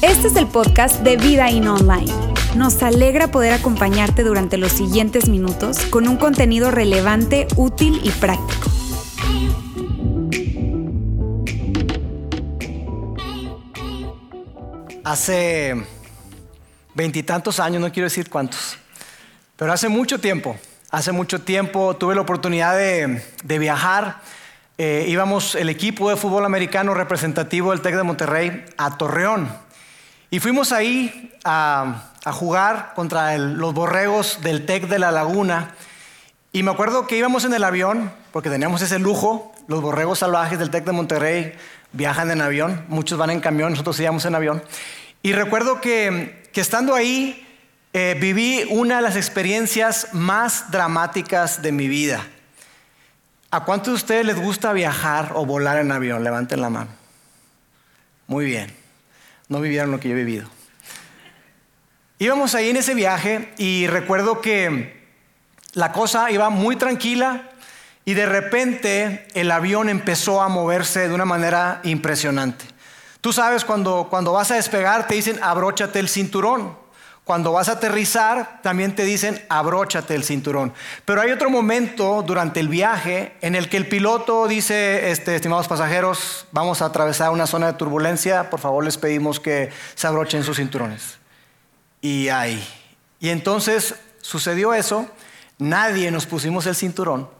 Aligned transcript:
Este 0.00 0.28
es 0.28 0.36
el 0.36 0.46
podcast 0.46 1.00
de 1.00 1.16
Vida 1.16 1.50
In 1.50 1.68
Online. 1.68 2.12
Nos 2.56 2.82
alegra 2.82 3.28
poder 3.28 3.52
acompañarte 3.52 4.22
durante 4.22 4.58
los 4.58 4.72
siguientes 4.72 5.28
minutos 5.28 5.78
con 5.86 6.06
un 6.08 6.16
contenido 6.16 6.70
relevante, 6.70 7.46
útil 7.56 8.00
y 8.02 8.10
práctico. 8.10 8.70
Hace 15.04 15.84
veintitantos 16.94 17.60
años, 17.60 17.80
no 17.80 17.92
quiero 17.92 18.06
decir 18.06 18.30
cuántos, 18.30 18.78
pero 19.56 19.72
hace 19.72 19.88
mucho 19.88 20.20
tiempo, 20.20 20.56
hace 20.90 21.12
mucho 21.12 21.40
tiempo 21.40 21.94
tuve 21.96 22.14
la 22.14 22.22
oportunidad 22.22 22.76
de, 22.76 23.58
viajar. 23.58 24.20
Eh, 24.76 25.06
íbamos 25.06 25.54
el 25.54 25.68
equipo 25.68 26.10
de 26.10 26.16
fútbol 26.16 26.44
americano 26.44 26.94
representativo 26.94 27.70
del 27.70 27.80
TEC 27.80 27.94
de 27.94 28.02
Monterrey 28.02 28.64
a 28.76 28.98
Torreón. 28.98 29.48
Y 30.30 30.40
fuimos 30.40 30.72
ahí 30.72 31.32
a, 31.44 32.10
jugar 32.32 32.92
contra 32.96 33.38
los 33.38 33.72
borregos 33.72 34.40
del 34.42 34.66
TEC 34.66 34.88
de 34.88 34.98
la 34.98 35.12
Laguna. 35.12 35.76
Y 36.52 36.64
me 36.64 36.72
acuerdo 36.72 37.06
que 37.06 37.16
íbamos 37.16 37.44
en 37.44 37.54
el 37.54 37.62
avión, 37.62 38.10
porque 38.32 38.50
teníamos 38.50 38.82
ese 38.82 38.98
lujo, 38.98 39.52
los 39.68 39.80
borregos 39.80 40.18
salvajes 40.18 40.58
del 40.58 40.70
TEC 40.70 40.86
de 40.86 40.92
Monterrey 40.92 41.52
viajan 41.92 42.32
en 42.32 42.40
avión, 42.40 42.84
muchos 42.88 43.16
van 43.16 43.30
en 43.30 43.38
camión, 43.38 43.70
nosotros 43.70 44.00
íbamos 44.00 44.24
en 44.24 44.34
avión. 44.34 44.64
Y 45.22 45.34
recuerdo 45.34 45.80
que, 45.80 46.42
estando 46.52 46.96
ahí 46.96 47.46
eh, 47.92 48.16
viví 48.20 48.66
una 48.70 48.96
de 48.96 49.02
las 49.02 49.14
experiencias 49.14 50.08
más 50.12 50.72
dramáticas 50.72 51.62
de 51.62 51.70
mi 51.70 51.86
vida. 51.86 52.26
¿A 53.54 53.60
cuántos 53.60 53.92
de 53.92 53.94
ustedes 53.94 54.26
les 54.26 54.36
gusta 54.36 54.72
viajar 54.72 55.30
o 55.36 55.46
volar 55.46 55.76
en 55.76 55.92
avión? 55.92 56.24
Levanten 56.24 56.60
la 56.60 56.70
mano. 56.70 56.90
Muy 58.26 58.46
bien. 58.46 58.74
No 59.48 59.60
vivieron 59.60 59.92
lo 59.92 60.00
que 60.00 60.08
yo 60.08 60.16
he 60.16 60.18
vivido. 60.18 60.48
Íbamos 62.18 62.56
ahí 62.56 62.70
en 62.70 62.78
ese 62.78 62.94
viaje 62.94 63.54
y 63.56 63.86
recuerdo 63.86 64.40
que 64.40 65.06
la 65.74 65.92
cosa 65.92 66.32
iba 66.32 66.50
muy 66.50 66.74
tranquila, 66.74 67.48
y 68.04 68.14
de 68.14 68.26
repente 68.26 69.28
el 69.34 69.52
avión 69.52 69.88
empezó 69.88 70.42
a 70.42 70.48
moverse 70.48 71.06
de 71.06 71.14
una 71.14 71.24
manera 71.24 71.78
impresionante. 71.84 72.64
Tú 73.20 73.32
sabes, 73.32 73.64
cuando, 73.64 74.08
cuando 74.10 74.32
vas 74.32 74.50
a 74.50 74.56
despegar 74.56 75.06
te 75.06 75.14
dicen 75.14 75.38
abróchate 75.40 76.00
el 76.00 76.08
cinturón. 76.08 76.76
Cuando 77.24 77.52
vas 77.52 77.70
a 77.70 77.72
aterrizar 77.72 78.60
también 78.62 78.94
te 78.94 79.04
dicen 79.04 79.42
abróchate 79.48 80.14
el 80.14 80.24
cinturón. 80.24 80.74
Pero 81.06 81.22
hay 81.22 81.30
otro 81.30 81.48
momento 81.48 82.22
durante 82.22 82.60
el 82.60 82.68
viaje 82.68 83.34
en 83.40 83.54
el 83.54 83.70
que 83.70 83.78
el 83.78 83.88
piloto 83.88 84.46
dice, 84.46 85.10
este, 85.10 85.34
estimados 85.34 85.66
pasajeros, 85.66 86.46
vamos 86.52 86.82
a 86.82 86.86
atravesar 86.86 87.30
una 87.30 87.46
zona 87.46 87.68
de 87.68 87.72
turbulencia, 87.78 88.50
por 88.50 88.60
favor 88.60 88.84
les 88.84 88.98
pedimos 88.98 89.40
que 89.40 89.70
se 89.94 90.06
abrochen 90.06 90.44
sus 90.44 90.58
cinturones. 90.58 91.16
Y 92.02 92.28
ahí. 92.28 92.62
Y 93.20 93.30
entonces 93.30 93.94
sucedió 94.20 94.74
eso, 94.74 95.08
nadie 95.58 96.10
nos 96.10 96.26
pusimos 96.26 96.66
el 96.66 96.74
cinturón 96.74 97.30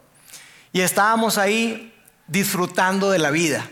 y 0.72 0.80
estábamos 0.80 1.36
ahí 1.36 1.94
disfrutando 2.26 3.10
de 3.10 3.18
la 3.18 3.30
vida. 3.30 3.68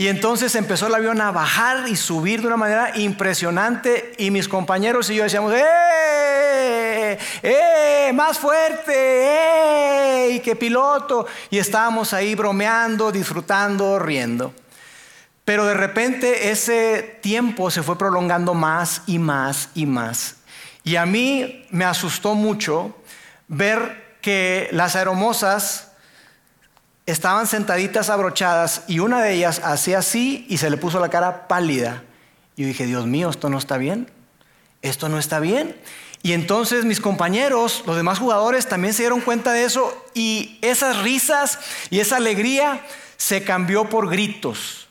Y 0.00 0.08
entonces 0.08 0.54
empezó 0.54 0.86
el 0.86 0.94
avión 0.94 1.20
a 1.20 1.30
bajar 1.30 1.86
y 1.86 1.94
subir 1.94 2.40
de 2.40 2.46
una 2.46 2.56
manera 2.56 2.96
impresionante 2.96 4.14
y 4.16 4.30
mis 4.30 4.48
compañeros 4.48 5.10
y 5.10 5.16
yo 5.16 5.24
decíamos, 5.24 5.52
¡eh! 5.54 7.18
¡eh! 7.42 8.10
¡Más 8.14 8.38
fuerte! 8.38 8.94
¡eh! 8.94 10.30
¡Y 10.30 10.40
qué 10.40 10.56
piloto! 10.56 11.26
Y 11.50 11.58
estábamos 11.58 12.14
ahí 12.14 12.34
bromeando, 12.34 13.12
disfrutando, 13.12 13.98
riendo. 13.98 14.54
Pero 15.44 15.66
de 15.66 15.74
repente 15.74 16.50
ese 16.50 17.18
tiempo 17.20 17.70
se 17.70 17.82
fue 17.82 17.98
prolongando 17.98 18.54
más 18.54 19.02
y 19.04 19.18
más 19.18 19.68
y 19.74 19.84
más. 19.84 20.36
Y 20.82 20.96
a 20.96 21.04
mí 21.04 21.66
me 21.68 21.84
asustó 21.84 22.34
mucho 22.34 22.96
ver 23.48 24.16
que 24.22 24.70
las 24.72 24.96
aeromosas 24.96 25.89
estaban 27.10 27.46
sentaditas 27.46 28.10
abrochadas 28.10 28.82
y 28.86 28.98
una 28.98 29.22
de 29.22 29.32
ellas 29.32 29.60
hacía 29.64 29.98
así 29.98 30.46
y 30.48 30.58
se 30.58 30.70
le 30.70 30.76
puso 30.76 31.00
la 31.00 31.08
cara 31.08 31.48
pálida. 31.48 32.02
Yo 32.56 32.66
dije, 32.66 32.86
Dios 32.86 33.06
mío, 33.06 33.30
esto 33.30 33.48
no 33.48 33.58
está 33.58 33.76
bien. 33.78 34.10
Esto 34.82 35.08
no 35.08 35.18
está 35.18 35.40
bien. 35.40 35.76
Y 36.22 36.32
entonces 36.32 36.84
mis 36.84 37.00
compañeros, 37.00 37.82
los 37.86 37.96
demás 37.96 38.18
jugadores, 38.18 38.66
también 38.66 38.92
se 38.92 39.02
dieron 39.02 39.20
cuenta 39.20 39.52
de 39.52 39.64
eso 39.64 40.06
y 40.14 40.58
esas 40.62 40.98
risas 41.02 41.58
y 41.88 42.00
esa 42.00 42.16
alegría 42.16 42.84
se 43.16 43.44
cambió 43.44 43.88
por 43.88 44.10
gritos. 44.10 44.88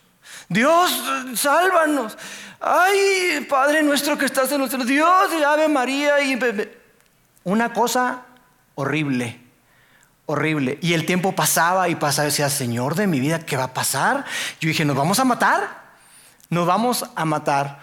Dios, 0.48 1.04
sálvanos. 1.36 2.18
Ay, 2.60 3.46
Padre 3.48 3.84
nuestro 3.84 4.18
que 4.18 4.26
estás 4.26 4.52
en 4.52 4.68
cielos. 4.68 4.88
Dios, 4.88 5.32
Ave 5.46 5.68
María. 5.68 6.22
Y 6.22 6.40
una 7.44 7.72
cosa 7.74 8.26
horrible 8.76 9.49
horrible. 10.30 10.78
Y 10.80 10.94
el 10.94 11.08
tiempo 11.08 11.32
pasaba 11.32 11.90
y 11.90 11.96
pasaba. 11.96 12.28
Decía, 12.28 12.52
Señor 12.52 12.94
de 12.94 13.08
mi 13.08 13.20
vida, 13.20 13.40
¿qué 13.40 13.58
va 13.58 13.64
a 13.64 13.74
pasar? 13.74 14.26
Yo 14.62 14.68
dije, 14.68 14.86
¿nos 14.86 14.96
vamos 14.96 15.18
a 15.18 15.26
matar? 15.26 15.90
Nos 16.52 16.68
vamos 16.68 17.04
a 17.16 17.26
matar. 17.26 17.80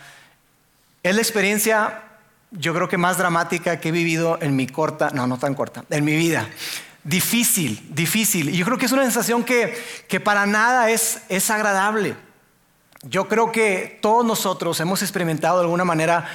Es 1.02 1.12
la 1.12 1.20
experiencia, 1.20 2.04
yo 2.52 2.72
creo 2.72 2.88
que 2.88 2.98
más 2.98 3.18
dramática 3.18 3.80
que 3.80 3.88
he 3.88 3.92
vivido 3.92 4.38
en 4.40 4.54
mi 4.54 4.68
corta, 4.68 5.10
no, 5.10 5.26
no 5.26 5.38
tan 5.38 5.54
corta, 5.54 5.84
en 5.90 6.04
mi 6.04 6.14
vida. 6.14 6.48
Difícil, 7.02 7.84
difícil. 7.90 8.50
Y 8.50 8.58
yo 8.58 8.64
creo 8.64 8.78
que 8.78 8.86
es 8.86 8.92
una 8.92 9.02
sensación 9.02 9.42
que, 9.42 9.76
que 10.08 10.20
para 10.20 10.46
nada 10.46 10.90
es, 10.90 11.22
es 11.28 11.50
agradable. 11.50 12.14
Yo 13.02 13.26
creo 13.26 13.50
que 13.50 13.98
todos 14.00 14.24
nosotros 14.24 14.78
hemos 14.78 15.02
experimentado 15.02 15.58
de 15.58 15.64
alguna 15.64 15.84
manera 15.84 16.28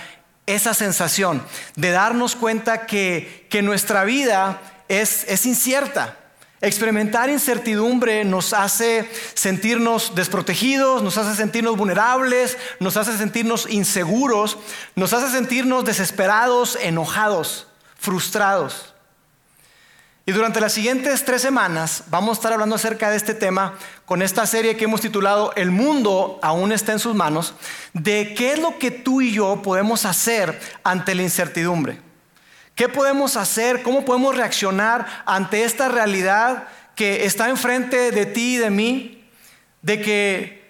esa 0.45 0.73
sensación 0.73 1.41
de 1.77 1.91
darnos 1.91 2.35
cuenta 2.35 2.85
que, 2.85 3.47
que 3.49 3.61
nuestra 3.61 4.03
vida 4.03 4.59
es, 4.91 5.45
incierta. 5.45 6.17
Experimentar 6.59 7.29
incertidumbre 7.29 8.23
nos 8.23 8.53
hace 8.53 9.09
sentirnos 9.33 10.13
desprotegidos, 10.13 11.01
nos 11.01 11.17
hace 11.17 11.35
sentirnos 11.35 11.75
vulnerables, 11.75 12.57
nos 12.79 12.97
hace 12.97 13.17
sentirnos 13.17 13.67
inseguros, 13.69 14.57
nos 14.95 15.13
hace 15.13 15.31
sentirnos 15.31 15.85
desesperados, 15.85 16.77
enojados, 16.79 17.67
frustrados. 17.97 18.93
Y 20.25 20.33
durante 20.33 20.61
las 20.61 20.73
siguientes 20.73 21.25
tres 21.25 21.41
semanas 21.41 22.03
vamos 22.07 22.29
a 22.29 22.39
estar 22.39 22.53
hablando 22.53 22.75
acerca 22.75 23.09
de 23.09 23.17
este 23.17 23.33
tema 23.33 23.73
con 24.05 24.21
esta 24.21 24.45
serie 24.45 24.77
que 24.77 24.83
hemos 24.83 25.01
titulado 25.01 25.53
El 25.55 25.71
mundo 25.71 26.37
aún 26.43 26.71
está 26.71 26.91
en 26.91 26.99
sus 26.99 27.15
manos, 27.15 27.55
de 27.93 28.35
qué 28.35 28.53
es 28.53 28.59
lo 28.59 28.77
que 28.77 28.91
tú 28.91 29.21
y 29.21 29.31
yo 29.31 29.61
podemos 29.63 30.05
hacer 30.05 30.59
ante 30.83 31.15
la 31.15 31.23
incertidumbre. 31.23 32.10
¿Qué 32.75 32.89
podemos 32.89 33.35
hacer? 33.35 33.83
¿Cómo 33.83 34.05
podemos 34.05 34.35
reaccionar 34.35 35.23
ante 35.25 35.63
esta 35.63 35.89
realidad 35.89 36.67
que 36.95 37.25
está 37.25 37.49
enfrente 37.49 38.11
de 38.11 38.25
ti 38.25 38.55
y 38.55 38.57
de 38.57 38.69
mí? 38.69 39.23
De 39.81 40.01
que 40.01 40.61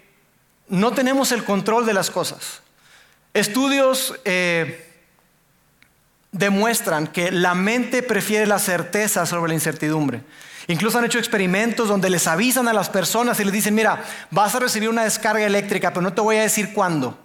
no 0.68 0.92
tenemos 0.92 1.32
el 1.32 1.44
control 1.44 1.86
de 1.86 1.94
las 1.94 2.10
cosas. 2.10 2.60
Estudios 3.34 4.14
eh, 4.24 4.88
demuestran 6.32 7.06
que 7.06 7.30
la 7.30 7.54
mente 7.54 8.02
prefiere 8.02 8.46
la 8.46 8.58
certeza 8.58 9.26
sobre 9.26 9.50
la 9.50 9.54
incertidumbre. 9.54 10.22
Incluso 10.68 10.98
han 10.98 11.04
hecho 11.04 11.18
experimentos 11.18 11.88
donde 11.88 12.10
les 12.10 12.26
avisan 12.26 12.68
a 12.68 12.72
las 12.72 12.88
personas 12.88 13.38
y 13.40 13.44
les 13.44 13.52
dicen, 13.52 13.74
mira, 13.74 14.02
vas 14.30 14.54
a 14.54 14.60
recibir 14.60 14.88
una 14.88 15.04
descarga 15.04 15.44
eléctrica, 15.44 15.90
pero 15.90 16.02
no 16.02 16.12
te 16.12 16.20
voy 16.20 16.36
a 16.36 16.42
decir 16.42 16.72
cuándo. 16.72 17.18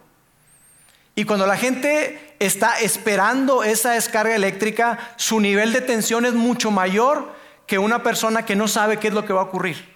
Y 1.17 1.25
cuando 1.25 1.47
la 1.47 1.57
gente 1.57 2.35
está 2.37 2.79
esperando 2.79 3.63
esa 3.63 3.93
descarga 3.93 4.35
eléctrica, 4.35 4.99
su 5.15 5.39
nivel 5.39 5.73
de 5.73 5.81
tensión 5.81 6.27
es 6.27 6.33
mucho 6.33 6.69
mayor 6.69 7.33
que 7.65 7.79
una 7.79 8.03
persona 8.03 8.45
que 8.45 8.55
no 8.55 8.67
sabe 8.67 8.97
qué 8.97 9.07
es 9.07 9.15
lo 9.15 9.25
que 9.25 9.33
va 9.33 9.41
a 9.41 9.45
ocurrir. 9.45 9.95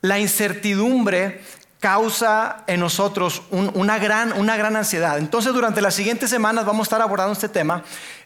La 0.00 0.18
incertidumbre 0.18 1.42
causa 1.78 2.64
en 2.66 2.80
nosotros 2.80 3.42
una, 3.50 3.98
gran, 3.98 4.32
una, 4.32 4.56
gran, 4.56 4.76
ansiedad. 4.76 5.18
Entonces, 5.18 5.52
durante 5.52 5.82
las 5.82 5.94
siguientes 5.94 6.30
semanas 6.30 6.64
vamos 6.64 6.86
a 6.86 6.88
estar 6.88 7.02
abordando 7.02 7.34
este 7.34 7.50
tema 7.50 7.84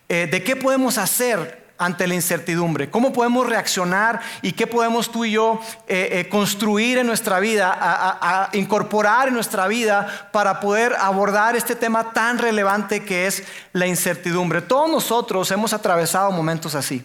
eh, 0.08 0.28
de 0.30 0.44
qué 0.44 0.54
podemos 0.54 0.98
hacer 0.98 1.61
ante 1.84 2.06
la 2.06 2.14
incertidumbre? 2.14 2.90
¿Cómo 2.90 3.12
podemos 3.12 3.46
reaccionar 3.48 4.20
y 4.40 4.52
qué 4.52 4.66
podemos 4.66 5.10
tú 5.10 5.24
y 5.24 5.32
yo 5.32 5.60
eh, 5.88 6.08
eh, 6.12 6.28
construir 6.28 6.98
en 6.98 7.06
nuestra 7.06 7.40
vida, 7.40 8.50
incorporar 8.52 9.28
en 9.28 9.34
nuestra 9.34 9.66
vida 9.66 10.30
para 10.32 10.60
poder 10.60 10.94
abordar 10.98 11.56
este 11.56 11.74
tema 11.74 12.12
tan 12.12 12.38
relevante 12.38 13.04
que 13.04 13.26
es 13.26 13.42
la 13.72 13.86
incertidumbre? 13.86 14.62
Todos 14.62 14.90
nosotros 14.90 15.50
hemos 15.50 15.72
atravesado 15.72 16.30
momentos 16.30 16.74
así. 16.74 17.04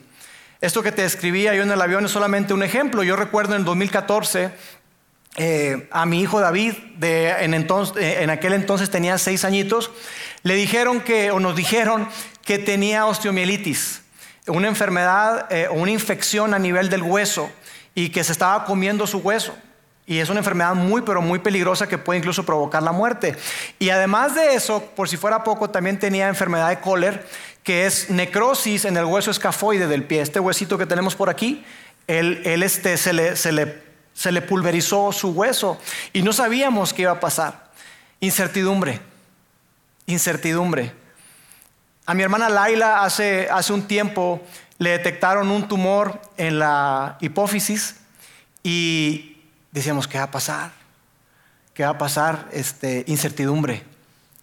Esto 0.62 0.81
que 0.81 0.91
te 0.91 1.03
describía 1.03 1.53
yo 1.53 1.63
en 1.63 1.71
el 1.71 1.81
avión 1.81 2.06
es 2.06 2.12
solamente 2.12 2.53
un 2.53 2.63
ejemplo. 2.63 3.03
Yo 3.03 3.15
recuerdo 3.15 3.53
en 3.53 3.62
el 3.62 3.65
2014 3.65 4.51
eh, 5.39 5.88
a 5.91 6.06
mi 6.07 6.21
hijo 6.21 6.39
David, 6.39 6.73
en, 7.00 7.53
en, 7.53 8.30
aquel 8.31 8.53
entonces 8.53 8.89
tenía 8.89 9.19
seis 9.19 9.45
añitos, 9.45 9.91
le 10.41 10.56
dijeron 10.56 11.00
que, 11.01 11.30
o 11.30 11.39
nos 11.39 11.56
dijeron 11.56 12.09
que 12.44 12.57
tenía 12.57 13.06
osteomielitis 13.06 14.01
una 14.47 14.67
enfermedad 14.67 15.51
eh, 15.51 15.67
o 15.69 15.73
una 15.73 15.91
infección 15.91 16.53
a 16.53 16.59
nivel 16.59 16.89
del 16.89 17.03
hueso 17.03 17.49
y 17.95 18.09
que 18.09 18.23
se 18.23 18.31
estaba 18.31 18.65
comiendo 18.65 19.07
su 19.07 19.19
hueso. 19.19 19.55
Y 20.05 20.19
es 20.19 20.29
una 20.29 20.39
enfermedad 20.39 20.73
muy, 20.73 21.01
pero 21.01 21.21
muy 21.21 21.39
peligrosa 21.39 21.88
que 21.88 21.97
puede 21.97 22.19
incluso 22.19 22.45
provocar 22.45 22.81
la 22.81 22.94
muerte. 22.94 23.35
Y 23.77 23.89
además 23.89 24.35
de 24.35 24.53
eso, 24.53 24.81
por 24.95 25.09
si 25.09 25.17
fuera 25.17 25.44
poco, 25.44 25.69
también 25.69 25.99
tenía 25.99 26.29
enfermedad 26.29 26.69
de 26.69 26.79
Kohler, 26.79 27.27
que 27.61 27.85
es 27.85 28.09
necrosis 28.09 28.85
en 28.85 28.95
el 28.95 29.03
hueso 29.03 29.31
escafoide 29.31 29.88
del 29.88 30.05
pie. 30.05 30.21
Este 30.21 30.39
huesito 30.39 30.77
que 30.77 30.85
tenemos 30.85 31.15
por 31.15 31.29
aquí, 31.29 31.65
él, 32.07 32.41
este, 32.63 32.95
se, 32.95 33.11
le, 33.11 33.35
se, 33.35 33.51
le, 33.51 33.83
se 34.13 34.31
le 34.31 34.41
pulverizó 34.41 35.11
su 35.11 35.31
hueso 35.31 35.77
y 36.13 36.21
no 36.21 36.31
sabíamos 36.31 36.94
qué 36.94 37.01
iba 37.01 37.11
a 37.11 37.19
pasar. 37.19 37.67
Incertidumbre, 38.21 39.01
incertidumbre. 40.05 40.94
A 42.09 42.13
mi 42.13 42.24
hermana 42.24 42.48
Laila 42.48 43.04
hace, 43.04 43.50
hace 43.51 43.74
un 43.74 43.81
tiempo 43.81 44.42
le 44.77 44.92
detectaron 44.92 45.51
un 45.51 45.68
tumor 45.68 46.21
en 46.38 46.57
la 46.57 47.18
hipófisis 47.19 47.98
y 48.63 49.42
decíamos, 49.74 50.07
¿qué 50.07 50.18
va 50.18 50.24
a 50.24 50.31
pasar? 50.31 50.71
¿Qué 51.74 51.83
va 51.83 51.89
a 51.89 51.98
pasar? 51.98 52.48
Este, 52.54 53.04
incertidumbre, 53.07 53.83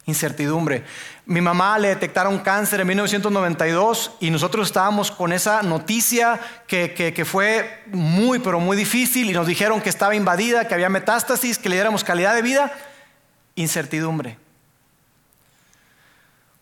incertidumbre. 0.05 0.85
Mi 1.25 1.41
mamá 1.41 1.79
le 1.79 1.89
detectaron 1.89 2.39
cáncer 2.41 2.83
en 2.83 2.87
1992 2.89 4.11
y 4.21 4.29
nosotros 4.29 4.67
estábamos 4.67 5.11
con 5.11 5.33
esa 5.33 5.63
noticia 5.63 6.39
que, 6.67 6.93
que, 6.93 7.25
fue 7.25 7.83
muy, 7.87 8.41
pero 8.41 8.61
muy 8.61 8.77
difícil 8.77 9.31
y 9.31 9.33
nos 9.33 9.47
dijeron 9.47 9.81
que 9.81 9.89
estaba 9.89 10.15
invadida, 10.15 10.69
que 10.69 10.75
había 10.75 10.91
metástasis, 10.91 11.59
que 11.59 11.71
le 11.71 11.77
diéramos 11.77 12.05
calidad 12.05 12.35
de 12.35 12.43
vida. 12.43 12.75
Incertidumbre. 13.55 14.44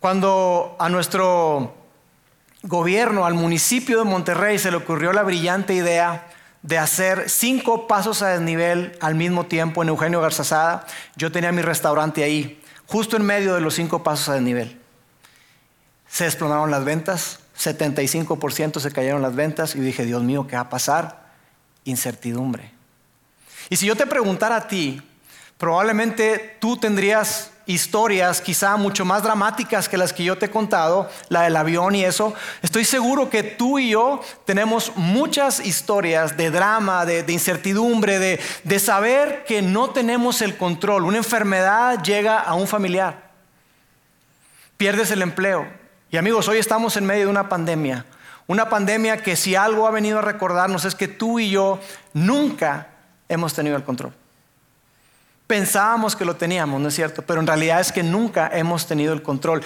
Cuando 0.03 0.75
a 0.81 0.89
nuestro 0.89 1.77
gobierno, 2.65 3.25
al 3.25 3.35
municipio 3.35 3.99
de 3.99 4.05
Monterrey 4.05 4.59
se 4.59 4.73
le 4.73 4.79
ocurrió 4.79 5.13
la 5.13 5.23
brillante 5.23 5.75
idea 5.75 6.27
de 6.63 6.77
hacer 6.77 7.31
cinco 7.31 7.87
pasos 7.87 8.21
a 8.21 8.31
desnivel 8.31 8.99
al 9.01 9.15
mismo 9.15 9.47
tiempo 9.47 9.81
en 9.81 9.91
Eugenio 9.91 10.21
Garzazada. 10.21 10.89
Yo 11.15 11.31
tenía 11.31 11.53
mi 11.53 11.63
restaurante 11.63 12.25
ahí, 12.25 12.61
justo 12.87 13.17
en 13.17 13.23
medio 13.23 13.55
de 13.55 13.61
los 13.61 13.75
cinco 13.75 14.03
pasos 14.03 14.29
a 14.31 14.35
desnivel. 14.35 14.77
Se 16.09 16.25
desplomaron 16.25 16.73
las 16.73 16.85
ventas, 16.85 17.39
75% 17.57 18.81
se 18.81 18.91
cayeron 18.91 19.23
las 19.23 19.37
ventas 19.37 19.77
y 19.77 19.79
dije, 19.79 20.05
Dios 20.05 20.25
mío, 20.25 20.49
¿qué 20.49 20.57
va 20.57 20.63
a 20.63 20.69
pasar? 20.69 21.31
Incertidumbre. 21.85 22.73
Y 23.71 23.77
si 23.77 23.87
yo 23.87 23.95
te 23.95 24.09
preguntara 24.09 24.57
a 24.57 24.67
ti, 24.67 25.01
probablemente 25.59 26.57
tú 26.61 26.77
tendrías 26.77 27.52
historias 27.67 28.41
quizá 28.41 28.77
mucho 28.77 29.05
más 29.05 29.23
dramáticas 29.23 29.89
que 29.89 29.97
las 29.97 30.13
que 30.13 30.25
yo 30.25 30.37
te 30.37 30.47
he 30.47 30.51
contado, 30.51 31.09
la 31.29 31.43
del 31.43 31.57
avión 31.57 31.95
y 31.95 32.05
eso, 32.05 32.35
estoy 32.63 32.85
seguro 32.85 33.31
que 33.31 33.43
tú 33.43 33.79
y 33.79 33.91
yo 33.91 34.21
tenemos 34.45 34.93
muchas 34.97 35.65
historias 35.65 36.37
de 36.37 36.51
drama, 36.51 37.05
de, 37.05 37.25
incertidumbre, 37.33 38.19
de, 38.19 38.41
de 38.65 38.79
saber 38.79 39.45
que 39.47 39.63
no 39.63 39.91
tenemos 39.91 40.43
el 40.43 40.57
control. 40.57 41.05
Una 41.05 41.19
enfermedad 41.19 42.03
llega 42.03 42.39
a 42.39 42.55
un 42.55 42.67
familiar, 42.67 43.31
pierdes 44.77 45.11
el 45.11 45.23
empleo. 45.23 45.67
Y 46.11 46.17
amigos, 46.17 46.49
hoy 46.49 46.59
estamos 46.59 46.97
en 46.97 47.07
medio 47.07 47.25
de 47.25 47.31
una 47.31 47.49
pandemia. 47.49 48.05
Una 48.47 48.69
pandemia 48.69 49.19
que 49.19 49.37
si 49.37 49.55
algo 49.55 49.87
ha 49.87 49.91
venido 49.91 50.19
a 50.19 50.23
recordarnos 50.23 50.85
es 50.85 50.95
que 50.95 51.09
tú 51.09 51.39
y 51.39 51.51
yo 51.51 51.81
nunca 52.13 52.89
hemos 53.29 53.55
tenido 53.55 53.77
el 53.77 53.85
control. 53.85 54.13
Pensábamos 55.47 56.17
que 56.17 56.25
lo 56.25 56.37
teníamos, 56.37 56.81
¿no 56.81 56.89
es 56.89 56.95
cierto? 56.95 57.23
Pero 57.23 57.41
en 57.41 57.47
realidad 57.47 57.81
es 57.81 57.93
que 57.93 58.03
nunca 58.03 58.51
hemos 58.53 58.87
tenido 58.87 59.13
el 59.13 59.23
control. 59.23 59.63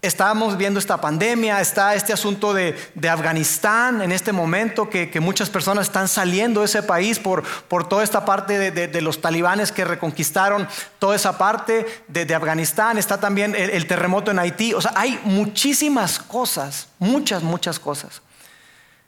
Estábamos 0.00 0.56
viendo 0.56 0.78
esta 0.78 1.00
pandemia, 1.00 1.60
está 1.60 1.96
este 1.96 2.12
asunto 2.12 2.54
de, 2.54 2.76
Afganistán 3.10 4.00
en 4.00 4.12
este 4.12 4.30
momento, 4.30 4.88
que, 4.88 5.10
muchas 5.20 5.50
personas 5.50 5.88
están 5.88 6.06
saliendo 6.06 6.60
de 6.60 6.66
ese 6.66 6.84
país 6.84 7.18
por, 7.18 7.42
toda 7.88 8.04
esta 8.04 8.24
parte 8.24 8.70
de, 8.70 9.02
los 9.02 9.20
talibanes 9.20 9.72
que 9.72 9.84
reconquistaron 9.84 10.68
toda 11.00 11.16
esa 11.16 11.36
parte 11.36 11.84
de, 12.06 12.32
Afganistán. 12.32 12.96
Está 12.96 13.18
también 13.18 13.56
el, 13.56 13.70
el 13.70 13.88
terremoto 13.88 14.30
en 14.30 14.38
Haití. 14.38 14.72
O 14.72 14.80
sea, 14.80 14.92
hay 14.94 15.18
muchísimas 15.24 16.20
cosas, 16.20 16.88
muchas, 17.00 17.42
muchas 17.42 17.80
cosas 17.80 18.22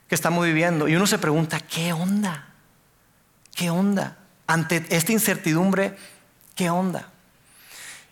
que 0.09 0.17
estamos 0.17 0.45
viviendo. 0.45 0.89
Y 0.89 0.97
uno 0.97 1.07
se 1.07 1.19
pregunta, 1.19 1.61
¿qué 1.61 1.93
onda? 1.93 2.49
¿Qué 3.55 3.71
onda? 3.71 4.17
Ante 4.51 4.85
esta 4.89 5.13
incertidumbre, 5.13 5.95
¿qué 6.57 6.71
onda? 6.71 7.09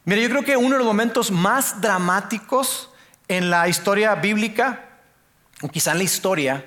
Mira, 0.04 0.20
yo 0.20 0.28
creo 0.28 0.44
que 0.44 0.56
uno 0.56 0.70
de 0.70 0.78
los 0.78 0.86
momentos 0.86 1.32
más 1.32 1.80
dramáticos 1.80 2.90
en 3.26 3.50
la 3.50 3.68
historia 3.68 4.14
bíblica, 4.14 4.84
o 5.62 5.68
quizá 5.68 5.90
en 5.90 5.98
la 5.98 6.04
historia, 6.04 6.64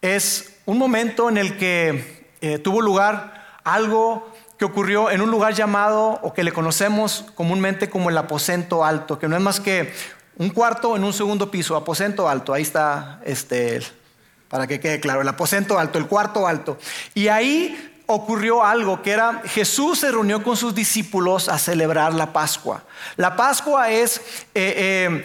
es 0.00 0.56
un 0.64 0.78
momento 0.78 1.28
en 1.28 1.36
el 1.36 1.58
que 1.58 2.30
eh, 2.40 2.58
tuvo 2.58 2.80
lugar 2.80 3.58
algo 3.64 4.32
que 4.58 4.64
ocurrió 4.64 5.10
en 5.10 5.20
un 5.20 5.30
lugar 5.30 5.52
llamado, 5.52 6.18
o 6.22 6.32
que 6.32 6.42
le 6.42 6.52
conocemos 6.52 7.26
comúnmente 7.34 7.90
como 7.90 8.08
el 8.08 8.16
aposento 8.16 8.82
alto, 8.82 9.18
que 9.18 9.28
no 9.28 9.36
es 9.36 9.42
más 9.42 9.60
que 9.60 9.92
un 10.38 10.48
cuarto 10.48 10.96
en 10.96 11.04
un 11.04 11.12
segundo 11.12 11.50
piso, 11.50 11.76
aposento 11.76 12.30
alto, 12.30 12.54
ahí 12.54 12.62
está, 12.62 13.20
este, 13.26 13.82
para 14.48 14.66
que 14.66 14.80
quede 14.80 15.00
claro, 15.00 15.20
el 15.20 15.28
aposento 15.28 15.78
alto, 15.78 15.98
el 15.98 16.06
cuarto 16.06 16.46
alto. 16.46 16.78
Y 17.14 17.28
ahí 17.28 17.91
ocurrió 18.12 18.64
algo, 18.64 19.02
que 19.02 19.10
era 19.10 19.42
Jesús 19.44 20.00
se 20.00 20.10
reunió 20.10 20.42
con 20.42 20.56
sus 20.56 20.74
discípulos 20.74 21.48
a 21.48 21.58
celebrar 21.58 22.14
la 22.14 22.32
Pascua. 22.32 22.82
La 23.16 23.36
Pascua 23.36 23.90
es, 23.90 24.18
eh, 24.54 24.74
eh, 24.76 25.24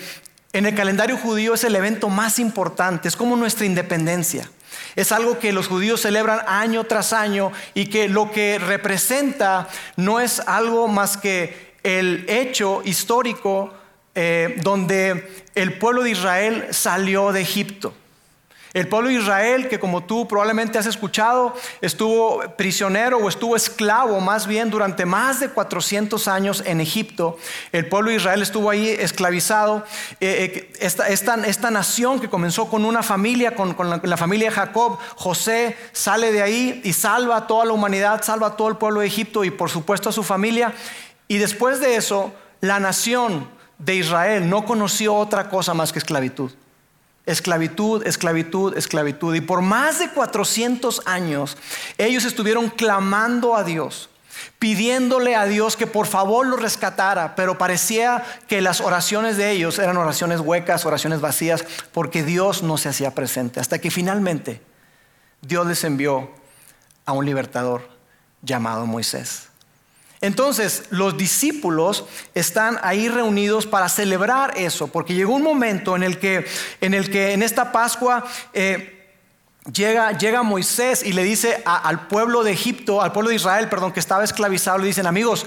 en 0.54 0.66
el 0.66 0.76
calendario 0.76 1.18
judío, 1.18 1.54
es 1.54 1.64
el 1.64 1.76
evento 1.76 2.10
más 2.10 2.40
importante, 2.40 3.08
es 3.08 3.16
como 3.16 3.36
nuestra 3.36 3.66
independencia. 3.66 4.50
Es 4.96 5.12
algo 5.12 5.40
que 5.40 5.54
los 5.54 5.68
judíos 5.68 6.02
celebran 6.02 6.42
año 6.48 6.84
tras 6.86 7.14
año 7.14 7.52
y 7.74 7.88
que 7.88 8.10
lo 8.10 8.32
que 8.32 8.60
representa 8.60 9.68
no 9.96 10.20
es 10.20 10.40
algo 10.40 10.88
más 10.88 11.18
que 11.18 11.76
el 11.84 12.26
hecho 12.28 12.82
histórico 12.84 13.74
eh, 14.16 14.56
donde 14.64 15.46
el 15.54 15.78
pueblo 15.78 16.04
de 16.04 16.12
Israel 16.12 16.68
salió 16.72 17.32
de 17.32 17.42
Egipto. 17.42 17.94
El 18.74 18.88
pueblo 18.88 19.10
de 19.10 19.16
Israel, 19.16 19.70
que 19.70 19.80
como 19.80 20.04
tú 20.04 20.28
probablemente 20.28 20.78
has 20.78 20.86
escuchado, 20.86 21.56
estuvo 21.82 22.42
prisionero 22.58 23.18
o 23.18 23.30
estuvo 23.30 23.56
esclavo 23.56 24.20
más 24.20 24.46
bien 24.48 24.70
durante 24.70 25.06
más 25.06 25.40
de 25.40 25.50
400 25.50 26.28
años 26.28 26.64
en 26.66 26.82
Egipto. 26.82 27.38
El 27.72 27.88
pueblo 27.88 28.10
de 28.10 28.18
Israel 28.18 28.42
estuvo 28.42 28.70
ahí 28.70 28.90
esclavizado. 28.90 29.84
Eh, 30.20 30.72
eh, 30.80 30.88
esta, 31.10 31.72
nación 31.72 32.20
que 32.20 32.30
comenzó 32.30 32.70
con 32.70 32.86
una 32.86 33.04
familia, 33.04 33.56
con, 33.56 33.76
la, 33.78 34.02
la, 34.04 34.18
familia 34.18 34.50
de 34.50 34.56
Jacob, 34.56 34.98
José 35.16 35.78
sale 35.92 36.32
de 36.32 36.42
ahí 36.42 36.82
y 36.84 36.94
salva 36.94 37.38
a 37.38 37.48
toda 37.48 37.66
la 37.66 37.74
humanidad, 37.74 38.24
salva 38.24 38.48
a 38.48 38.56
todo 38.56 38.68
el 38.68 38.78
pueblo 38.78 39.02
de 39.02 39.08
Egipto 39.08 39.44
y 39.44 39.52
por 39.52 39.70
supuesto 39.70 40.10
a 40.10 40.12
su 40.12 40.24
familia. 40.24 40.74
Y 41.28 41.38
después 41.38 41.80
de 41.80 41.96
eso, 41.96 42.34
la 42.62 42.80
nación 42.80 43.48
de 43.80 43.96
Israel 43.96 44.50
no 44.50 44.66
conoció 44.66 45.16
otra 45.16 45.50
cosa 45.50 45.74
más 45.74 45.92
que 45.92 46.00
esclavitud. 46.00 46.52
Esclavitud, 47.28 48.08
esclavitud, 48.08 48.76
esclavitud. 48.76 49.36
Y 49.36 49.42
por 49.42 49.62
más 49.62 50.00
de 50.00 50.10
400 50.10 51.04
años 51.06 51.58
ellos 52.00 52.26
estuvieron 52.26 52.70
clamando 52.70 53.56
a 53.56 53.64
Dios, 53.64 54.10
pidiéndole 54.58 55.36
a 55.36 55.46
Dios 55.46 55.78
que 55.78 55.86
por 55.86 56.08
favor 56.08 56.48
los 56.48 56.62
rescatara, 56.62 57.36
pero 57.36 57.58
parecía 57.58 58.24
que 58.48 58.62
las 58.62 58.82
oraciones 58.82 59.38
de 59.38 59.52
ellos 59.52 59.78
eran 59.78 59.98
oraciones 59.98 60.40
huecas, 60.40 60.86
oraciones 60.86 61.22
vacías, 61.22 61.66
porque 61.92 62.24
Dios 62.24 62.64
no 62.64 62.78
se 62.78 62.90
hacía 62.90 63.14
presente. 63.14 63.60
Hasta 63.60 63.78
que 63.78 63.92
finalmente 63.92 64.62
Dios 65.42 65.68
les 65.68 65.84
envió 65.84 66.32
a 67.06 67.12
un 67.12 67.26
libertador 67.26 67.88
llamado 68.42 68.86
Moisés. 68.86 69.50
Entonces, 70.20 70.86
los 70.90 71.16
discípulos 71.16 72.06
están 72.34 72.80
ahí 72.82 73.08
reunidos 73.08 73.68
para 73.68 73.88
celebrar 73.88 74.54
eso, 74.58 74.88
porque 74.88 75.14
llegó 75.14 75.36
un 75.36 75.44
momento 75.44 75.96
en 75.96 76.04
el 76.04 76.18
que 76.18 76.46
en, 76.82 76.94
el 76.94 77.12
que, 77.12 77.34
en 77.34 77.44
esta 77.44 77.72
Pascua 77.72 78.26
eh, 78.54 79.14
llega, 79.72 80.18
llega 80.18 80.42
Moisés 80.42 81.04
y 81.04 81.14
le 81.14 81.24
dice 81.24 81.62
al 81.66 82.08
pueblo 82.08 82.44
de 82.44 82.52
Egipto, 82.52 83.02
al 83.02 83.12
pueblo 83.12 83.30
de 83.30 83.36
Israel, 83.36 83.70
perdón, 83.70 83.92
que 83.92 84.00
estaba 84.00 84.24
esclavizado, 84.24 84.80
le 84.80 84.88
dicen, 84.88 85.06
amigos, 85.06 85.46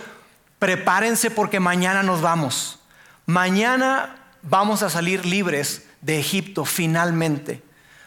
prepárense 0.60 1.30
porque 1.30 1.58
mañana 1.58 2.04
nos 2.04 2.20
vamos. 2.20 2.78
Mañana 3.26 4.16
vamos 4.42 4.84
a 4.84 4.90
salir 4.90 5.26
libres 5.26 5.86
de 6.00 6.20
Egipto 6.20 6.64
finalmente. 6.64 7.62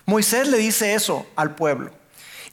Moisés 0.06 0.48
le 0.48 0.58
dice 0.58 0.94
eso 0.94 1.26
al 1.36 1.56
pueblo. 1.56 1.92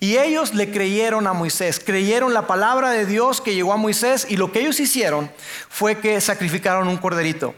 Y 0.02 0.16
ellos 0.16 0.54
le 0.54 0.70
creyeron 0.70 1.26
a 1.26 1.34
Moisés, 1.34 1.78
creyeron 1.78 2.32
la 2.32 2.46
palabra 2.46 2.90
de 2.90 3.04
Dios 3.04 3.42
que 3.42 3.54
llegó 3.54 3.74
a 3.74 3.76
Moisés 3.76 4.26
y 4.30 4.38
lo 4.38 4.50
que 4.50 4.60
ellos 4.60 4.80
hicieron 4.80 5.30
fue 5.68 5.98
que 5.98 6.18
sacrificaron 6.22 6.88
un 6.88 6.96
corderito. 6.96 7.54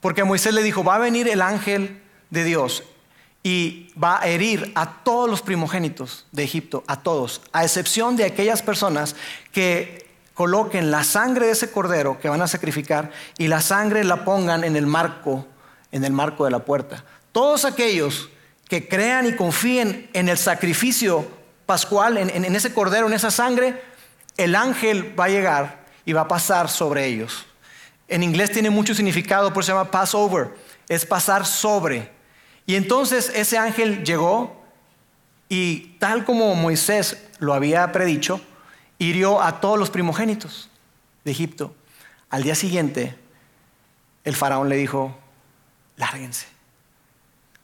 Porque 0.00 0.22
Moisés 0.22 0.54
le 0.54 0.62
dijo, 0.62 0.84
va 0.84 0.94
a 0.94 1.00
venir 1.00 1.26
el 1.26 1.42
ángel 1.42 2.00
de 2.30 2.44
Dios 2.44 2.84
y 3.42 3.92
va 4.02 4.20
a 4.20 4.28
herir 4.28 4.70
a 4.76 5.02
todos 5.02 5.28
los 5.28 5.42
primogénitos 5.42 6.26
de 6.30 6.44
Egipto, 6.44 6.84
a 6.86 7.02
todos, 7.02 7.42
a 7.52 7.64
excepción 7.64 8.14
de 8.14 8.24
aquellas 8.24 8.62
personas 8.62 9.16
que 9.50 10.06
coloquen 10.32 10.92
la 10.92 11.02
sangre 11.02 11.46
de 11.46 11.52
ese 11.52 11.72
cordero 11.72 12.20
que 12.20 12.28
van 12.28 12.42
a 12.42 12.46
sacrificar 12.46 13.10
y 13.36 13.48
la 13.48 13.60
sangre 13.60 14.04
la 14.04 14.24
pongan 14.24 14.62
en 14.62 14.76
el 14.76 14.86
marco, 14.86 15.46
en 15.90 16.04
el 16.04 16.12
marco 16.12 16.44
de 16.44 16.52
la 16.52 16.60
puerta. 16.60 17.04
Todos 17.32 17.64
aquellos 17.64 18.30
que 18.68 18.88
crean 18.88 19.26
y 19.26 19.34
confíen 19.34 20.08
en 20.12 20.28
el 20.28 20.38
sacrificio 20.38 21.26
pascual, 21.66 22.16
en, 22.18 22.44
ese 22.54 22.72
cordero, 22.72 23.06
en 23.06 23.12
esa 23.12 23.30
sangre, 23.30 23.82
el 24.36 24.54
ángel 24.54 25.18
va 25.18 25.24
a 25.24 25.28
llegar 25.28 25.84
y 26.04 26.12
va 26.12 26.22
a 26.22 26.28
pasar 26.28 26.68
sobre 26.68 27.06
ellos. 27.06 27.46
En 28.08 28.22
inglés 28.22 28.52
tiene 28.52 28.70
mucho 28.70 28.94
significado, 28.94 29.52
por 29.52 29.62
eso 29.62 29.72
se 29.72 29.78
llama 29.78 29.90
Passover, 29.90 30.54
es 30.88 31.06
pasar 31.06 31.46
sobre. 31.46 32.10
Y 32.66 32.76
entonces 32.76 33.32
ese 33.34 33.58
ángel 33.58 34.04
llegó 34.04 34.62
y 35.48 35.96
tal 35.98 36.24
como 36.24 36.54
Moisés 36.54 37.22
lo 37.38 37.54
había 37.54 37.90
predicho, 37.92 38.40
hirió 38.98 39.42
a 39.42 39.60
todos 39.60 39.78
los 39.78 39.90
primogénitos 39.90 40.68
de 41.24 41.30
Egipto. 41.30 41.74
Al 42.30 42.42
día 42.42 42.54
siguiente, 42.54 43.16
el 44.24 44.34
faraón 44.34 44.68
le 44.68 44.76
dijo, 44.76 45.16
lárguense, 45.96 46.46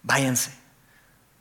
váyanse, 0.02 0.52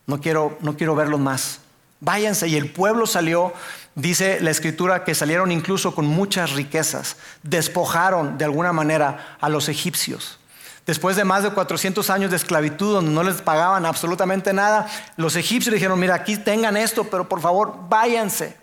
no 0.07 0.19
quiero, 0.19 0.57
no 0.61 0.75
quiero 0.75 0.95
verlos 0.95 1.19
más, 1.19 1.61
váyanse. 1.99 2.47
Y 2.47 2.55
el 2.55 2.71
pueblo 2.71 3.05
salió, 3.05 3.53
dice 3.95 4.39
la 4.41 4.51
escritura, 4.51 5.03
que 5.03 5.15
salieron 5.15 5.51
incluso 5.51 5.93
con 5.95 6.05
muchas 6.05 6.53
riquezas, 6.53 7.17
despojaron 7.43 8.37
de 8.37 8.45
alguna 8.45 8.73
manera 8.73 9.37
a 9.39 9.49
los 9.49 9.69
egipcios. 9.69 10.39
Después 10.85 11.15
de 11.15 11.23
más 11.23 11.43
de 11.43 11.51
400 11.51 12.09
años 12.09 12.31
de 12.31 12.37
esclavitud 12.37 12.93
donde 12.93 13.11
no 13.11 13.21
les 13.21 13.41
pagaban 13.41 13.85
absolutamente 13.85 14.53
nada, 14.53 14.87
los 15.17 15.35
egipcios 15.35 15.73
dijeron, 15.73 15.99
mira, 15.99 16.15
aquí 16.15 16.35
tengan 16.37 16.75
esto, 16.77 17.03
pero 17.03 17.29
por 17.29 17.41
favor, 17.41 17.87
váyanse. 17.89 18.57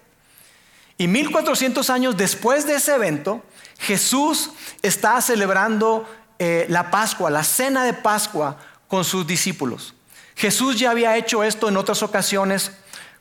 Y 0.99 1.07
1400 1.07 1.88
años 1.90 2.16
después 2.16 2.66
de 2.66 2.76
ese 2.76 2.95
evento, 2.95 3.43
Jesús 3.78 4.50
está 4.83 5.21
celebrando 5.21 6.09
eh, 6.38 6.66
la 6.69 6.90
Pascua, 6.90 7.31
la 7.31 7.45
cena 7.45 7.85
de 7.85 7.93
Pascua 7.93 8.57
con 8.88 9.05
sus 9.05 9.26
discípulos. 9.26 9.95
Jesús 10.35 10.78
ya 10.78 10.90
había 10.90 11.16
hecho 11.16 11.45
esto 11.45 11.69
en 11.69 11.76
otras 11.76 12.02
ocasiones 12.02 12.73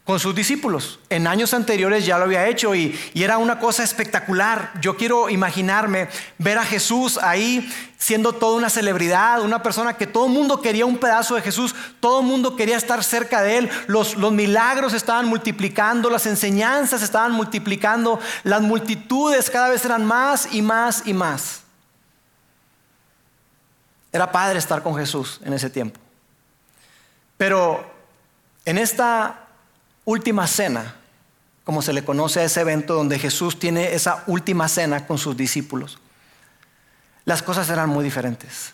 con 0.05 0.19
sus 0.19 0.35
discípulos. 0.35 0.99
En 1.09 1.25
años 1.25 1.55
anteriores 1.55 2.05
ya 2.05 2.19
lo 2.19 2.25
había 2.25 2.47
hecho 2.47 2.75
y, 2.75 2.97
era 3.15 3.39
una 3.39 3.59
cosa 3.59 3.83
espectacular. 3.83 4.71
Yo 4.79 4.95
quiero 4.95 5.29
imaginarme 5.29 6.09
ver 6.37 6.59
a 6.59 6.63
Jesús 6.63 7.17
ahí 7.17 7.67
siendo 7.97 8.33
toda 8.33 8.55
una 8.55 8.69
celebridad, 8.69 9.41
una 9.41 9.63
persona 9.63 9.97
que 9.97 10.05
todo 10.05 10.27
el 10.27 10.31
mundo 10.31 10.61
quería 10.61 10.85
un 10.85 10.99
pedazo 10.99 11.33
de 11.33 11.41
Jesús, 11.41 11.73
todo 11.99 12.19
el 12.19 12.27
mundo 12.27 12.55
quería 12.55 12.77
estar 12.77 13.03
cerca 13.03 13.41
de 13.41 13.57
él, 13.57 13.69
los, 13.87 14.15
los 14.15 14.31
milagros 14.31 14.93
estaban 14.93 15.25
multiplicando, 15.25 16.11
las 16.11 16.27
enseñanzas 16.27 17.01
estaban 17.01 17.31
multiplicando, 17.31 18.19
las 18.43 18.61
multitudes 18.61 19.49
cada 19.49 19.69
vez 19.69 19.83
eran 19.85 20.05
más 20.05 20.53
y 20.53 20.61
más 20.61 21.07
y 21.07 21.15
más. 21.15 21.63
Era 24.11 24.31
padre 24.31 24.59
estar 24.59 24.83
con 24.83 24.95
Jesús 24.95 25.41
en 25.43 25.53
ese 25.53 25.71
tiempo. 25.71 25.99
Pero 27.37 27.83
en 28.65 28.77
esta 28.77 29.44
última 30.05 30.47
cena, 30.47 30.95
como 31.63 31.81
se 31.81 31.91
le 31.91 32.05
conoce 32.05 32.39
a 32.39 32.43
ese 32.43 32.61
evento 32.61 32.93
donde 32.93 33.19
Jesús 33.19 33.59
tiene 33.59 33.93
esa 33.93 34.23
última 34.27 34.67
cena 34.69 35.05
con 35.05 35.17
sus 35.17 35.35
discípulos, 35.35 35.97
las 37.25 37.41
cosas 37.41 37.69
eran 37.69 37.89
muy 37.89 38.03
diferentes. 38.03 38.73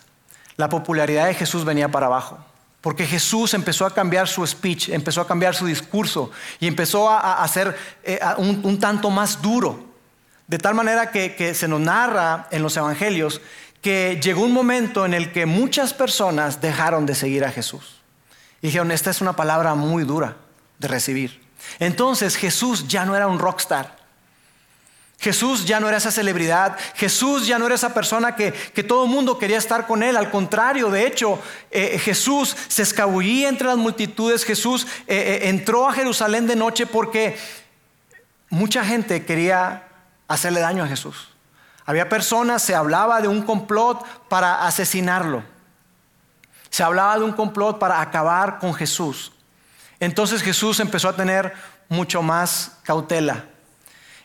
La 0.56 0.68
popularidad 0.68 1.26
de 1.26 1.34
Jesús 1.34 1.64
venía 1.64 1.90
para 1.90 2.06
abajo, 2.06 2.38
porque 2.82 3.06
Jesús 3.06 3.54
empezó 3.54 3.86
a 3.86 3.94
cambiar 3.94 4.28
su 4.28 4.46
speech, 4.46 4.90
empezó 4.90 5.22
a 5.22 5.26
cambiar 5.26 5.54
su 5.54 5.64
discurso 5.64 6.30
y 6.60 6.66
empezó 6.66 7.08
a, 7.08 7.42
hacer 7.42 7.74
eh, 8.04 8.20
un, 8.36 8.78
tanto 8.78 9.08
más 9.08 9.40
duro. 9.40 9.90
De 10.46 10.58
tal 10.58 10.74
manera 10.74 11.10
que, 11.10 11.34
que 11.34 11.54
se 11.54 11.66
nos 11.66 11.80
narra 11.80 12.48
en 12.50 12.62
los 12.62 12.76
evangelios 12.76 13.40
que 13.80 14.20
llegó 14.22 14.42
un 14.42 14.52
momento 14.52 15.06
en 15.06 15.14
el 15.14 15.32
que 15.32 15.46
muchas 15.46 15.94
personas 15.94 16.60
dejaron 16.60 17.06
de 17.06 17.14
seguir 17.14 17.44
a 17.44 17.50
Jesús. 17.50 18.00
Y 18.60 18.66
dijeron, 18.66 18.92
esta 18.92 19.10
es 19.10 19.22
una 19.22 19.34
palabra 19.34 19.74
muy 19.74 20.04
dura 20.04 20.36
de 20.82 20.88
recibir. 20.88 21.40
Entonces 21.78 22.36
Jesús 22.36 22.86
ya 22.88 23.06
no 23.06 23.16
era 23.16 23.26
un 23.26 23.38
rockstar. 23.38 24.02
Jesús 25.22 25.64
ya 25.64 25.78
no 25.78 25.86
era 25.86 25.98
esa 25.98 26.10
celebridad, 26.10 26.76
Jesús 26.96 27.46
ya 27.46 27.56
no 27.56 27.66
era 27.66 27.76
esa 27.76 27.94
persona 27.94 28.34
que, 28.34 28.50
todo 28.82 29.04
el 29.04 29.10
mundo 29.10 29.38
quería 29.38 29.56
estar 29.56 29.86
con 29.86 30.02
él, 30.02 30.16
al 30.16 30.32
contrario, 30.32 30.90
de 30.90 31.06
hecho, 31.06 31.38
eh, 31.70 31.96
Jesús 32.00 32.56
se 32.66 32.82
escabullía 32.82 33.48
entre 33.48 33.68
las 33.68 33.76
multitudes, 33.76 34.44
Jesús 34.44 34.84
eh, 35.06 35.14
eh, 35.44 35.48
entró 35.48 35.88
a 35.88 35.92
Jerusalén 35.92 36.48
de 36.48 36.56
noche 36.56 36.86
porque 36.86 37.38
mucha 38.50 38.84
gente 38.84 39.24
quería 39.24 39.84
hacerle 40.26 40.58
daño 40.58 40.82
a 40.82 40.88
Jesús. 40.88 41.28
Había 41.86 42.08
personas, 42.08 42.60
se 42.60 42.74
hablaba 42.74 43.20
de 43.20 43.28
un 43.28 43.42
complot 43.42 44.04
para 44.28 44.66
asesinarlo, 44.66 45.44
se 46.68 46.82
hablaba 46.82 47.16
de 47.18 47.24
un 47.24 47.32
complot 47.32 47.78
para 47.78 48.00
acabar 48.00 48.58
con 48.58 48.74
Jesús. 48.74 49.30
Entonces 50.02 50.42
Jesús 50.42 50.80
empezó 50.80 51.08
a 51.08 51.14
tener 51.14 51.52
mucho 51.88 52.22
más 52.22 52.72
cautela. 52.82 53.44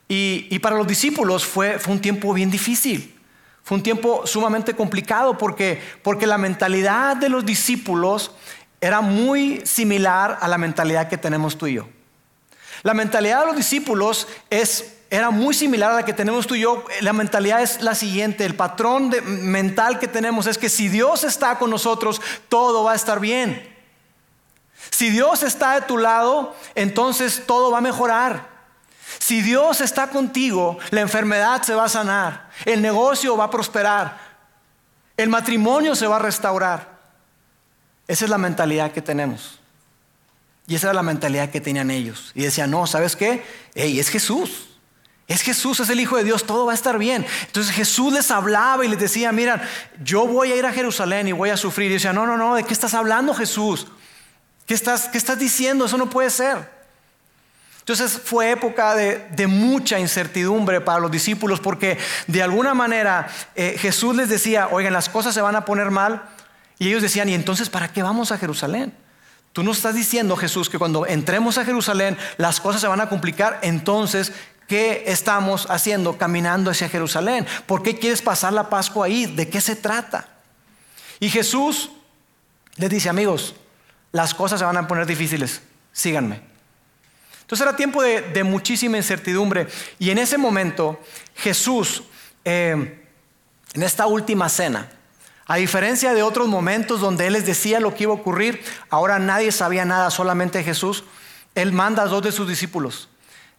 Y, 0.07 0.57
para 0.57 0.75
los 0.75 0.88
discípulos 0.88 1.46
fue, 1.46 1.77
fue, 1.77 1.93
un 1.93 2.01
tiempo 2.01 2.34
bien 2.34 2.50
difícil. 2.50 3.15
Fue 3.62 3.77
un 3.77 3.84
tiempo 3.84 4.25
sumamente 4.25 4.74
complicado 4.74 5.38
porque, 5.38 5.79
porque 6.01 6.25
la 6.25 6.39
mentalidad 6.39 7.15
de 7.17 7.29
los 7.29 7.46
discípulos 7.46 8.31
era 8.81 9.01
muy 9.01 9.62
similar 9.67 10.39
a 10.41 10.48
la 10.48 10.57
mentalidad 10.57 11.10
que 11.10 11.17
tenemos 11.17 11.60
tú 11.60 11.67
y 11.67 11.75
yo. 11.75 11.88
La 12.81 12.96
mentalidad 12.96 13.41
de 13.41 13.46
los 13.46 13.55
discípulos 13.55 14.27
es, 14.50 14.96
era 15.12 15.29
muy 15.29 15.53
similar 15.53 15.91
a 15.91 15.96
la 15.98 16.05
que 16.05 16.13
tenemos 16.13 16.48
tú 16.48 16.55
y 16.55 16.62
yo. 16.62 16.86
La 17.01 17.13
mentalidad 17.13 17.62
es 17.62 17.84
la 17.84 17.93
siguiente, 17.93 18.46
el 18.46 18.55
patrón 18.55 19.12
mental 19.25 20.00
que 20.00 20.07
tenemos 20.07 20.48
es 20.48 20.57
que 20.57 20.69
si 20.69 20.89
Dios 20.89 21.24
está 21.24 21.60
con 21.60 21.69
nosotros, 21.69 22.19
todo 22.50 22.84
va 22.84 22.93
a 22.93 22.96
estar 22.96 23.19
bien. 23.19 23.76
Si 24.89 25.10
Dios 25.10 25.44
está 25.44 25.75
de 25.75 25.82
tu 25.82 25.98
lado, 25.98 26.56
entonces 26.75 27.44
todo 27.46 27.72
va 27.72 27.79
a 27.79 27.82
mejorar. 27.82 28.58
Si 29.20 29.41
Dios 29.41 29.82
está 29.82 30.10
contigo, 30.10 30.77
la 30.91 31.01
enfermedad 31.01 31.62
se 31.63 31.74
va 31.74 31.86
a 31.86 31.89
sanar, 31.89 32.50
el 32.65 32.82
negocio 32.82 33.36
va 33.38 33.46
a 33.46 33.51
prosperar, 33.51 34.17
el 35.15 35.29
matrimonio 35.29 35.96
se 35.96 36.08
va 36.08 36.17
a 36.17 36.20
restaurar. 36.20 36.98
Esa 38.08 38.25
es 38.25 38.32
la 38.32 38.38
mentalidad 38.38 38.91
que 38.91 39.01
tenemos. 39.01 39.60
Y 40.67 40.75
esa 40.75 40.88
era 40.88 40.94
la 40.94 41.03
mentalidad 41.03 41.50
que 41.50 41.62
tenían 41.62 41.91
ellos. 41.91 42.32
Y 42.36 42.44
decían, 42.44 42.70
no, 42.72 42.88
¿sabes 42.88 43.15
qué? 43.15 43.44
Hey, 43.74 44.00
es 44.00 44.10
Jesús. 44.10 44.67
Es 45.27 45.41
Jesús, 45.41 45.79
es 45.82 45.89
el 45.89 46.00
Hijo 46.00 46.15
de 46.15 46.24
Dios, 46.24 46.46
todo 46.46 46.65
va 46.65 46.72
a 46.72 46.75
estar 46.75 46.98
bien. 46.98 47.25
Entonces 47.48 47.75
Jesús 47.75 48.13
les 48.13 48.32
hablaba 48.32 48.86
y 48.86 48.88
les 48.88 49.00
decía, 49.00 49.34
mira, 49.34 49.62
yo 50.01 50.25
voy 50.25 50.53
a 50.53 50.56
ir 50.56 50.65
a 50.65 50.72
Jerusalén 50.72 51.27
y 51.27 51.34
voy 51.34 51.50
a 51.50 51.58
sufrir. 51.58 51.91
Y 51.91 51.96
decía, 51.96 52.13
no, 52.13 52.25
no, 52.25 52.38
no, 52.38 52.56
¿de 52.56 52.63
qué 52.63 52.74
estás 52.74 52.94
hablando 52.94 53.34
Jesús? 53.34 53.88
¿Qué 54.67 54.74
estás, 54.74 55.09
estás 55.13 55.39
diciendo? 55.39 55.86
Eso 55.86 55.97
no 55.97 56.09
puede 56.09 56.29
ser. 56.29 56.77
Entonces 57.79 58.19
fue 58.21 58.51
época 58.51 58.95
de, 58.95 59.47
mucha 59.47 59.97
incertidumbre 59.97 60.81
para 60.81 61.00
los 61.00 61.09
discípulos 61.09 61.62
porque 61.62 61.97
de 62.27 62.43
alguna 62.43 62.74
manera 62.74 63.29
eh, 63.55 63.77
Jesús 63.79 64.13
les 64.13 64.27
decía, 64.27 64.67
oigan, 64.69 64.91
las 64.91 65.07
cosas 65.07 65.33
se 65.33 65.39
van 65.39 65.55
a 65.55 65.63
poner 65.63 65.89
mal. 65.89 66.21
Y 66.79 66.89
ellos 66.89 67.01
decían, 67.01 67.29
¿y 67.29 67.33
entonces 67.33 67.69
para 67.69 67.93
qué 67.93 68.03
vamos 68.03 68.33
a 68.33 68.38
Jerusalén? 68.38 68.93
Tú 69.53 69.63
nos 69.63 69.77
estás 69.77 69.95
diciendo, 69.95 70.36
Jesús, 70.36 70.69
que 70.69 70.77
cuando 70.77 71.07
entremos 71.07 71.57
a 71.57 71.63
Jerusalén 71.63 72.17
las 72.36 72.59
cosas 72.59 72.81
se 72.81 72.88
van 72.88 73.00
a 73.00 73.07
complicar. 73.07 73.59
Entonces, 73.63 74.33
¿qué 74.67 75.05
estamos 75.07 75.65
haciendo 75.69 76.17
caminando 76.17 76.71
hacia 76.71 76.89
Jerusalén? 76.89 77.47
¿Por 77.67 77.83
qué 77.83 77.97
quieres 77.97 78.21
pasar 78.21 78.51
la 78.51 78.69
Pascua 78.69 79.05
ahí? 79.05 79.27
¿De 79.27 79.47
qué 79.47 79.62
se 79.62 79.77
trata? 79.77 80.27
Y 81.21 81.29
Jesús 81.29 81.89
les 82.75 82.89
dice, 82.89 83.07
amigos, 83.07 83.55
las 84.17 84.33
cosas 84.33 84.59
se 84.59 84.65
van 84.65 84.77
a 84.77 84.88
poner 84.88 85.05
difíciles, 85.05 85.62
síganme. 85.93 86.41
Entonces 87.41 87.65
era 87.65 87.77
tiempo 87.77 88.01
de, 88.01 88.43
muchísima 88.43 88.97
incertidumbre 88.97 89.67
y 90.00 90.09
en 90.09 90.17
ese 90.17 90.39
momento 90.39 91.00
Jesús, 91.36 92.03
eh, 92.43 93.05
en 93.74 93.83
esta 93.83 94.07
última 94.07 94.50
cena, 94.50 94.89
a 95.45 95.57
diferencia 95.57 96.15
de 96.15 96.24
otros 96.24 96.47
momentos 96.47 97.00
donde 97.00 97.27
Él 97.27 97.33
les 97.33 97.45
decía 97.45 97.79
lo 97.79 97.93
que 97.93 98.03
iba 98.03 98.12
a 98.12 98.15
ocurrir, 98.15 98.59
ahora 98.89 99.19
nadie 99.19 99.51
sabía 99.51 99.86
nada, 99.86 100.09
solamente 100.09 100.63
Jesús, 100.63 101.03
Él 101.53 101.71
manda 101.71 102.01
a 102.01 102.07
dos 102.07 102.24
de 102.24 102.31
sus 102.31 102.50
discípulos. 102.50 103.09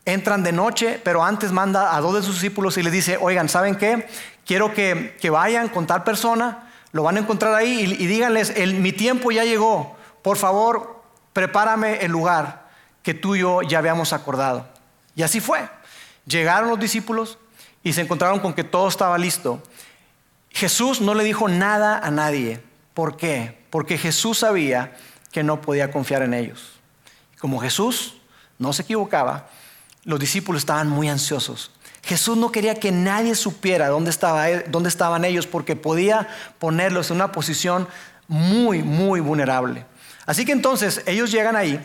Entran 0.05 0.43
de 0.43 0.51
noche, 0.51 1.01
pero 1.05 1.23
antes 1.23 1.53
manda 1.53 1.97
a 1.97 2.01
dos 2.01 2.17
de 2.17 2.23
sus 2.23 2.35
discípulos 2.35 2.77
y 2.79 2.83
les 2.83 2.93
dice, 2.93 3.17
oigan, 3.21 3.49
¿saben 3.49 3.77
qué? 3.77 4.09
Quiero 4.45 4.75
que, 4.75 5.15
vayan 5.31 5.69
con 5.69 5.87
tal 5.87 6.03
persona, 6.03 6.69
lo 6.91 7.05
van 7.05 7.17
a 7.17 7.21
encontrar 7.21 7.55
ahí 7.55 7.97
y, 7.97 8.07
díganles, 8.07 8.53
mi 8.75 8.93
tiempo 8.93 9.31
ya 9.31 9.45
llegó, 9.45 9.98
por 10.29 10.37
favor, 10.37 11.01
prepárame 11.33 12.05
el 12.05 12.13
lugar 12.13 12.69
que 13.03 13.15
tú 13.15 13.35
y 13.35 13.41
yo 13.41 13.63
ya 13.63 13.79
habíamos 13.79 14.13
acordado. 14.13 14.69
Y 15.17 15.23
así 15.23 15.41
fue. 15.41 15.67
Llegaron 16.27 16.69
los 16.69 16.79
discípulos 16.79 17.39
y 17.83 17.95
se 17.95 18.03
encontraron 18.03 18.39
con 18.39 18.53
que 18.53 18.63
todo 18.63 18.89
estaba 18.89 19.17
listo. 19.17 19.63
Jesús 20.51 21.01
no 21.01 21.15
le 21.15 21.25
dijo 21.25 21.49
nada 21.49 21.99
a 21.99 22.11
nadie. 22.11 22.63
¿Por 22.93 23.17
qué? 23.17 23.65
Porque 23.71 23.97
Jesús 23.97 24.41
sabía 24.41 24.99
que 25.33 25.43
no 25.43 25.63
podía 25.63 25.91
confiar 25.91 26.21
en 26.21 26.35
ellos. 26.35 26.79
Como 27.39 27.59
Jesús 27.59 28.19
no 28.59 28.75
se 28.75 28.83
equivocaba, 28.83 29.49
los 30.05 30.21
discípulos 30.21 30.61
estaban 30.61 30.91
muy 30.91 31.09
ansiosos. 31.09 31.71
Jesús 32.03 32.37
no 32.37 32.53
quería 32.53 32.75
que 32.75 32.93
nadie 32.93 33.35
supiera 33.35 33.89
dónde, 33.89 34.13
dónde 34.69 34.91
estaban 34.91 35.25
ellos 35.25 35.47
porque 35.47 35.75
podía 35.75 36.29
ponerlos 36.59 37.09
en 37.11 37.17
una 37.17 37.33
posición 37.33 37.89
muy, 38.27 38.83
muy 38.83 39.21
vulnerable. 39.21 39.87
Así 40.29 40.45
que 40.45 40.53
entonces 40.53 41.03
ellos 41.07 41.33
llegan 41.33 41.57
ahí 41.57 41.83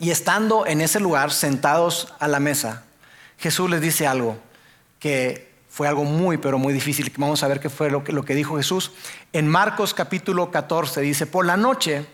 y 0.00 0.10
estando 0.10 0.66
en 0.66 0.80
ese 0.80 0.98
lugar, 0.98 1.30
sentados 1.30 2.12
a 2.18 2.26
la 2.26 2.40
mesa, 2.40 2.82
Jesús 3.38 3.70
les 3.70 3.80
dice 3.80 4.08
algo 4.08 4.36
que 4.98 5.54
fue 5.70 5.86
algo 5.86 6.02
muy, 6.02 6.36
pero 6.36 6.58
muy 6.58 6.72
difícil. 6.72 7.12
Vamos 7.16 7.44
a 7.44 7.46
ver 7.46 7.60
qué 7.60 7.70
fue 7.70 7.92
lo 7.92 8.02
que, 8.02 8.10
lo 8.10 8.24
que 8.24 8.34
dijo 8.34 8.56
Jesús. 8.56 8.90
En 9.32 9.46
Marcos 9.46 9.94
capítulo 9.94 10.50
14 10.50 11.00
dice, 11.00 11.28
por 11.28 11.46
la 11.46 11.56
noche 11.56 12.04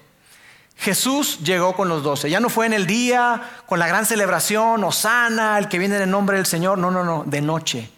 Jesús 0.76 1.38
llegó 1.42 1.74
con 1.74 1.88
los 1.88 2.02
doce. 2.02 2.28
Ya 2.28 2.40
no 2.40 2.50
fue 2.50 2.66
en 2.66 2.74
el 2.74 2.86
día, 2.86 3.40
con 3.64 3.78
la 3.78 3.86
gran 3.86 4.04
celebración, 4.04 4.84
Osana, 4.84 5.56
el 5.56 5.68
que 5.68 5.78
viene 5.78 5.96
en 5.96 6.02
el 6.02 6.10
nombre 6.10 6.36
del 6.36 6.44
Señor. 6.44 6.76
No, 6.76 6.90
no, 6.90 7.02
no, 7.02 7.24
de 7.24 7.40
noche. 7.40 7.90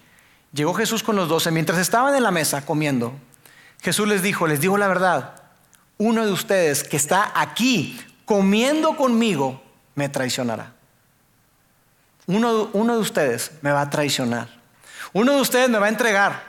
Llegó 0.53 0.75
Jesús 0.75 1.03
con 1.03 1.17
los 1.17 1.29
doce. 1.29 1.51
Mientras 1.51 1.81
estaban 1.81 2.15
en 2.15 2.23
la 2.23 2.31
mesa 2.31 2.65
comiendo, 2.65 3.13
Jesús 3.81 4.07
les 4.07 4.23
dijo, 4.23 4.47
les 4.47 4.61
digo 4.61 4.79
la 4.79 4.87
verdad, 4.87 5.42
uno 5.99 6.27
de 6.27 6.33
ustedes 6.33 6.85
que 6.85 6.97
está 6.97 7.33
aquí 7.35 8.01
comiendo 8.25 8.97
conmigo 8.97 9.63
me 9.95 10.09
traicionará. 10.09 10.73
Uno, 12.27 12.71
de 12.73 12.99
ustedes 12.99 13.51
me 13.63 13.73
va 13.73 13.83
a 13.83 13.91
traicionar. 13.91 14.49
Uno 15.13 15.35
de 15.35 15.41
ustedes 15.41 15.69
me 15.69 15.79
va 15.79 15.87
a 15.87 15.91
entregar. 15.91 16.43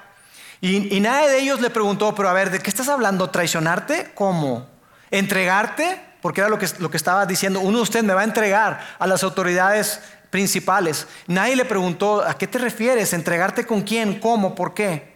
Y, 0.62 0.96
y 0.96 1.00
nadie 1.00 1.30
de 1.30 1.40
ellos 1.40 1.60
le 1.60 1.70
preguntó, 1.70 2.16
pero 2.16 2.30
a 2.30 2.34
ver, 2.34 2.52
¿de 2.52 2.60
qué 2.60 2.70
estás 2.70 2.88
hablando? 2.88 3.30
¿Traicionarte? 3.30 4.12
¿Cómo? 4.14 4.68
¿Entregarte? 5.12 6.14
porque 6.24 6.40
era 6.40 6.50
lo 6.50 6.58
que, 6.58 6.68
lo 6.80 6.90
que 6.90 6.96
estaba 6.96 7.26
diciendo, 7.26 7.60
uno 7.60 7.80
de 7.80 7.84
ustedes 7.84 8.06
me 8.06 8.14
va 8.14 8.22
a 8.22 8.24
entregar 8.24 8.80
a 8.98 9.06
las 9.06 9.24
autoridades 9.24 10.00
principales. 10.30 11.06
Nadie 11.28 11.58
le 11.58 11.66
preguntó, 11.66 12.22
¿a 12.22 12.38
qué 12.38 12.48
te 12.48 12.60
refieres? 12.60 13.12
¿Entregarte 13.12 13.66
con 13.66 13.82
quién? 13.82 14.22
¿Cómo? 14.22 14.56
¿Por 14.56 14.74
qué? 14.74 15.13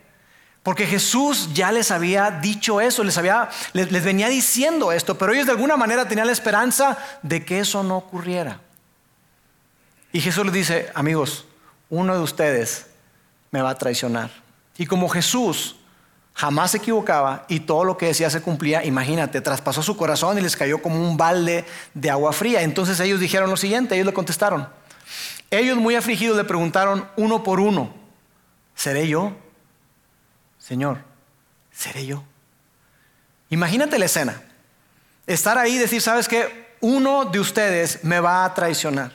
Porque 0.67 0.85
Jesús 0.85 1.51
ya 1.53 1.71
les 1.71 1.91
había 1.91 2.29
dicho 2.29 2.81
eso, 2.81 3.01
les, 3.01 3.17
había, 3.17 3.47
les, 3.71 4.03
venía 4.03 4.27
diciendo 4.27 4.91
esto, 4.91 5.17
pero 5.17 5.31
ellos 5.31 5.45
de 5.45 5.53
alguna 5.53 5.77
manera 5.77 6.09
tenían 6.09 6.27
la 6.27 6.33
esperanza 6.33 6.97
de 7.21 7.45
que 7.45 7.61
eso 7.61 7.83
no 7.83 7.95
ocurriera. 7.95 8.59
Y 10.11 10.19
Jesús 10.19 10.43
les 10.43 10.53
dice, 10.53 10.91
amigos, 10.93 11.45
uno 11.89 12.13
de 12.13 12.19
ustedes 12.19 12.87
me 13.49 13.61
va 13.61 13.69
a 13.69 13.75
traicionar. 13.77 14.29
Y 14.77 14.85
como 14.87 15.07
Jesús 15.07 15.77
jamás 16.33 16.71
se 16.71 16.79
equivocaba 16.79 17.45
y 17.47 17.61
todo 17.61 17.85
lo 17.85 17.97
que 17.97 18.07
decía 18.07 18.29
se 18.29 18.41
cumplía, 18.41 18.83
imagínate, 18.83 19.39
traspasó 19.39 19.81
su 19.81 19.95
corazón 19.95 20.37
y 20.37 20.41
les 20.41 20.57
cayó 20.57 20.81
como 20.81 20.97
un 20.97 21.15
balde 21.15 21.63
de 21.93 22.09
agua 22.09 22.33
fría. 22.33 22.61
Entonces 22.61 22.99
ellos 22.99 23.21
dijeron 23.21 23.49
lo 23.49 23.55
siguiente, 23.55 23.95
ellos 23.95 24.07
le 24.07 24.13
contestaron. 24.13 24.67
Ellos 25.49 25.77
muy 25.77 25.95
afligidos 25.95 26.35
le 26.35 26.43
preguntaron 26.43 27.07
uno 27.15 27.41
por 27.41 27.61
uno, 27.61 27.93
¿seré 28.75 29.07
yo? 29.07 29.31
Señor, 30.67 30.97
¿seré 31.71 32.05
yo? 32.05 32.25
Imagínate 33.49 33.97
la 33.97 34.05
escena. 34.05 34.41
Estar 35.25 35.57
ahí 35.57 35.75
y 35.75 35.77
decir, 35.77 36.01
¿sabes 36.01 36.27
qué? 36.27 36.75
Uno 36.81 37.23
de 37.23 37.39
ustedes 37.39 38.03
me 38.03 38.19
va 38.19 38.43
a 38.43 38.53
traicionar. 38.53 39.13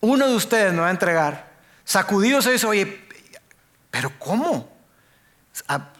Uno 0.00 0.26
de 0.26 0.34
ustedes 0.34 0.72
me 0.72 0.80
va 0.80 0.88
a 0.88 0.90
entregar. 0.90 1.52
Sacudidos 1.84 2.42
se 2.42 2.52
dice, 2.52 2.66
oye, 2.66 3.06
¿pero 3.92 4.10
cómo? 4.18 4.68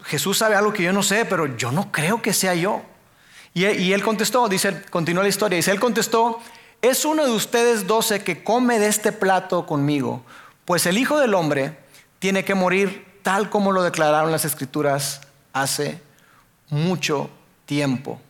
Jesús 0.06 0.38
sabe 0.38 0.56
algo 0.56 0.72
que 0.72 0.82
yo 0.82 0.92
no 0.92 1.04
sé, 1.04 1.24
pero 1.24 1.56
yo 1.56 1.70
no 1.70 1.92
creo 1.92 2.20
que 2.20 2.32
sea 2.32 2.56
yo. 2.56 2.82
Y, 3.54 3.92
él 3.92 4.02
contestó, 4.02 4.48
dice, 4.48 4.82
continúa 4.90 5.22
la 5.22 5.28
historia, 5.28 5.54
dice, 5.54 5.70
él 5.70 5.78
contestó, 5.78 6.40
es 6.82 7.04
uno 7.04 7.24
de 7.24 7.32
ustedes 7.32 7.86
doce 7.86 8.24
que 8.24 8.42
come 8.42 8.80
de 8.80 8.88
este 8.88 9.12
plato 9.12 9.66
conmigo, 9.66 10.24
pues 10.64 10.84
el 10.86 10.98
Hijo 10.98 11.20
del 11.20 11.32
Hombre 11.32 11.78
tiene 12.18 12.44
que 12.44 12.54
morir 12.54 13.05
tal 13.26 13.50
como 13.50 13.72
lo 13.72 13.82
declararon 13.82 14.30
las 14.30 14.44
Escrituras 14.44 15.20
hace 15.52 16.00
mucho 16.70 17.28
tiempo. 17.64 18.20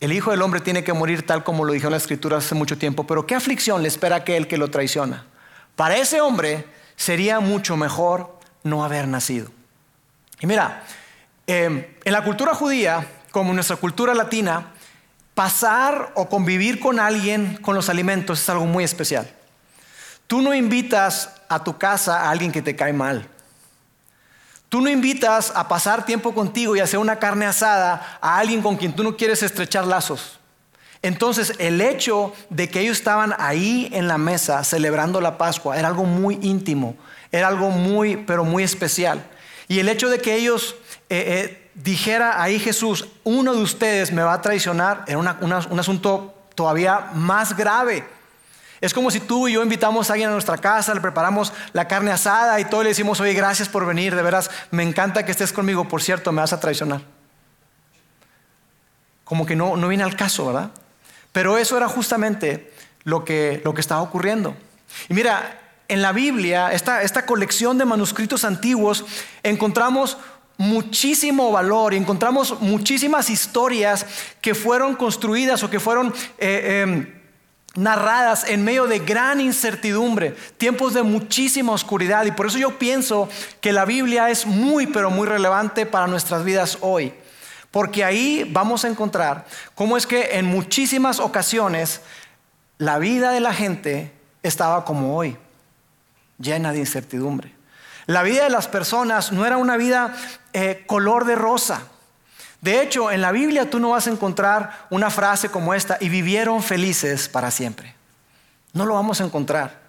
El 0.00 0.12
Hijo 0.12 0.32
del 0.32 0.42
Hombre 0.42 0.60
tiene 0.60 0.82
que 0.82 0.92
morir 0.92 1.24
tal 1.24 1.44
como 1.44 1.64
lo 1.64 1.72
dijeron 1.72 1.92
las 1.92 2.02
Escrituras 2.02 2.44
hace 2.44 2.56
mucho 2.56 2.76
tiempo, 2.76 3.06
pero 3.06 3.24
¿qué 3.24 3.36
aflicción 3.36 3.80
le 3.80 3.86
espera 3.86 4.16
a 4.16 4.18
aquel 4.18 4.48
que 4.48 4.58
lo 4.58 4.68
traiciona? 4.68 5.26
Para 5.76 5.96
ese 5.96 6.20
hombre 6.20 6.66
sería 6.96 7.38
mucho 7.38 7.76
mejor 7.76 8.36
no 8.64 8.84
haber 8.84 9.06
nacido. 9.06 9.48
Y 10.40 10.48
mira, 10.48 10.82
em, 11.46 11.86
en 12.02 12.12
la 12.12 12.24
cultura 12.24 12.56
judía, 12.56 13.06
como 13.30 13.50
en 13.50 13.54
nuestra 13.54 13.76
cultura 13.76 14.12
latina, 14.12 14.72
pasar 15.34 16.10
o 16.16 16.28
convivir 16.28 16.80
con 16.80 16.98
alguien 16.98 17.58
con 17.62 17.76
los 17.76 17.88
alimentos 17.88 18.40
es 18.40 18.48
algo 18.48 18.66
muy 18.66 18.82
especial. 18.82 19.32
Tú 20.26 20.42
no 20.42 20.52
invitas 20.52 21.30
a 21.48 21.62
tu 21.62 21.78
casa 21.78 22.22
a 22.22 22.30
alguien 22.30 22.50
que 22.50 22.60
te 22.60 22.74
cae 22.74 22.92
mal. 22.92 23.28
Tú 24.72 24.80
no 24.80 24.88
invitas 24.88 25.52
a 25.54 25.68
pasar 25.68 26.06
tiempo 26.06 26.32
contigo 26.32 26.74
y 26.74 26.80
hacer 26.80 26.98
una 26.98 27.18
carne 27.18 27.44
asada 27.44 28.16
a 28.22 28.38
alguien 28.38 28.62
con 28.62 28.78
quien 28.78 28.96
tú 28.96 29.02
no 29.02 29.18
quieres 29.18 29.42
estrechar 29.42 29.86
lazos. 29.86 30.40
Entonces, 31.02 31.52
el 31.58 31.82
hecho 31.82 32.32
de 32.48 32.70
que 32.70 32.80
ellos 32.80 32.96
estaban 32.96 33.34
ahí 33.36 33.90
en 33.92 34.08
la 34.08 34.16
mesa 34.16 34.64
celebrando 34.64 35.20
la 35.20 35.36
Pascua 35.36 35.78
era 35.78 35.88
algo 35.88 36.04
muy 36.04 36.38
íntimo, 36.40 36.96
era 37.30 37.48
algo 37.48 37.68
muy, 37.68 38.16
pero 38.16 38.44
muy 38.44 38.62
especial. 38.62 39.22
Y 39.68 39.78
el 39.78 39.90
hecho 39.90 40.08
de 40.08 40.20
que 40.20 40.36
ellos 40.36 40.74
eh, 41.10 41.22
eh, 41.50 41.70
dijera 41.74 42.42
ahí 42.42 42.58
Jesús, 42.58 43.08
uno 43.24 43.52
de 43.52 43.60
ustedes 43.60 44.10
me 44.10 44.22
va 44.22 44.32
a 44.32 44.40
traicionar, 44.40 45.04
era 45.06 45.18
un 45.18 45.78
asunto 45.78 46.34
todavía 46.54 47.10
más 47.12 47.54
grave. 47.54 48.06
Es 48.82 48.92
como 48.92 49.12
si 49.12 49.20
tú 49.20 49.46
y 49.46 49.52
yo 49.52 49.62
invitamos 49.62 50.10
a 50.10 50.14
alguien 50.14 50.28
a 50.28 50.32
nuestra 50.32 50.58
casa, 50.58 50.92
le 50.92 51.00
preparamos 51.00 51.52
la 51.72 51.86
carne 51.86 52.10
asada 52.10 52.58
y 52.58 52.64
todo 52.64 52.82
le 52.82 52.88
decimos, 52.88 53.20
oye, 53.20 53.32
gracias 53.32 53.68
por 53.68 53.86
venir, 53.86 54.16
de 54.16 54.22
veras, 54.22 54.50
me 54.72 54.82
encanta 54.82 55.24
que 55.24 55.30
estés 55.30 55.52
conmigo, 55.52 55.86
por 55.86 56.02
cierto, 56.02 56.32
me 56.32 56.40
vas 56.40 56.52
a 56.52 56.58
traicionar. 56.58 57.00
Como 59.22 59.46
que 59.46 59.54
no, 59.54 59.76
no 59.76 59.86
viene 59.86 60.02
al 60.02 60.16
caso, 60.16 60.46
¿verdad? 60.46 60.72
Pero 61.30 61.58
eso 61.58 61.76
era 61.76 61.86
justamente 61.86 62.74
lo 63.04 63.24
que, 63.24 63.62
lo 63.64 63.72
que 63.72 63.80
estaba 63.80 64.02
ocurriendo. 64.02 64.56
Y 65.08 65.14
mira, 65.14 65.60
en 65.86 66.02
la 66.02 66.10
Biblia, 66.10 66.72
esta, 66.72 67.02
esta 67.02 67.24
colección 67.24 67.78
de 67.78 67.84
manuscritos 67.84 68.44
antiguos, 68.44 69.04
encontramos 69.44 70.18
muchísimo 70.58 71.52
valor 71.52 71.94
y 71.94 71.98
encontramos 71.98 72.60
muchísimas 72.60 73.30
historias 73.30 74.06
que 74.40 74.56
fueron 74.56 74.96
construidas 74.96 75.62
o 75.62 75.70
que 75.70 75.78
fueron 75.78 76.12
eh, 76.38 76.82
em, 76.82 77.21
narradas 77.74 78.44
en 78.48 78.64
medio 78.64 78.86
de 78.86 78.98
gran 78.98 79.40
incertidumbre, 79.40 80.36
tiempos 80.58 80.94
de 80.94 81.02
muchísima 81.02 81.72
oscuridad. 81.72 82.24
Y 82.26 82.32
por 82.32 82.46
eso 82.46 82.58
yo 82.58 82.78
pienso 82.78 83.28
que 83.60 83.72
la 83.72 83.84
Biblia 83.84 84.30
es 84.30 84.46
muy, 84.46 84.86
pero 84.86 85.10
muy 85.10 85.26
relevante 85.26 85.86
para 85.86 86.06
nuestras 86.06 86.44
vidas 86.44 86.78
hoy. 86.80 87.14
Porque 87.70 88.04
ahí 88.04 88.48
vamos 88.52 88.84
a 88.84 88.88
encontrar 88.88 89.46
cómo 89.74 89.96
es 89.96 90.06
que 90.06 90.38
en 90.38 90.46
muchísimas 90.46 91.20
ocasiones 91.20 92.02
la 92.76 92.98
vida 92.98 93.32
de 93.32 93.40
la 93.40 93.54
gente 93.54 94.12
estaba 94.42 94.84
como 94.84 95.16
hoy 95.16 95.36
llena 96.38 96.72
de 96.72 96.80
incertidumbre. 96.80 97.54
La 98.06 98.22
vida 98.22 98.44
de 98.44 98.50
las 98.50 98.68
personas 98.68 99.32
no 99.32 99.46
era 99.46 99.56
una 99.56 99.76
vida 99.76 100.14
eh, 100.52 100.84
color 100.86 101.24
de 101.24 101.36
rosa. 101.36 101.84
De 102.62 102.80
hecho, 102.80 103.10
en 103.10 103.20
la 103.20 103.32
Biblia 103.32 103.68
tú 103.68 103.80
no 103.80 103.90
vas 103.90 104.06
a 104.06 104.10
encontrar 104.10 104.86
una 104.88 105.10
frase 105.10 105.50
como 105.50 105.74
esta, 105.74 105.98
y 106.00 106.08
vivieron 106.08 106.62
felices 106.62 107.28
para 107.28 107.50
siempre. 107.50 107.94
No 108.72 108.86
lo 108.86 108.94
vamos 108.94 109.20
a 109.20 109.24
encontrar. 109.24 109.82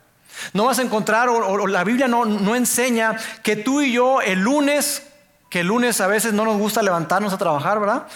No 0.54 0.66
vas 0.66 0.80
a 0.80 0.82
encontrar, 0.82 1.30
o, 1.30 1.68
la 1.68 1.84
Biblia 1.84 2.08
no, 2.08 2.26
no 2.26 2.56
enseña 2.56 3.16
que 3.44 3.56
tú 3.56 3.82
y 3.82 3.94
yo 3.94 4.22
el 4.22 4.40
lunes, 4.40 5.04
que 5.52 5.60
el 5.60 5.68
lunes 5.68 6.02
a 6.02 6.08
veces 6.08 6.34
no 6.34 6.46
nos 6.46 6.58
gusta 6.58 6.82
levantarnos 6.82 7.32
a 7.32 7.38
trabajar, 7.38 7.80
¿verdad? 7.80 8.08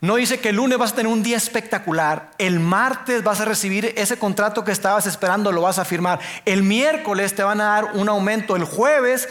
No 0.00 0.16
dice 0.16 0.40
que 0.40 0.48
el 0.48 0.56
lunes 0.56 0.78
vas 0.78 0.92
a 0.92 0.96
tener 0.96 1.12
un 1.12 1.22
día 1.22 1.36
espectacular, 1.36 2.30
el 2.38 2.58
martes 2.58 3.22
vas 3.22 3.40
a 3.40 3.44
recibir 3.44 3.92
ese 3.96 4.18
contrato 4.18 4.64
que 4.64 4.72
estabas 4.72 5.06
esperando, 5.06 5.52
lo 5.52 5.60
vas 5.60 5.78
a 5.78 5.84
firmar, 5.84 6.20
el 6.46 6.62
miércoles 6.62 7.34
te 7.34 7.42
van 7.42 7.60
a 7.60 7.64
dar 7.64 7.84
un 7.92 8.08
aumento, 8.08 8.56
el 8.56 8.64
jueves, 8.64 9.28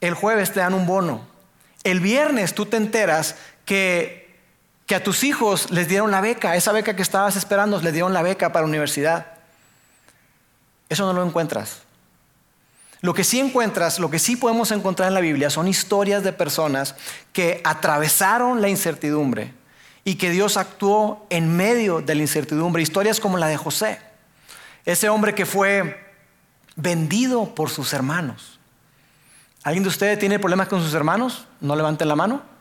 el 0.00 0.14
jueves 0.14 0.52
te 0.52 0.60
dan 0.60 0.72
un 0.72 0.86
bono, 0.86 1.26
el 1.84 2.00
viernes 2.00 2.54
tú 2.54 2.66
te 2.66 2.78
enteras 2.78 3.36
que, 3.66 4.34
que 4.86 4.94
a 4.94 5.04
tus 5.04 5.22
hijos 5.24 5.70
les 5.70 5.88
dieron 5.88 6.10
la 6.10 6.22
beca, 6.22 6.56
esa 6.56 6.72
beca 6.72 6.96
que 6.96 7.02
estabas 7.02 7.36
esperando, 7.36 7.78
les 7.82 7.92
dieron 7.92 8.14
la 8.14 8.22
beca 8.22 8.52
para 8.52 8.62
la 8.62 8.68
universidad. 8.68 9.26
Eso 10.88 11.04
no 11.04 11.12
lo 11.12 11.26
encuentras. 11.26 11.82
Lo 13.02 13.12
que 13.12 13.24
sí 13.24 13.38
encuentras, 13.38 13.98
lo 13.98 14.10
que 14.10 14.18
sí 14.18 14.36
podemos 14.36 14.70
encontrar 14.70 15.08
en 15.08 15.14
la 15.14 15.20
Biblia 15.20 15.50
son 15.50 15.68
historias 15.68 16.22
de 16.22 16.32
personas 16.32 16.94
que 17.32 17.60
atravesaron 17.64 18.62
la 18.62 18.68
incertidumbre 18.68 19.52
y 20.04 20.14
que 20.14 20.30
Dios 20.30 20.56
actuó 20.56 21.26
en 21.28 21.54
medio 21.56 22.00
de 22.00 22.14
la 22.14 22.22
incertidumbre. 22.22 22.82
Historias 22.82 23.20
como 23.20 23.36
la 23.36 23.48
de 23.48 23.56
José, 23.56 24.00
ese 24.84 25.08
hombre 25.08 25.34
que 25.34 25.44
fue 25.44 26.00
vendido 26.76 27.54
por 27.54 27.70
sus 27.70 27.92
hermanos. 27.92 28.58
¿Alguien 29.62 29.82
de 29.82 29.88
ustedes 29.88 30.18
tiene 30.18 30.38
problemas 30.38 30.68
con 30.68 30.80
sus 30.80 30.94
hermanos? 30.94 31.46
No 31.60 31.74
levanten 31.74 32.08
la 32.08 32.14
mano. 32.14 32.55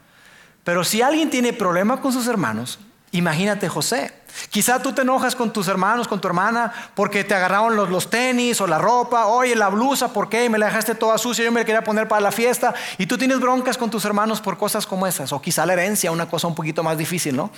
Pero 0.65 0.83
si 0.83 1.03
alguien 1.03 1.29
tiene 1.29 1.53
problemas 1.53 1.99
con 1.99 2.11
sus 2.11 2.27
hermanos, 2.27 2.79
imagínate 3.11 3.69
José. 3.69 4.11
Quizá 4.49 4.81
tú 4.81 4.93
te 4.93 5.03
enojas 5.03 5.35
con 5.35 5.53
tus 5.53 5.67
hermanos, 5.67 6.07
con 6.07 6.19
tu 6.19 6.27
hermana, 6.27 6.73
porque 6.95 7.23
te 7.23 7.35
agarraron 7.35 7.75
los, 7.75 8.09
tenis 8.09 8.59
o 8.59 8.67
la 8.67 8.79
ropa, 8.79 9.27
oye, 9.27 9.55
la 9.55 9.69
blusa, 9.69 10.11
¿por 10.11 10.27
qué? 10.27 10.49
Me 10.49 10.57
la 10.57 10.65
dejaste 10.65 10.95
toda 10.95 11.19
sucia, 11.19 11.45
yo 11.45 11.51
me 11.51 11.59
la 11.61 11.65
quería 11.65 11.83
poner 11.83 12.07
para 12.07 12.19
la 12.19 12.31
fiesta. 12.31 12.73
Y 12.97 13.05
tú 13.05 13.15
tienes 13.15 13.39
broncas 13.39 13.77
con 13.77 13.91
tus 13.91 14.03
hermanos 14.05 14.41
por 14.41 14.57
cosas 14.57 14.87
como 14.87 15.05
esas, 15.05 15.31
o 15.31 15.39
quizá 15.39 15.67
la 15.67 15.73
herencia, 15.73 16.11
una 16.11 16.27
cosa 16.27 16.47
un 16.47 16.55
poquito 16.55 16.83
más 16.83 16.97
difícil, 16.97 17.35
¿no? 17.35 17.51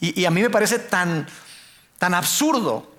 Y, 0.00 0.24
a 0.24 0.30
mí 0.30 0.40
me 0.40 0.48
parece 0.48 0.78
tan, 0.78 1.26
tan 1.98 2.14
absurdo 2.14 2.90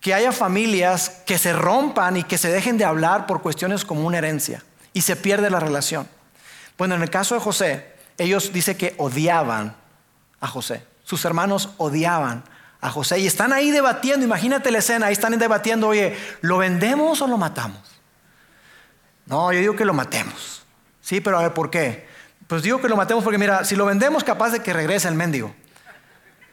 que 0.00 0.14
haya 0.14 0.30
familias 0.30 1.22
que 1.26 1.36
se 1.36 1.52
rompan 1.52 2.18
y 2.18 2.22
que 2.22 2.38
se 2.38 2.48
dejen 2.48 2.78
de 2.78 2.84
hablar 2.84 3.26
por 3.26 3.42
cuestiones 3.42 3.84
como 3.84 4.06
una 4.06 4.18
herencia 4.18 4.62
y 4.92 5.00
se 5.00 5.16
pierde 5.16 5.50
la 5.50 5.58
relación. 5.58 6.06
Bueno, 6.78 6.94
en 6.94 7.02
el 7.02 7.10
caso 7.10 7.34
de 7.34 7.40
José, 7.40 7.93
ellos 8.18 8.52
dicen 8.52 8.76
que 8.76 8.94
odiaban 8.98 9.76
a 10.40 10.48
José. 10.48 10.86
Sus 11.04 11.24
hermanos 11.24 11.70
odiaban 11.78 12.44
a 12.80 12.90
José 12.90 13.18
y 13.18 13.26
están 13.26 13.52
ahí 13.52 13.70
debatiendo. 13.70 14.24
Imagínate 14.24 14.70
la 14.70 14.78
escena, 14.78 15.06
ahí 15.06 15.12
están 15.12 15.38
debatiendo, 15.38 15.88
oye, 15.88 16.16
¿lo 16.40 16.58
vendemos 16.58 17.20
o 17.22 17.26
lo 17.26 17.36
matamos? 17.36 17.80
No, 19.26 19.52
yo 19.52 19.60
digo 19.60 19.76
que 19.76 19.84
lo 19.84 19.94
matemos. 19.94 20.64
Sí, 21.00 21.20
pero 21.20 21.38
a 21.38 21.42
ver, 21.42 21.54
¿por 21.54 21.70
qué? 21.70 22.06
Pues 22.46 22.62
digo 22.62 22.80
que 22.80 22.88
lo 22.88 22.96
matemos 22.96 23.24
porque 23.24 23.38
mira, 23.38 23.64
si 23.64 23.74
lo 23.74 23.86
vendemos 23.86 24.22
capaz 24.22 24.50
de 24.50 24.60
que 24.60 24.72
regrese 24.72 25.08
el 25.08 25.14
mendigo. 25.14 25.54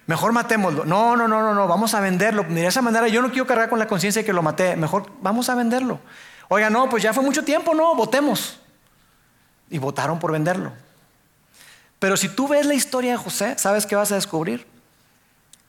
Mejor 0.08 0.32
matémoslo. 0.32 0.86
No, 0.86 1.16
no, 1.16 1.28
no, 1.28 1.42
no, 1.42 1.54
no, 1.54 1.68
vamos 1.68 1.94
a 1.94 2.00
venderlo. 2.00 2.44
De 2.44 2.66
esa 2.66 2.82
manera 2.82 3.08
yo 3.08 3.22
no 3.22 3.30
quiero 3.30 3.46
cargar 3.46 3.70
con 3.70 3.80
la 3.80 3.88
conciencia 3.88 4.22
de 4.22 4.26
que 4.26 4.34
lo 4.34 4.42
maté. 4.42 4.76
Mejor 4.76 5.12
vamos 5.22 5.50
a 5.50 5.56
venderlo. 5.56 6.00
Oiga, 6.50 6.70
no, 6.70 6.90
pues 6.90 7.04
ya 7.04 7.14
fue 7.14 7.24
mucho 7.24 7.44
tiempo, 7.44 7.74
no, 7.74 7.96
votemos. 7.96 8.60
Y 9.70 9.78
votaron 9.78 10.20
por 10.20 10.32
venderlo. 10.32 10.74
Pero 12.02 12.18
si 12.18 12.30
tú 12.30 12.48
ves 12.48 12.66
la 12.66 12.74
historia 12.74 13.12
de 13.12 13.18
José, 13.18 13.60
¿sabes 13.60 13.86
qué 13.86 13.96
vas 13.96 14.12
a 14.12 14.16
descubrir? 14.16 14.66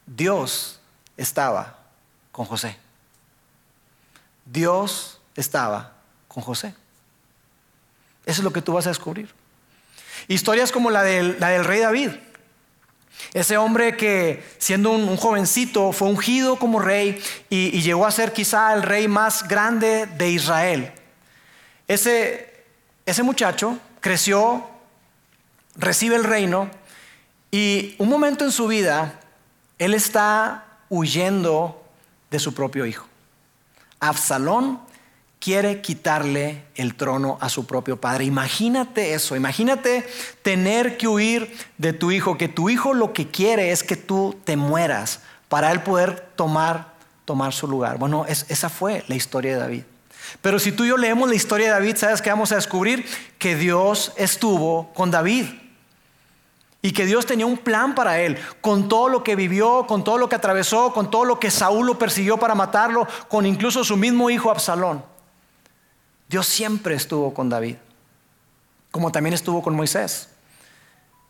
Dios 0.07 0.81
estaba 1.19 1.79
con 2.33 2.47
José. 2.47 2.79
Dios 4.47 5.21
estaba 5.37 5.93
con 6.29 6.43
José. 6.43 6.75
Eso 8.25 8.41
es 8.41 8.45
lo 8.45 8.51
que 8.51 8.63
tú 8.63 8.73
vas 8.73 8.87
a 8.87 8.89
descubrir. 8.89 9.29
Historias 10.27 10.73
como 10.73 10.89
la 10.89 11.03
del, 11.03 11.39
la 11.39 11.51
del 11.51 11.67
rey 11.67 11.81
David. 11.81 12.13
Ese 13.35 13.59
hombre 13.59 13.99
que 13.99 14.43
siendo 14.57 14.91
un, 14.91 15.15
jovencito 15.19 15.93
fue 15.93 16.09
ungido 16.09 16.59
como 16.59 16.79
rey 16.79 17.23
y, 17.51 17.83
llegó 17.83 18.07
a 18.07 18.11
ser 18.11 18.33
quizá 18.33 18.73
el 18.73 18.83
rey 18.83 19.07
más 19.07 19.47
grande 19.47 20.07
de 20.07 20.31
Israel. 20.31 20.93
Ese, 21.87 22.65
ese 23.05 23.23
muchacho 23.23 23.79
creció, 24.01 24.67
recibe 25.77 26.17
el 26.17 26.25
reino 26.25 26.71
y 27.51 27.95
un 27.99 28.09
momento 28.09 28.45
en 28.45 28.53
su 28.53 28.67
vida 28.67 29.21
él 29.79 29.95
está 29.95 30.65
huyendo 30.89 31.83
de 32.31 32.39
su 32.39 32.55
propio 32.55 32.87
hijo. 32.87 33.07
Absalón 34.01 34.81
quiere 35.41 35.81
quitarle 35.81 36.63
el 36.77 36.95
trono 36.95 37.37
a 37.41 37.49
su 37.49 37.67
propio 37.67 38.01
padre. 38.01 38.25
Imagínate 38.25 39.13
eso, 39.15 39.35
imagínate 39.35 40.07
tener 40.43 40.97
que 40.97 41.09
huir 41.09 41.57
de 41.79 41.93
tu 41.93 42.13
hijo, 42.13 42.39
que 42.39 42.49
tu 42.49 42.71
hijo 42.71 42.95
lo 42.95 43.13
que 43.13 43.29
quiere 43.29 43.73
es 43.73 43.83
que 43.83 43.97
tú 43.97 44.39
te 44.45 44.57
mueras 44.57 45.21
para 45.49 45.73
él 45.73 45.83
poder 45.83 46.29
tomar, 46.37 46.95
tomar 47.25 47.53
su 47.53 47.67
lugar. 47.67 47.99
Bueno, 47.99 48.25
esa 48.29 48.69
fue 48.69 49.05
la 49.09 49.17
historia 49.17 49.55
de 49.55 49.59
David. 49.59 49.83
Pero 50.41 50.59
si 50.59 50.73
tú 50.73 50.85
y 50.85 50.89
yo 50.89 50.97
leemos 50.97 51.29
la 51.29 51.35
historia 51.35 51.67
de 51.67 51.73
David, 51.73 51.97
¿sabes 51.97 52.23
qué 52.23 52.31
vamos 52.31 52.53
a 52.53 52.57
descubrir? 52.57 53.05
Que 53.39 53.57
Dios 53.57 54.13
estuvo 54.17 54.93
con 54.95 55.11
David. 55.11 55.47
Y 56.85 56.93
que 56.93 57.07
Dios 57.07 57.27
tenía 57.27 57.47
un 57.47 57.59
plan 57.59 57.95
para 57.95 58.21
él, 58.21 58.37
con 58.61 58.89
todo 58.89 59.09
lo 59.09 59.23
que 59.23 59.37
vivió, 59.37 59.87
con 59.87 60.03
todo 60.03 60.19
lo 60.19 60.29
que 60.29 60.35
atravesó, 60.35 60.93
con 60.93 61.11
todo 61.11 61.25
lo 61.25 61.39
que 61.39 61.51
Saúl 61.51 61.87
lo 61.87 61.99
persiguió 61.99 62.39
para 62.39 62.57
matarlo, 62.57 63.07
con 63.29 63.47
incluso 63.47 63.85
su 63.85 63.97
mismo 63.97 64.29
hijo 64.31 64.51
Absalón. 64.51 65.05
Dios 66.29 66.47
siempre 66.47 66.97
estuvo 66.97 67.33
con 67.33 67.49
David, 67.49 67.77
como 68.91 69.13
también 69.13 69.33
estuvo 69.33 69.63
con 69.63 69.77
Moisés. 69.77 70.29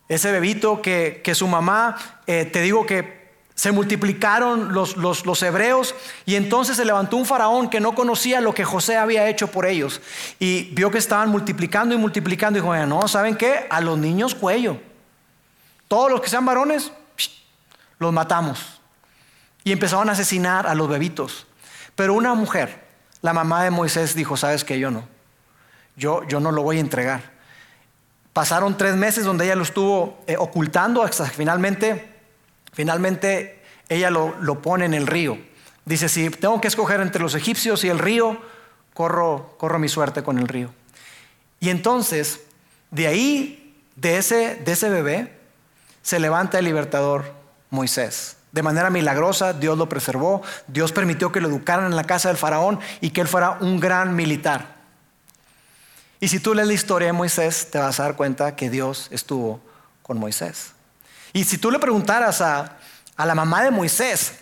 Ese 0.09 0.33
bebito 0.33 0.81
que, 0.81 1.23
su 1.35 1.47
mamá, 1.47 1.97
eh, 2.27 2.47
te 2.47 2.63
digo 2.63 2.87
que 2.87 3.23
se 3.55 3.73
multiplicaron 3.73 4.73
los, 4.73 4.97
los, 4.97 5.43
hebreos 5.43 5.95
y 6.25 6.37
entonces 6.37 6.77
se 6.77 6.85
levantó 6.85 7.17
un 7.17 7.27
faraón 7.27 7.69
que 7.69 7.81
no 7.81 7.95
conocía 7.95 8.41
lo 8.41 8.55
que 8.55 8.65
José 8.65 8.97
había 8.97 9.29
hecho 9.29 9.49
por 9.49 9.67
ellos 9.67 10.01
y 10.39 10.71
vio 10.73 10.91
que 10.91 10.99
estaban 10.99 11.29
multiplicando 11.29 11.95
y 11.95 11.99
multiplicando 11.99 12.59
y 12.59 12.63
dijo, 12.63 12.75
no, 12.87 13.07
¿saben 13.09 13.37
qué? 13.37 13.67
A 13.69 13.81
los 13.81 13.99
niños 13.99 14.35
cuello. 14.35 14.79
Todos 15.93 16.11
los 16.11 16.23
que 16.23 16.31
sean 16.31 16.47
varones, 16.47 16.91
los 17.99 18.15
matamos. 18.15 18.81
Y 19.63 19.73
empezaron 19.73 20.09
a 20.09 20.13
asesinar 20.13 20.67
a 20.67 20.75
los 20.75 20.89
bebitos. 20.89 21.47
Pero 21.95 22.15
una 22.15 22.33
mujer 22.33 22.83
la 23.21 23.35
mamá 23.35 23.63
de 23.63 23.71
Moisés 23.71 24.15
dijo, 24.15 24.39
sabes 24.39 24.65
que 24.65 24.79
yo 24.79 24.91
no, 24.91 25.07
yo, 25.95 26.27
yo 26.29 26.41
no 26.41 26.51
lo 26.51 26.63
voy 26.63 26.79
a 26.79 26.81
entregar. 26.81 27.33
Pasaron 28.33 28.79
tres 28.79 28.97
meses 28.97 29.27
donde 29.27 29.45
ella 29.45 29.55
lo 29.55 29.65
estuvo 29.65 30.19
eh, 30.27 30.39
ocultando 30.39 31.03
hasta 31.03 31.27
que 31.27 31.37
finalmente, 31.37 32.11
finalmente 32.73 33.63
ella 33.91 34.09
lo, 34.11 34.35
lo 34.41 34.63
pone 34.63 34.87
en 34.87 34.95
el 34.95 35.07
río. 35.07 35.37
Dice, 35.85 36.09
si 36.09 36.31
tengo 36.31 36.59
que 36.59 36.69
escoger 36.69 37.03
entre 37.03 37.21
los 37.21 37.35
egipcios 37.35 37.85
y 37.85 37.91
el 37.91 37.99
río, 37.99 38.41
corro, 38.95 39.57
corro 39.59 39.79
mi 39.79 39.91
suerte 39.91 40.23
con 40.23 40.39
el 40.39 40.49
río. 40.49 40.73
Y 41.61 41.69
entonces, 41.69 42.41
de 42.91 43.09
ahí, 43.09 43.77
de 43.97 44.17
ese, 44.17 44.57
de 44.57 44.73
ese 44.73 44.89
bebé, 44.89 45.42
se 46.03 46.19
levanta 46.19 46.59
el 46.59 46.65
libertador 46.65 47.33
Moisés. 47.71 48.37
De 48.53 48.63
manera 48.63 48.91
milagrosa, 48.91 49.55
Dios 49.55 49.79
lo 49.79 49.89
preservó, 49.89 50.43
Dios 50.67 50.93
permitió 50.93 51.33
que 51.33 51.41
lo 51.41 51.49
educaran 51.49 51.87
en 51.87 51.97
la 51.97 52.05
casa 52.05 52.29
del 52.29 52.37
faraón 52.37 52.81
y 53.01 53.11
que 53.11 53.23
él 53.23 53.29
fuera 53.29 53.53
un 53.61 53.81
gran 53.81 54.15
militar. 54.15 54.77
Y 56.21 56.29
si 56.29 56.39
tú 56.39 56.55
lees 56.55 56.69
la 56.69 56.75
historia 56.75 57.07
de 57.07 57.13
Moisés, 57.13 57.71
te 57.71 57.79
vas 57.79 57.99
a 57.99 58.05
dar 58.05 58.17
cuenta 58.17 58.55
que 58.55 58.69
Dios 58.69 59.09
estuvo 59.11 59.61
con 60.03 60.19
Moisés. 60.19 60.73
Y 61.33 61.45
si 61.45 61.57
tú 61.57 61.71
le 61.71 61.79
preguntaras 61.79 62.41
a, 62.43 62.77
a 63.17 63.27
la 63.27 63.35
mamá 63.35 63.65
de 63.65 63.71
Moisés, 63.71 64.35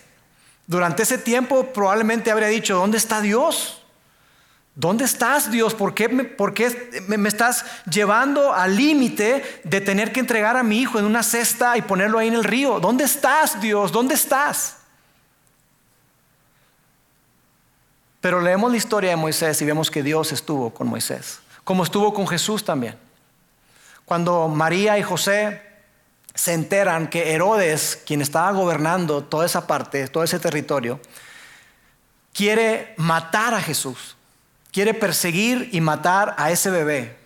durante 0.67 1.03
ese 1.03 1.17
tiempo 1.17 1.71
probablemente 1.73 2.31
habría 2.31 2.49
dicho, 2.49 2.75
¿dónde 2.75 2.97
está 2.97 3.21
Dios? 3.21 3.80
¿Dónde 4.75 5.03
estás, 5.03 5.51
Dios? 5.51 5.73
¿Por 5.75 5.93
qué, 5.93 6.07
me, 6.07 7.27
estás 7.27 7.65
llevando 7.89 8.53
al 8.53 8.75
límite 8.75 9.61
de 9.65 9.81
tener 9.81 10.13
que 10.13 10.21
entregar 10.21 10.55
a 10.55 10.63
mi 10.63 10.79
hijo 10.79 10.97
en 10.97 11.05
una 11.05 11.23
cesta 11.23 11.75
y 11.75 11.81
ponerlo 11.81 12.17
ahí 12.17 12.29
en 12.29 12.35
el 12.35 12.43
río? 12.43 12.79
¿Dónde 12.79 13.03
estás, 13.03 13.59
Dios? 13.59 13.91
¿Dónde 13.91 14.15
estás? 14.15 14.77
Pero 18.21 18.39
leemos 18.39 18.71
la 18.71 18.77
historia 18.77 19.09
de 19.09 19.17
Moisés 19.17 19.61
y 19.61 19.65
vemos 19.65 19.91
que 19.91 20.03
Dios 20.03 20.31
estuvo 20.31 20.73
con 20.73 20.87
Moisés, 20.87 21.39
como 21.65 21.83
estuvo 21.83 22.13
con 22.13 22.27
Jesús 22.27 22.63
también. 22.63 22.95
Cuando 24.05 24.47
María 24.47 24.97
y 24.97 25.03
José 25.03 25.61
se 26.33 26.53
enteran 26.53 27.09
que 27.09 27.33
Herodes, 27.33 28.01
quien 28.05 28.21
estaba 28.21 28.51
gobernando 28.51 29.23
toda 29.23 29.45
esa 29.45 29.67
parte, 29.67 30.07
todo 30.07 30.23
ese 30.23 30.39
territorio, 30.39 31.01
quiere 32.31 32.93
matar 32.95 33.53
a 33.53 33.61
Jesús 33.61 34.15
quiere 34.71 34.93
perseguir 34.93 35.69
y 35.71 35.81
matar 35.81 36.35
a 36.37 36.51
ese 36.51 36.69
bebé. 36.69 37.17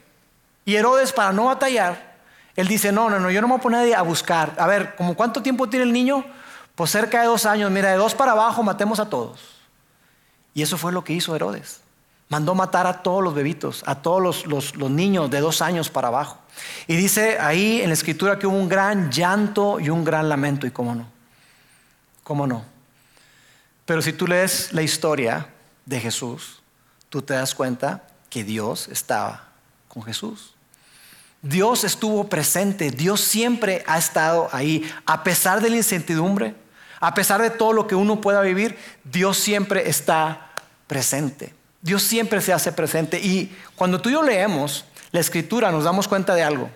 Y 0.66 0.76
Herodes, 0.76 1.14
para 1.14 1.32
no 1.32 1.46
batallar, 1.46 2.16
él 2.56 2.68
dice, 2.68 2.92
no, 2.92 3.10
no, 3.10 3.20
no, 3.20 3.30
yo 3.30 3.42
no 3.42 3.48
me 3.48 3.54
voy 3.54 3.60
a 3.60 3.64
poner 3.64 3.96
a 3.96 4.02
buscar. 4.02 4.56
A 4.58 4.66
ver, 4.66 4.96
¿como 4.96 5.16
cuánto 5.16 5.42
tiempo 5.42 5.70
tiene 5.70 5.86
el 5.86 5.94
niño? 5.94 6.26
Pues 6.74 6.92
cerca 6.92 7.22
de 7.22 7.28
dos 7.28 7.46
años. 7.46 7.70
Mira, 7.70 7.92
de 7.92 7.98
dos 7.98 8.16
para 8.16 8.32
abajo 8.32 8.64
matemos 8.64 9.00
a 9.00 9.10
todos. 9.10 9.56
Y 10.54 10.62
eso 10.62 10.78
fue 10.78 10.92
lo 10.92 11.04
que 11.04 11.14
hizo 11.14 11.36
Herodes. 11.36 11.82
Mandó 12.30 12.56
matar 12.56 12.88
a 12.88 13.04
todos 13.04 13.24
los 13.24 13.36
bebitos, 13.36 13.84
a 13.86 13.96
todos 13.96 14.22
los, 14.22 14.46
los, 14.48 14.76
los 14.76 14.90
niños 14.90 15.30
de 15.30 15.42
dos 15.42 15.62
años 15.62 15.90
para 15.90 16.08
abajo. 16.08 16.40
Y 16.88 16.96
dice 16.96 17.38
ahí 17.40 17.82
en 17.82 17.90
la 17.90 17.94
escritura 17.94 18.40
que 18.40 18.48
hubo 18.48 18.58
un 18.58 18.70
gran 18.70 19.12
llanto 19.12 19.80
y 19.80 19.90
un 19.90 20.04
gran 20.04 20.30
lamento. 20.30 20.66
¿Y 20.66 20.72
cómo 20.72 20.96
no? 20.96 21.08
¿Cómo 22.24 22.48
no? 22.48 22.66
Pero 23.86 24.02
si 24.02 24.14
tú 24.14 24.28
lees 24.28 24.74
la 24.74 24.82
historia 24.82 25.48
de 25.86 26.00
Jesús, 26.00 26.62
tú 27.16 27.22
te 27.22 27.34
das 27.34 27.56
cuenta 27.56 28.04
que 28.30 28.44
Dios 28.44 28.90
estaba 28.90 29.46
con 29.88 30.04
Jesús. 30.04 30.54
Dios 31.42 31.86
estuvo 31.86 32.28
presente, 32.28 32.92
Dios 32.92 33.22
siempre 33.22 33.86
ha 33.88 33.98
estado 33.98 34.50
ahí, 34.52 34.86
a 35.06 35.24
pesar 35.24 35.62
de 35.62 35.70
la 35.70 35.78
incertidumbre, 35.78 36.56
a 37.00 37.14
pesar 37.14 37.42
de 37.42 37.52
todo 37.52 37.72
lo 37.72 37.88
que 37.88 37.96
uno 37.96 38.20
pueda 38.20 38.42
vivir, 38.42 38.78
Dios 39.06 39.38
siempre 39.38 39.88
está 39.88 40.52
presente. 40.88 41.54
Dios 41.82 42.04
siempre 42.04 42.42
se 42.42 42.52
hace 42.52 42.74
presente. 42.74 43.18
Y 43.18 43.56
cuando 43.78 44.02
tú 44.02 44.10
y 44.10 44.12
yo 44.12 44.22
leemos 44.22 44.84
la 45.14 45.22
escritura 45.22 45.72
nos 45.72 45.86
damos 45.86 46.10
cuenta 46.10 46.36
de 46.36 46.44
algo. 46.44 46.70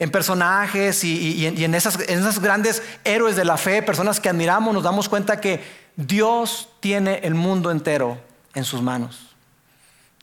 En 0.00 0.10
personajes 0.10 1.04
y, 1.04 1.46
en, 1.46 1.72
esas, 1.72 2.00
en 2.08 2.18
esos 2.18 2.40
grandes 2.40 2.82
héroes 3.04 3.36
de 3.36 3.44
la 3.44 3.56
fe, 3.56 3.80
personas 3.80 4.18
que 4.18 4.28
admiramos, 4.28 4.74
nos 4.74 4.82
damos 4.82 5.08
cuenta 5.08 5.40
que 5.40 5.62
Dios 5.94 6.68
tiene 6.80 7.20
el 7.22 7.36
mundo 7.36 7.70
entero 7.70 8.18
en 8.54 8.64
sus 8.64 8.82
manos 8.82 9.33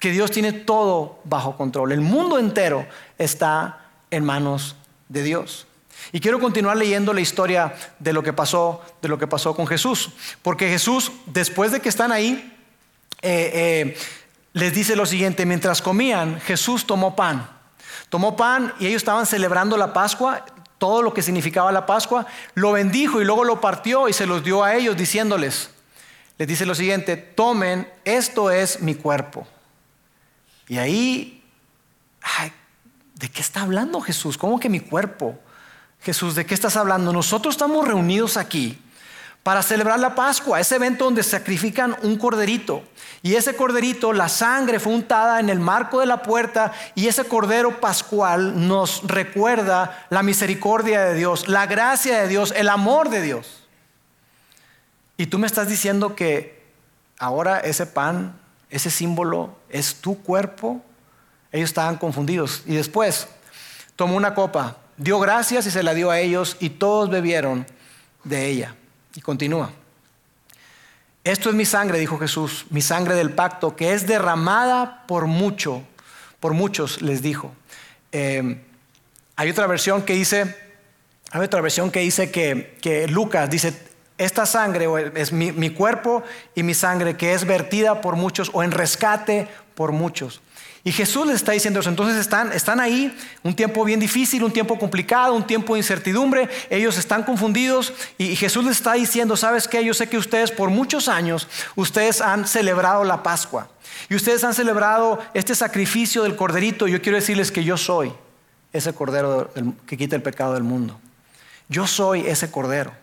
que 0.01 0.11
Dios 0.11 0.31
tiene 0.31 0.51
todo 0.51 1.19
bajo 1.25 1.55
control. 1.55 1.91
El 1.91 2.01
mundo 2.01 2.39
entero 2.39 2.87
está 3.19 3.85
en 4.09 4.25
manos 4.25 4.75
de 5.09 5.21
Dios. 5.21 5.67
Y 6.11 6.19
quiero 6.19 6.39
continuar 6.39 6.75
leyendo 6.75 7.13
la 7.13 7.21
historia 7.21 7.75
de 7.99 8.11
lo 8.11 8.23
que 8.23 8.33
pasó, 8.33 8.81
de 9.03 9.07
lo 9.07 9.19
que 9.19 9.27
pasó 9.27 9.55
con 9.55 9.67
Jesús, 9.67 10.09
porque 10.41 10.67
Jesús, 10.67 11.11
después 11.27 11.71
de 11.71 11.81
que 11.81 11.89
están 11.89 12.11
ahí, 12.11 12.51
eh, 13.21 13.51
eh, 13.53 13.97
les 14.53 14.73
dice 14.73 14.95
lo 14.95 15.05
siguiente: 15.05 15.45
mientras 15.45 15.83
comían, 15.83 16.41
Jesús 16.41 16.87
tomó 16.87 17.15
pan, 17.15 17.47
tomó 18.09 18.35
pan 18.35 18.73
y 18.79 18.87
ellos 18.87 19.03
estaban 19.03 19.27
celebrando 19.27 19.77
la 19.77 19.93
Pascua, 19.93 20.43
todo 20.79 21.03
lo 21.03 21.13
que 21.13 21.21
significaba 21.21 21.71
la 21.71 21.85
Pascua, 21.85 22.25
lo 22.55 22.71
bendijo 22.71 23.21
y 23.21 23.25
luego 23.25 23.43
lo 23.43 23.61
partió 23.61 24.09
y 24.09 24.13
se 24.13 24.25
los 24.25 24.43
dio 24.43 24.63
a 24.63 24.73
ellos, 24.73 24.97
diciéndoles: 24.97 25.69
les 26.39 26.47
dice 26.47 26.65
lo 26.65 26.73
siguiente, 26.73 27.17
tomen, 27.17 27.87
esto 28.03 28.49
es 28.49 28.81
mi 28.81 28.95
cuerpo. 28.95 29.45
Y 30.71 30.77
ahí, 30.77 31.43
¿de 33.15 33.29
qué 33.29 33.41
está 33.41 33.63
hablando 33.63 33.99
Jesús? 33.99 34.37
¿Cómo 34.37 34.57
que 34.57 34.69
mi 34.69 34.79
cuerpo? 34.79 35.37
Jesús, 35.99 36.33
¿de 36.33 36.45
qué 36.45 36.53
estás 36.53 36.77
hablando? 36.77 37.11
Nosotros 37.11 37.55
estamos 37.55 37.85
reunidos 37.85 38.37
aquí 38.37 38.81
para 39.43 39.63
celebrar 39.63 39.99
la 39.99 40.15
Pascua, 40.15 40.61
ese 40.61 40.77
evento 40.77 41.03
donde 41.03 41.23
sacrifican 41.23 41.97
un 42.03 42.17
corderito. 42.17 42.85
Y 43.21 43.35
ese 43.35 43.53
corderito, 43.53 44.13
la 44.13 44.29
sangre 44.29 44.79
fue 44.79 44.93
untada 44.93 45.41
en 45.41 45.49
el 45.49 45.59
marco 45.59 45.99
de 45.99 46.05
la 46.05 46.23
puerta 46.23 46.71
y 46.95 47.09
ese 47.09 47.25
cordero 47.25 47.81
pascual 47.81 48.65
nos 48.65 49.05
recuerda 49.05 50.05
la 50.09 50.23
misericordia 50.23 51.01
de 51.01 51.15
Dios, 51.15 51.49
la 51.49 51.65
gracia 51.65 52.21
de 52.21 52.29
Dios, 52.29 52.53
el 52.55 52.69
amor 52.69 53.09
de 53.09 53.21
Dios. 53.21 53.67
Y 55.17 55.25
tú 55.25 55.37
me 55.37 55.47
estás 55.47 55.67
diciendo 55.67 56.15
que 56.15 56.63
ahora 57.19 57.59
ese 57.59 57.85
pan, 57.87 58.39
ese 58.71 58.89
símbolo 58.89 59.53
es 59.69 59.95
tu 59.95 60.21
cuerpo. 60.23 60.81
Ellos 61.51 61.69
estaban 61.69 61.97
confundidos. 61.97 62.63
Y 62.65 62.73
después 62.73 63.27
tomó 63.97 64.15
una 64.15 64.33
copa, 64.33 64.77
dio 64.97 65.19
gracias 65.19 65.67
y 65.67 65.71
se 65.71 65.83
la 65.83 65.93
dio 65.93 66.09
a 66.09 66.19
ellos 66.19 66.57
y 66.59 66.69
todos 66.69 67.09
bebieron 67.09 67.67
de 68.23 68.47
ella. 68.47 68.75
Y 69.13 69.21
continúa. 69.21 69.71
Esto 71.23 71.49
es 71.49 71.55
mi 71.55 71.65
sangre, 71.65 71.99
dijo 71.99 72.17
Jesús, 72.17 72.65
mi 72.71 72.81
sangre 72.81 73.13
del 73.13 73.33
pacto, 73.33 73.75
que 73.75 73.93
es 73.93 74.07
derramada 74.07 75.05
por 75.05 75.27
mucho, 75.27 75.83
por 76.39 76.53
muchos, 76.53 77.01
les 77.01 77.21
dijo. 77.21 77.53
Eh, 78.11 78.63
hay 79.35 79.49
otra 79.49 79.67
versión 79.67 80.01
que 80.01 80.13
dice, 80.13 80.57
hay 81.31 81.41
otra 81.41 81.61
versión 81.61 81.91
que 81.91 81.99
dice 81.99 82.31
que 82.31 83.07
Lucas 83.09 83.49
dice, 83.49 83.90
esta 84.21 84.45
sangre 84.45 84.87
es 85.15 85.31
mi, 85.31 85.69
cuerpo 85.71 86.21
y 86.53 86.61
mi 86.61 86.75
sangre 86.75 87.17
que 87.17 87.33
es 87.33 87.43
vertida 87.43 88.01
por 88.01 88.15
muchos 88.15 88.51
o 88.53 88.61
en 88.61 88.69
rescate 88.69 89.47
por 89.73 89.91
muchos. 89.91 90.41
Y 90.83 90.91
Jesús 90.91 91.25
les 91.25 91.37
está 91.37 91.53
diciendo 91.53 91.79
eso. 91.79 91.89
Entonces 91.89 92.17
están, 92.17 92.51
están 92.53 92.79
ahí, 92.79 93.17
un 93.41 93.55
tiempo 93.55 93.83
bien 93.83 93.99
difícil, 93.99 94.43
un 94.43 94.53
tiempo 94.53 94.77
complicado, 94.77 95.33
un 95.33 95.47
tiempo 95.47 95.73
de 95.73 95.79
incertidumbre. 95.79 96.49
Ellos 96.69 96.99
están 96.99 97.23
confundidos 97.23 97.93
y 98.19 98.35
Jesús 98.35 98.63
les 98.63 98.77
está 98.77 98.93
diciendo, 98.93 99.35
¿sabes 99.35 99.67
qué? 99.67 99.83
Yo 99.83 99.95
sé 99.95 100.07
que 100.07 100.19
ustedes 100.19 100.51
por 100.51 100.69
muchos 100.69 101.07
años, 101.07 101.47
ustedes 101.75 102.21
han 102.21 102.47
celebrado 102.47 103.03
la 103.03 103.23
Pascua. 103.23 103.69
Y 104.07 104.13
ustedes 104.13 104.43
han 104.43 104.53
celebrado 104.53 105.19
este 105.33 105.55
sacrificio 105.55 106.21
del 106.23 106.35
corderito. 106.35 106.87
Yo 106.87 107.01
quiero 107.01 107.15
decirles 107.15 107.51
que 107.51 107.63
yo 107.63 107.75
soy 107.75 108.13
ese 108.71 108.93
cordero 108.93 109.51
que 109.87 109.97
quita 109.97 110.15
el 110.15 110.21
pecado 110.21 110.53
del 110.53 110.63
mundo. 110.63 110.99
Yo 111.69 111.87
soy 111.87 112.27
ese 112.27 112.51
cordero 112.51 113.00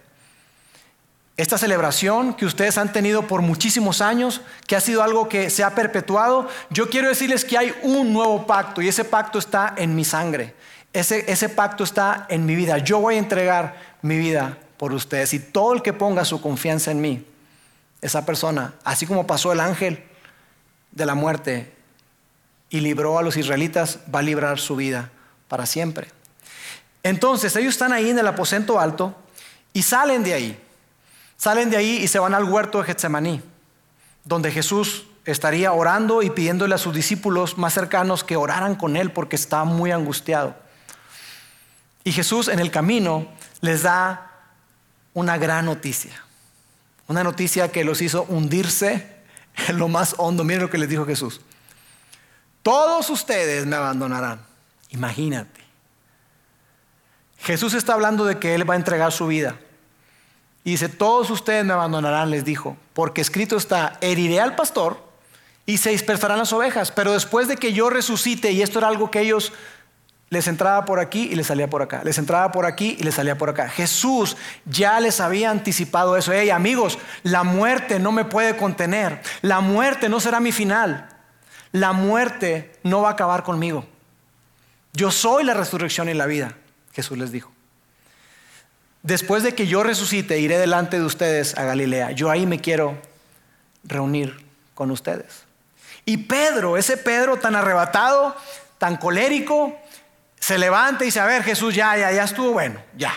esta 1.39 1.57
celebración 1.57 2.35
que 2.35 2.45
ustedes 2.45 2.79
han 2.79 2.93
tenido 2.93 3.29
por 3.29 3.43
muchísimos 3.43 4.01
años, 4.01 4.41
que 4.67 4.75
ha 4.75 4.81
sido 4.81 5.05
algo 5.05 5.29
que 5.29 5.51
se 5.51 5.63
ha 5.63 5.73
perpetuado, 5.73 6.49
yo 6.69 6.91
quiero 6.91 7.09
decirles 7.09 7.45
que 7.45 7.57
hay 7.57 7.73
un 7.83 8.13
nuevo 8.13 8.45
pacto 8.45 8.83
y 8.83 8.89
ese 8.89 9.05
pacto 9.05 9.39
está 9.39 9.73
en 9.77 9.95
mi 9.95 10.05
sangre. 10.05 10.57
Ese, 10.93 11.49
pacto 11.49 11.85
está 11.85 12.27
en 12.29 12.45
mi 12.45 12.57
vida. 12.57 12.79
Yo 12.79 12.99
voy 12.99 13.15
a 13.15 13.19
entregar 13.19 13.77
mi 14.03 14.19
vida 14.19 14.59
por 14.79 14.93
ustedes 14.93 15.33
y 15.33 15.39
todo 15.39 15.75
el 15.75 15.83
que 15.83 15.93
ponga 15.93 16.25
su 16.25 16.41
confianza 16.41 16.91
en 16.91 17.01
mí, 17.01 17.25
esa 18.01 18.27
persona, 18.27 18.75
así 18.83 19.07
como 19.07 19.25
pasó 19.25 19.53
el 19.53 19.61
ángel 19.61 20.03
de 20.91 21.07
la 21.07 21.15
muerte 21.15 21.73
y 22.69 22.81
libró 22.81 23.17
a 23.17 23.23
los 23.23 23.37
israelitas, 23.37 24.01
va 24.13 24.19
a 24.19 24.23
librar 24.23 24.59
su 24.59 24.75
vida 24.75 25.13
para 25.47 25.67
siempre. 25.67 26.09
Entonces 27.05 27.55
ellos 27.55 27.75
están 27.75 27.93
ahí 27.93 28.11
en 28.11 28.19
el 28.19 28.27
aposento 28.27 28.81
alto 28.81 29.15
y 29.73 29.83
salen 29.83 30.25
de 30.25 30.35
ahí. 30.35 30.65
Salen 31.39 31.71
de 31.71 31.77
ahí 31.77 31.99
y 31.99 32.09
se 32.09 32.19
van 32.19 32.35
al 32.35 32.45
huerto 32.45 32.79
de 32.79 32.85
Getsemaní, 32.85 33.41
donde 34.25 34.51
Jesús 34.51 35.07
estaría 35.25 35.73
orando 35.73 36.23
y 36.23 36.31
pidiéndole 36.31 36.75
a 36.75 36.79
sus 36.79 36.93
discípulos 36.93 37.57
más 37.57 37.75
cercanos 37.75 38.25
que 38.25 38.37
oraran 38.37 38.75
con 38.75 38.97
él 38.97 39.13
porque 39.13 39.37
estaba 39.37 39.65
muy 39.65 39.93
angustiado. 39.93 40.57
Y 42.03 42.11
Jesús 42.11 42.49
en 42.49 42.59
el 42.59 42.73
camino 42.73 43.29
les 43.61 43.85
da 43.85 44.33
una 45.15 45.39
gran 45.39 45.67
noticia, 45.67 46.13
una 47.07 47.23
noticia 47.23 47.71
que 47.71 47.85
los 47.85 48.03
hizo 48.03 48.25
hundirse 48.25 49.07
en 49.69 49.79
lo 49.79 49.87
más 49.87 50.17
hondo. 50.19 50.43
Miren 50.43 50.63
lo 50.63 50.71
que 50.71 50.79
les 50.79 50.89
dijo 50.89 51.07
Jesús. 51.07 51.41
Todos 52.65 53.11
ustedes 53.11 53.65
me 53.65 53.77
abandonarán. 53.77 54.41
Imagínate. 54.91 55.61
Jesús 57.39 57.75
está 57.75 57.93
hablando 57.93 58.25
de 58.25 58.41
que 58.41 58.57
Él 58.57 58.69
va 58.69 58.75
a 58.75 58.77
entregar 58.77 59.13
su 59.13 59.29
vida. 59.29 59.57
Y 60.69 60.73
dice, 60.73 60.91
todos 60.91 61.31
ustedes 61.31 61.65
me 61.65 61.73
abandonarán, 61.73 62.31
les 62.31 62.45
dijo, 62.45 62.77
porque 62.93 63.23
escrito 63.23 63.57
está, 63.57 63.97
heriré 64.03 64.39
al 64.39 64.55
pastor 64.55 65.03
y 65.65 65.79
se 65.79 65.89
dispersarán 65.89 66.37
las 66.37 66.53
ovejas. 66.53 66.91
Pero 66.91 67.15
después 67.15 67.49
de 67.49 67.57
que 67.57 67.73
yo 67.73 67.89
resucite, 67.89 68.53
y 68.53 68.61
esto 68.61 68.79
era 68.79 68.89
algo 68.89 69.11
que 69.11 69.21
ellos 69.21 69.55
les 70.29 70.47
entraba 70.47 70.85
por 70.85 71.01
aquí 71.01 71.31
y 71.33 71.37
les 71.37 71.47
salía 71.47 71.71
por 71.71 71.81
acá, 71.81 72.03
les 72.05 72.19
entraba 72.19 72.53
por 72.53 72.67
aquí 72.67 72.99
y 73.01 73.03
les 73.03 73.15
salía 73.15 73.39
por 73.39 73.49
acá. 73.49 73.71
Jesús 73.71 74.37
ya 74.67 75.01
les 75.01 75.21
había 75.21 75.51
anticipado 75.51 76.19
eso. 76.19 76.35
Hey, 76.35 76.51
amigos, 76.51 76.99
la 77.23 77.45
muerte 77.45 77.99
no 77.99 78.13
me 78.13 78.27
puede 78.27 78.55
contener. 78.59 79.23
La 79.41 79.61
muerte 79.61 80.11
no 80.11 80.21
será 80.21 80.39
mi 80.39 80.53
final. 80.53 81.09
La 81.73 81.95
muerte 81.95 82.75
no 82.83 83.01
va 83.01 83.09
a 83.09 83.13
acabar 83.13 83.43
conmigo. 83.43 83.87
Yo 84.93 85.11
soy 85.13 85.45
la 85.45 85.55
resurrección 85.55 86.11
y 86.11 86.13
la 86.13 86.27
vida, 86.27 86.57
Jesús 86.93 87.17
les 87.17 87.33
dijo 87.33 87.53
después 89.03 89.43
de 89.43 89.55
que 89.55 89.67
yo 89.67 89.83
resucite, 89.83 90.39
iré 90.39 90.59
delante 90.59 90.99
de 90.99 91.05
ustedes 91.05 91.57
a 91.57 91.65
Galilea. 91.65 92.13
Yo 92.13 92.31
ahí 92.31 92.47
me 92.47 92.61
quiero 92.61 92.97
reunir 93.85 94.47
con 94.75 94.91
ustedes. 94.91 95.45
Y 96.05 96.19
Pedro, 96.19 96.77
ese 96.77 96.97
Pedro 96.97 97.37
tan 97.37 97.55
arrebatado, 97.55 98.37
tan 98.79 98.97
colérico, 98.97 99.79
se 100.41 100.57
levanta 100.57 101.05
y 101.05 101.09
dice, 101.09 101.21
a 101.21 101.27
ver 101.27 101.43
Jesús, 101.43 101.75
ya, 101.75 101.97
ya, 101.97 102.13
ya 102.13 102.25
estuvo 102.25 102.53
bueno, 102.53 102.81
ya. 102.97 103.13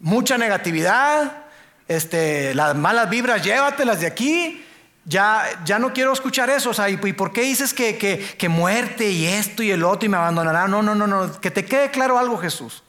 Mucha 0.00 0.38
negatividad, 0.38 1.44
este, 1.88 2.54
las 2.54 2.74
malas 2.76 3.10
vibras, 3.10 3.42
llévatelas 3.42 4.00
de 4.00 4.06
aquí. 4.06 4.64
Ya, 5.06 5.44
ya 5.64 5.78
no 5.78 5.92
quiero 5.92 6.12
escuchar 6.12 6.48
eso. 6.50 6.70
O 6.70 6.74
sea, 6.74 6.88
¿y, 6.88 6.96
por 6.96 7.32
qué 7.32 7.42
dices 7.42 7.74
que, 7.74 7.98
que 7.98 8.48
muerte 8.48 9.10
y 9.10 9.26
esto 9.26 9.62
y 9.62 9.70
el 9.70 9.82
otro 9.82 10.06
y 10.06 10.08
me 10.08 10.16
abandonará? 10.16 10.68
No, 10.68 10.82
no, 10.82 10.94
no, 10.94 11.06
no. 11.06 11.40
Que 11.40 11.50
te 11.50 11.64
quede 11.64 11.90
claro 11.90 12.18
algo, 12.18 12.38
Jesús. 12.38 12.84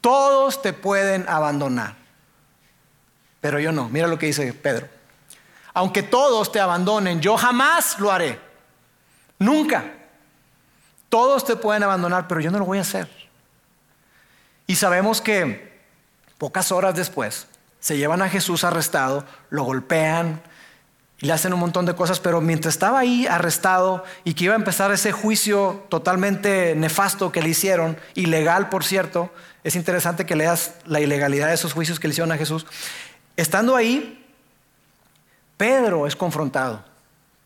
Todos 0.00 0.62
te 0.62 0.72
pueden 0.72 1.28
abandonar, 1.28 1.96
pero 3.40 3.58
yo 3.58 3.72
no. 3.72 3.88
Mira 3.88 4.06
lo 4.06 4.18
que 4.18 4.26
dice 4.26 4.52
Pedro. 4.52 4.88
Aunque 5.74 6.02
todos 6.02 6.50
te 6.50 6.60
abandonen, 6.60 7.20
yo 7.20 7.36
jamás 7.36 7.98
lo 7.98 8.10
haré. 8.10 8.40
Nunca. 9.38 9.84
Todos 11.08 11.44
te 11.44 11.56
pueden 11.56 11.82
abandonar, 11.82 12.28
pero 12.28 12.40
yo 12.40 12.50
no 12.50 12.58
lo 12.58 12.64
voy 12.64 12.78
a 12.78 12.82
hacer. 12.82 13.08
Y 14.66 14.76
sabemos 14.76 15.20
que 15.20 15.80
pocas 16.38 16.70
horas 16.72 16.94
después 16.94 17.46
se 17.80 17.96
llevan 17.96 18.22
a 18.22 18.28
Jesús 18.28 18.62
arrestado, 18.62 19.24
lo 19.48 19.64
golpean, 19.64 20.42
y 21.20 21.26
le 21.26 21.32
hacen 21.32 21.52
un 21.52 21.60
montón 21.60 21.84
de 21.84 21.94
cosas, 21.94 22.18
pero 22.18 22.40
mientras 22.40 22.74
estaba 22.74 22.98
ahí 22.98 23.26
arrestado 23.26 24.04
y 24.24 24.34
que 24.34 24.44
iba 24.44 24.54
a 24.54 24.56
empezar 24.56 24.90
ese 24.90 25.12
juicio 25.12 25.84
totalmente 25.90 26.74
nefasto 26.74 27.30
que 27.30 27.42
le 27.42 27.50
hicieron, 27.50 27.98
ilegal 28.14 28.70
por 28.70 28.84
cierto, 28.84 29.30
es 29.62 29.76
interesante 29.76 30.24
que 30.24 30.34
leas 30.34 30.74
la 30.86 31.00
ilegalidad 31.00 31.48
de 31.48 31.54
esos 31.54 31.74
juicios 31.74 32.00
que 32.00 32.08
le 32.08 32.12
hicieron 32.12 32.32
a 32.32 32.38
Jesús. 32.38 32.66
Estando 33.36 33.76
ahí, 33.76 34.26
Pedro 35.58 36.06
es 36.06 36.16
confrontado 36.16 36.82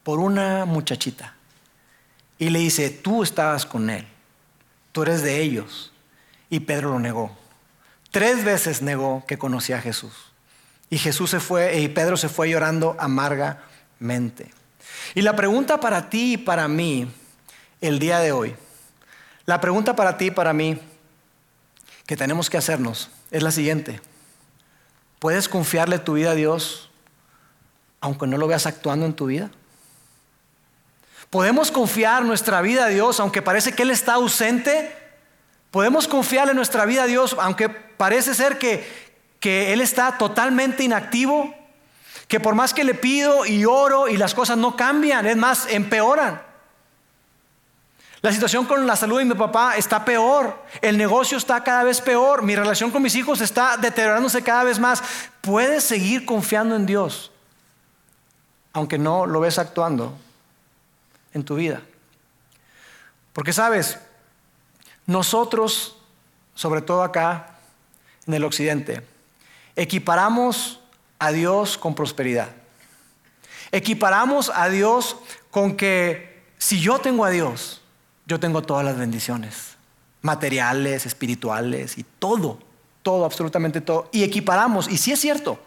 por 0.05 0.21
una 0.21 0.65
muchachita 0.67 1.35
y 2.39 2.51
le 2.51 2.61
dice, 2.61 2.91
tú 2.91 3.25
estabas 3.25 3.67
con 3.67 3.91
él, 3.91 4.07
tú 4.93 5.03
eres 5.03 5.23
de 5.23 5.41
ellos. 5.41 5.91
Y 6.51 6.61
Pedro 6.61 6.91
lo 6.91 7.01
negó. 7.01 7.37
Tres 8.13 8.45
veces 8.45 8.83
negó 8.83 9.25
que 9.27 9.39
conocía 9.39 9.79
a 9.79 9.81
Jesús. 9.81 10.13
Y 10.91 10.99
Jesús 10.99 11.31
se 11.31 11.41
fue 11.41 11.79
y 11.81 11.89
Pedro 11.89 12.17
se 12.17 12.29
fue 12.29 12.51
llorando 12.51 12.97
amargamente. 12.99 14.51
Y 15.15 15.23
la 15.23 15.37
pregunta 15.37 15.81
para 15.81 16.09
ti 16.11 16.35
y 16.35 16.37
para 16.37 16.69
mí 16.69 17.11
el 17.81 17.99
día 17.99 18.19
de 18.21 18.33
hoy, 18.33 18.55
la 19.47 19.61
pregunta 19.61 19.95
para 19.97 20.17
ti 20.17 20.27
y 20.27 20.31
para 20.31 20.53
mí 20.53 20.79
que 22.07 22.17
tenemos 22.17 22.51
que 22.51 22.57
hacernos 22.57 23.11
es 23.31 23.43
la 23.43 23.51
siguiente. 23.51 24.01
¿Puedes 25.19 25.49
confiarle 25.49 25.99
tu 25.99 26.15
vida 26.15 26.33
a 26.33 26.35
Dios 26.35 26.91
aunque 28.01 28.27
no 28.27 28.37
lo 28.37 28.47
veas 28.47 28.67
actuando 28.67 29.07
en 29.07 29.15
tu 29.15 29.27
vida? 29.27 29.51
¿Podemos 31.31 31.71
confiar 31.71 32.25
nuestra 32.25 32.61
vida 32.61 32.85
a 32.85 32.89
Dios 32.89 33.19
aunque 33.21 33.43
parece 33.43 33.73
que 33.73 33.83
Él 33.83 33.91
está 33.91 34.15
ausente? 34.15 34.95
¿Podemos 35.71 36.07
confiarle 36.07 36.55
nuestra 36.55 36.85
vida 36.85 37.05
a 37.05 37.07
Dios 37.07 37.35
aunque 37.41 37.69
parece 37.69 38.35
ser 38.35 38.59
que, 38.59 39.14
que 39.45 39.75
Él 39.75 39.83
está 39.83 40.17
totalmente 40.17 40.85
inactivo, 40.85 41.55
que 42.29 42.41
por 42.41 42.55
más 42.55 42.73
que 42.73 42.83
le 42.83 42.95
pido 42.95 43.45
y 43.45 43.67
oro 43.67 44.09
y 44.09 44.17
las 44.17 44.33
cosas 44.33 44.57
no 44.57 44.75
cambian, 44.75 45.27
es 45.27 45.37
más, 45.37 45.67
empeoran. 45.69 46.41
La 48.23 48.33
situación 48.33 48.65
con 48.65 48.87
la 48.87 48.97
salud 48.97 49.19
de 49.19 49.27
mi 49.27 49.35
papá 49.35 49.77
está 49.77 50.03
peor, 50.03 50.65
el 50.81 50.97
negocio 50.97 51.37
está 51.37 51.63
cada 51.63 51.85
vez 51.85 52.01
peor, 52.01 52.41
mi 52.41 52.57
relación 52.57 52.91
con 52.91 53.03
mis 53.03 53.15
hijos 53.17 53.43
está 53.43 53.77
deteriorándose 53.77 54.43
cada 54.43 54.65
vez 54.65 54.79
más. 54.79 55.03
Puedes 55.43 55.85
seguir 55.85 56.25
confiando 56.25 56.75
en 56.75 56.87
Dios, 56.87 57.31
aunque 58.73 58.97
no 58.97 59.27
lo 59.27 59.41
ves 59.41 59.59
actuando 59.59 60.17
en 61.35 61.45
tu 61.45 61.57
vida. 61.57 61.83
Porque 63.35 63.53
sabes, 63.53 63.99
nosotros, 65.05 65.99
sobre 66.55 66.81
todo 66.81 67.03
acá 67.03 67.59
en 68.27 68.33
el 68.33 68.45
occidente, 68.45 69.13
equiparamos 69.77 70.81
a 71.19 71.33
Dios 71.33 71.79
con 71.79 71.95
prosperidad. 71.95 72.51
Equiparamos 73.73 74.51
a 74.55 74.69
Dios 74.69 75.17
con 75.51 75.77
que 75.77 76.45
si 76.59 76.81
yo 76.81 76.99
tengo 76.99 77.25
a 77.25 77.31
Dios, 77.31 77.83
yo 78.27 78.41
tengo 78.41 78.63
todas 78.63 78.85
las 78.85 78.97
bendiciones, 78.97 79.77
materiales, 80.23 81.07
espirituales 81.07 81.99
y 81.99 82.05
todo, 82.19 82.59
todo, 83.03 83.25
absolutamente 83.25 83.81
todo. 83.81 84.09
Y 84.13 84.23
equiparamos, 84.23 84.89
y 84.89 84.97
sí 84.97 85.13
es 85.13 85.21
cierto, 85.21 85.59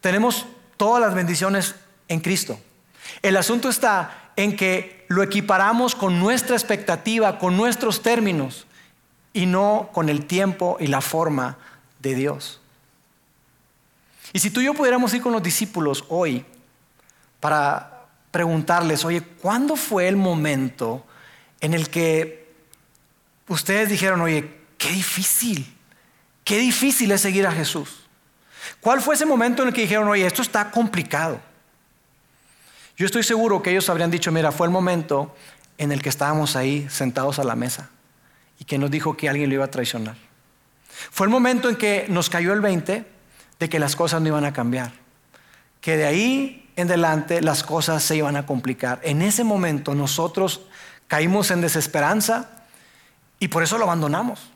tenemos 0.00 0.46
todas 0.76 1.00
las 1.00 1.14
bendiciones 1.14 1.74
en 2.08 2.20
Cristo. 2.20 2.58
El 3.22 3.36
asunto 3.36 3.68
está 3.68 4.32
en 4.36 4.56
que 4.56 5.06
lo 5.08 5.22
equiparamos 5.22 5.94
con 5.94 6.18
nuestra 6.18 6.56
expectativa, 6.56 7.38
con 7.38 7.56
nuestros 7.56 8.02
términos, 8.02 8.66
y 9.34 9.46
no 9.46 9.90
con 9.92 10.08
el 10.08 10.24
tiempo 10.24 10.78
y 10.80 10.86
la 10.86 11.02
forma 11.02 11.58
de 11.98 12.14
Dios. 12.14 12.60
Y 14.34 14.40
si 14.40 14.50
tú 14.50 14.60
y 14.60 14.64
yo 14.64 14.74
pudiéramos 14.74 15.14
ir 15.14 15.22
con 15.22 15.32
los 15.32 15.44
discípulos 15.44 16.04
hoy 16.08 16.44
para 17.38 18.08
preguntarles, 18.32 19.04
oye, 19.04 19.22
¿cuándo 19.22 19.76
fue 19.76 20.08
el 20.08 20.16
momento 20.16 21.06
en 21.60 21.72
el 21.72 21.88
que 21.88 22.52
ustedes 23.46 23.88
dijeron, 23.88 24.20
oye, 24.20 24.58
qué 24.76 24.88
difícil, 24.88 25.72
qué 26.42 26.58
difícil 26.58 27.12
es 27.12 27.20
seguir 27.20 27.46
a 27.46 27.52
Jesús? 27.52 28.06
¿Cuál 28.80 29.00
fue 29.00 29.14
ese 29.14 29.24
momento 29.24 29.62
en 29.62 29.68
el 29.68 29.74
que 29.74 29.82
dijeron, 29.82 30.08
oye, 30.08 30.26
esto 30.26 30.42
está 30.42 30.68
complicado? 30.72 31.40
Yo 32.96 33.06
estoy 33.06 33.22
seguro 33.22 33.62
que 33.62 33.70
ellos 33.70 33.88
habrían 33.88 34.10
dicho, 34.10 34.32
mira, 34.32 34.50
fue 34.50 34.66
el 34.66 34.72
momento 34.72 35.32
en 35.78 35.92
el 35.92 36.02
que 36.02 36.08
estábamos 36.08 36.56
ahí 36.56 36.88
sentados 36.90 37.38
a 37.38 37.44
la 37.44 37.54
mesa 37.54 37.88
y 38.58 38.64
que 38.64 38.78
nos 38.78 38.90
dijo 38.90 39.16
que 39.16 39.28
alguien 39.28 39.48
lo 39.48 39.54
iba 39.54 39.64
a 39.64 39.70
traicionar. 39.70 40.16
Fue 41.12 41.24
el 41.24 41.30
momento 41.30 41.68
en 41.68 41.76
que 41.76 42.06
nos 42.08 42.28
cayó 42.28 42.52
el 42.52 42.60
20 42.60 43.13
de 43.64 43.70
que 43.70 43.78
las 43.78 43.96
cosas 43.96 44.20
no 44.20 44.28
iban 44.28 44.44
a 44.44 44.52
cambiar, 44.52 44.92
que 45.80 45.96
de 45.96 46.04
ahí 46.04 46.68
en 46.76 46.86
adelante 46.86 47.40
las 47.40 47.62
cosas 47.62 48.02
se 48.02 48.14
iban 48.14 48.36
a 48.36 48.44
complicar. 48.44 49.00
En 49.02 49.22
ese 49.22 49.42
momento 49.42 49.94
nosotros 49.94 50.60
caímos 51.08 51.50
en 51.50 51.62
desesperanza 51.62 52.50
y 53.38 53.48
por 53.48 53.62
eso 53.62 53.78
lo 53.78 53.84
abandonamos. 53.84 54.50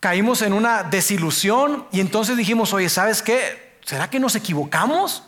Caímos 0.00 0.42
en 0.42 0.52
una 0.52 0.82
desilusión 0.82 1.86
y 1.92 2.00
entonces 2.00 2.36
dijimos, 2.36 2.72
oye, 2.72 2.88
¿sabes 2.88 3.22
qué? 3.22 3.78
¿Será 3.84 4.10
que 4.10 4.18
nos 4.18 4.34
equivocamos? 4.34 5.22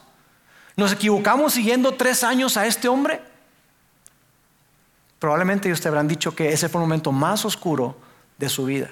¿Nos 0.75 0.91
equivocamos 0.91 1.53
siguiendo 1.53 1.95
tres 1.95 2.25
años 2.25 2.57
a 2.57 2.67
este 2.67 2.89
hombre? 2.89 3.23
Probablemente 5.21 5.71
ustedes 5.71 5.87
habrán 5.87 6.09
dicho 6.09 6.35
que 6.35 6.53
ese 6.53 6.69
fue 6.69 6.81
el 6.81 6.89
momento 6.89 7.13
más 7.13 7.45
oscuro 7.45 7.97
de 8.37 8.49
su 8.49 8.65
vida. 8.65 8.91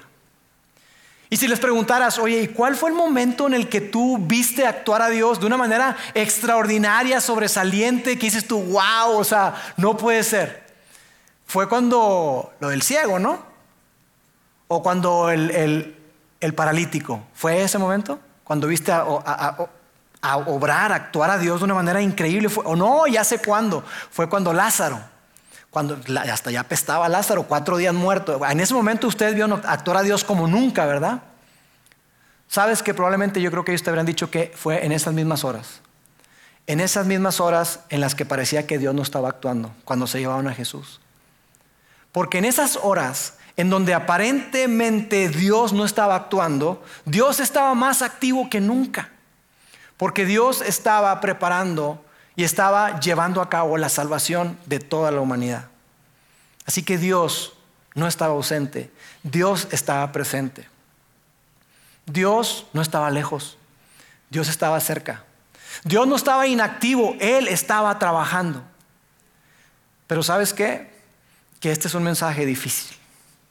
Y 1.33 1.37
si 1.37 1.47
les 1.47 1.61
preguntaras, 1.61 2.19
oye, 2.19 2.43
¿y 2.43 2.49
cuál 2.49 2.75
fue 2.75 2.91
el 2.91 2.97
momento 2.97 3.47
en 3.47 3.55
el 3.55 3.69
que 3.69 3.81
tú 3.81 4.19
viste 4.19 4.67
actuar 4.67 5.01
a 5.01 5.09
Dios 5.09 5.39
de 5.39 5.47
una 5.47 5.57
manera 5.57 5.97
extraordinaria, 6.13 7.21
sobresaliente, 7.21 8.19
que 8.19 8.27
dices 8.27 8.49
tú, 8.49 8.61
wow, 8.61 9.17
o 9.17 9.23
sea, 9.23 9.55
no 9.77 9.97
puede 9.97 10.25
ser? 10.25 10.67
Fue 11.47 11.69
cuando 11.69 12.53
lo 12.59 12.71
del 12.71 12.83
ciego, 12.83 13.21
¿no? 13.21 13.45
O 14.67 14.83
cuando 14.83 15.31
el, 15.31 15.97
paralítico. 16.57 17.23
¿Fue 17.33 17.63
ese 17.63 17.79
momento? 17.79 18.19
Cuando 18.43 18.67
viste 18.67 18.91
a, 18.91 19.05
obrar, 20.47 20.93
actuar 20.93 21.31
a 21.31 21.39
Dios 21.39 21.61
de 21.61 21.65
una 21.65 21.75
manera 21.75 22.03
increíble. 22.03 22.49
o 22.65 22.75
no, 22.75 23.07
ya 23.07 23.23
sé 23.23 23.39
cuándo. 23.39 23.85
Fue 24.11 24.29
cuando 24.29 24.53
Lázaro 24.53 25.01
cuando 25.71 25.99
hasta 26.29 26.51
ya 26.51 26.61
apestaba 26.61 27.09
Lázaro, 27.09 27.45
cuatro 27.45 27.77
días 27.77 27.95
muerto. 27.95 28.41
En 28.45 28.61
ese 28.61 28.75
momento 28.75 29.07
ustedes 29.07 29.35
vieron 29.35 29.61
actuar 29.65 29.99
a 29.99 30.03
Dios 30.03 30.25
como 30.25 30.49
nunca, 30.49 30.85
¿verdad? 30.85 31.23
Sabes 32.49 32.83
que 32.83 32.93
probablemente 32.93 33.41
yo 33.41 33.51
creo 33.51 33.65
que 33.65 33.71
ellos 33.73 33.83
te 33.83 33.91
habrían 33.91 34.07
dicho 34.07 34.31
que 34.31 34.53
fue 34.57 34.85
en 34.85 34.91
esas 34.91 35.15
mismas 35.15 35.45
horas. 35.45 35.81
En 36.67 36.81
esas 36.81 37.07
mismas 37.07 37.41
horas 37.41 37.81
en 37.89 38.01
las 38.01 38.15
que 38.15 38.25
parecía 38.25 38.67
que 38.67 38.79
Dios 38.79 38.95
no 38.95 39.03
estaba 39.03 39.29
actuando, 39.29 39.73
cuando 39.85 40.07
se 40.09 40.19
llevaban 40.19 40.49
a 40.49 40.55
Jesús. 40.55 41.01
Porque 42.11 42.39
en 42.39 42.45
esas 42.45 42.77
horas 42.83 43.35
en 43.57 43.71
donde 43.71 43.95
aparentemente 43.95 45.29
Dios 45.29 45.73
no 45.73 45.85
estaba 45.85 46.17
actuando, 46.17 46.83
Dios 47.05 47.41
estaba 47.41 47.75
más 47.75 48.03
activo 48.03 48.49
que 48.51 48.61
nunca. 48.61 49.11
Porque 49.97 50.25
Dios 50.25 50.63
estaba 50.63 51.21
preparando 51.21 52.03
y 52.37 52.45
estaba 52.45 53.01
llevando 53.01 53.43
a 53.43 53.49
cabo 53.49 53.77
la 53.77 53.89
salvación 53.89 54.59
de 54.67 54.79
toda 54.79 55.11
la 55.11 55.21
humanidad. 55.21 55.67
Así 56.67 56.83
que 56.83 56.99
Dios 56.99 57.55
no 57.95 58.07
estaba 58.07 58.35
ausente, 58.35 58.91
Dios 59.23 59.69
estaba 59.71 60.11
presente. 60.13 60.69
Dios 62.07 62.67
no 62.73 62.83
estaba 62.83 63.11
lejos, 63.11 63.57
Dios 64.31 64.49
estaba 64.49 64.81
cerca. 64.81 65.25
Dios 65.85 66.07
no 66.07 66.17
estaba 66.17 66.47
inactivo, 66.47 67.17
Él 67.21 67.49
estaba 67.49 67.99
trabajando. 67.99 68.63
Pero 70.07 70.23
¿sabes 70.23 70.53
qué? 70.53 70.91
Que 71.61 71.71
este 71.71 71.89
es 71.89 71.95
un 71.95 72.03
mensaje 72.03 72.45
difícil, 72.47 72.97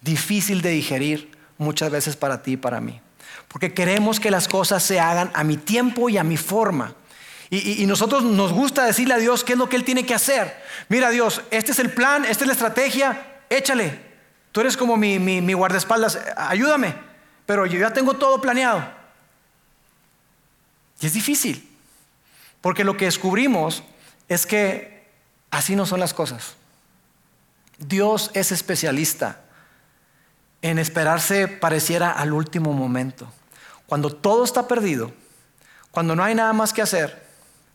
difícil 0.01 0.61
de 0.61 0.71
digerir 0.71 1.37
muchas 1.57 1.89
veces 1.89 2.15
para 2.15 2.41
ti 2.41 2.53
y 2.53 2.57
para 2.57 2.81
mí. 2.81 2.99
Porque 3.47 3.73
queremos 3.73 4.19
que 4.19 4.31
las 4.31 4.47
cosas 4.47 4.83
se 4.83 4.99
hagan 4.99 5.31
a 5.33 5.43
mi 5.43 5.57
tiempo 5.57 6.09
y 6.09 6.17
a 6.17 6.23
mi 6.23 6.37
forma. 6.37 6.93
Y, 7.51 7.85
nosotros 7.87 8.23
nos 8.23 8.53
gusta 8.53 8.85
decirle 8.85 9.15
a 9.15 9.17
Dios 9.17 9.43
qué 9.43 9.53
es 9.53 9.59
lo 9.59 9.69
que 9.69 9.75
Él 9.75 9.83
tiene 9.83 10.05
que 10.05 10.13
hacer. 10.13 10.61
Mira 10.87 11.09
Dios, 11.09 11.41
este 11.49 11.71
es 11.71 11.79
el 11.79 11.91
plan, 11.91 12.23
esta 12.25 12.43
es 12.43 12.47
la 12.47 12.53
estrategia, 12.53 13.41
échale. 13.49 13.99
Tú 14.51 14.61
eres 14.61 14.77
como 14.77 14.97
mi, 14.97 15.19
mi 15.19 15.53
guardaespaldas, 15.53 16.19
ayúdame. 16.37 16.93
Pero 17.47 17.65
yo 17.65 17.79
ya 17.79 17.91
tengo 17.91 18.13
todo 18.13 18.39
planeado. 18.39 18.87
Y 21.01 21.07
es 21.07 21.13
difícil, 21.13 21.67
porque 22.61 22.83
lo 22.83 22.97
que 22.97 23.05
descubrimos 23.05 23.83
es 24.27 24.45
que 24.45 25.07
así 25.49 25.75
no 25.75 25.87
son 25.87 25.99
las 25.99 26.13
cosas. 26.13 26.53
Dios 27.79 28.29
es 28.33 28.51
especialista 28.51 29.41
en 30.61 30.77
esperarse 30.77 31.47
pareciera 31.47 32.11
al 32.11 32.33
último 32.33 32.73
momento. 32.73 33.31
Cuando 33.87 34.13
todo 34.13 34.43
está 34.43 34.67
perdido, 34.67 35.11
cuando 35.91 36.15
no 36.15 36.23
hay 36.23 36.35
nada 36.35 36.53
más 36.53 36.73
que 36.73 36.81
hacer, 36.81 37.28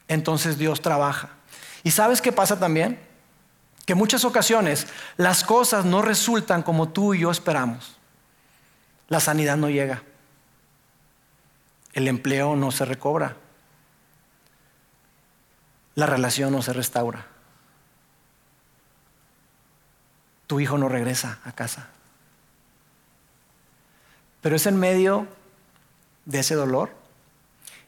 entonces 0.08 0.58
Dios 0.58 0.80
trabaja. 0.80 1.30
¿Y 1.82 1.90
sabes 1.90 2.20
qué 2.20 2.32
pasa 2.32 2.58
también? 2.58 3.00
Que 3.86 3.94
muchas 3.94 4.24
ocasiones 4.24 4.86
las 5.16 5.44
cosas 5.44 5.84
no 5.84 6.02
resultan 6.02 6.62
como 6.62 6.88
tú 6.88 7.14
y 7.14 7.20
yo 7.20 7.30
esperamos. 7.30 7.96
La 9.08 9.20
sanidad 9.20 9.56
no 9.56 9.68
llega. 9.68 10.02
El 11.92 12.08
empleo 12.08 12.56
no 12.56 12.70
se 12.70 12.84
recobra. 12.84 13.36
La 15.94 16.06
relación 16.06 16.52
no 16.52 16.62
se 16.62 16.72
restaura. 16.72 17.26
Tu 20.46 20.60
hijo 20.60 20.78
no 20.78 20.88
regresa 20.88 21.38
a 21.44 21.52
casa. 21.52 21.88
Pero 24.40 24.56
es 24.56 24.66
en 24.66 24.78
medio 24.78 25.26
de 26.24 26.40
ese 26.40 26.54
dolor, 26.54 26.90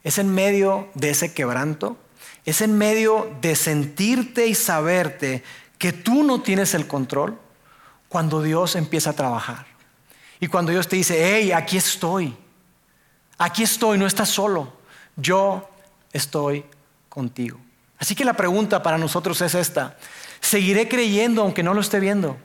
es 0.04 0.18
en 0.18 0.32
medio 0.32 0.88
de 0.94 1.10
ese 1.10 1.34
quebranto, 1.34 1.98
es 2.46 2.60
en 2.60 2.78
medio 2.78 3.36
de 3.42 3.56
sentirte 3.56 4.46
y 4.46 4.54
saberte 4.54 5.42
que 5.78 5.92
tú 5.92 6.22
no 6.22 6.40
tienes 6.40 6.72
el 6.74 6.86
control 6.86 7.38
cuando 8.08 8.40
Dios 8.40 8.76
empieza 8.76 9.10
a 9.10 9.14
trabajar. 9.14 9.66
Y 10.38 10.46
cuando 10.46 10.70
Dios 10.70 10.88
te 10.88 10.96
dice, 10.96 11.34
hey, 11.34 11.52
aquí 11.52 11.76
estoy, 11.76 12.34
aquí 13.36 13.64
estoy, 13.64 13.98
no 13.98 14.06
estás 14.06 14.28
solo, 14.28 14.72
yo 15.16 15.68
estoy 16.12 16.64
contigo. 17.08 17.58
Así 17.98 18.14
que 18.14 18.24
la 18.24 18.34
pregunta 18.34 18.82
para 18.82 18.96
nosotros 18.96 19.40
es 19.40 19.54
esta, 19.54 19.96
¿seguiré 20.40 20.88
creyendo 20.88 21.42
aunque 21.42 21.62
no 21.62 21.74
lo 21.74 21.80
esté 21.80 21.98
viendo? 21.98 22.36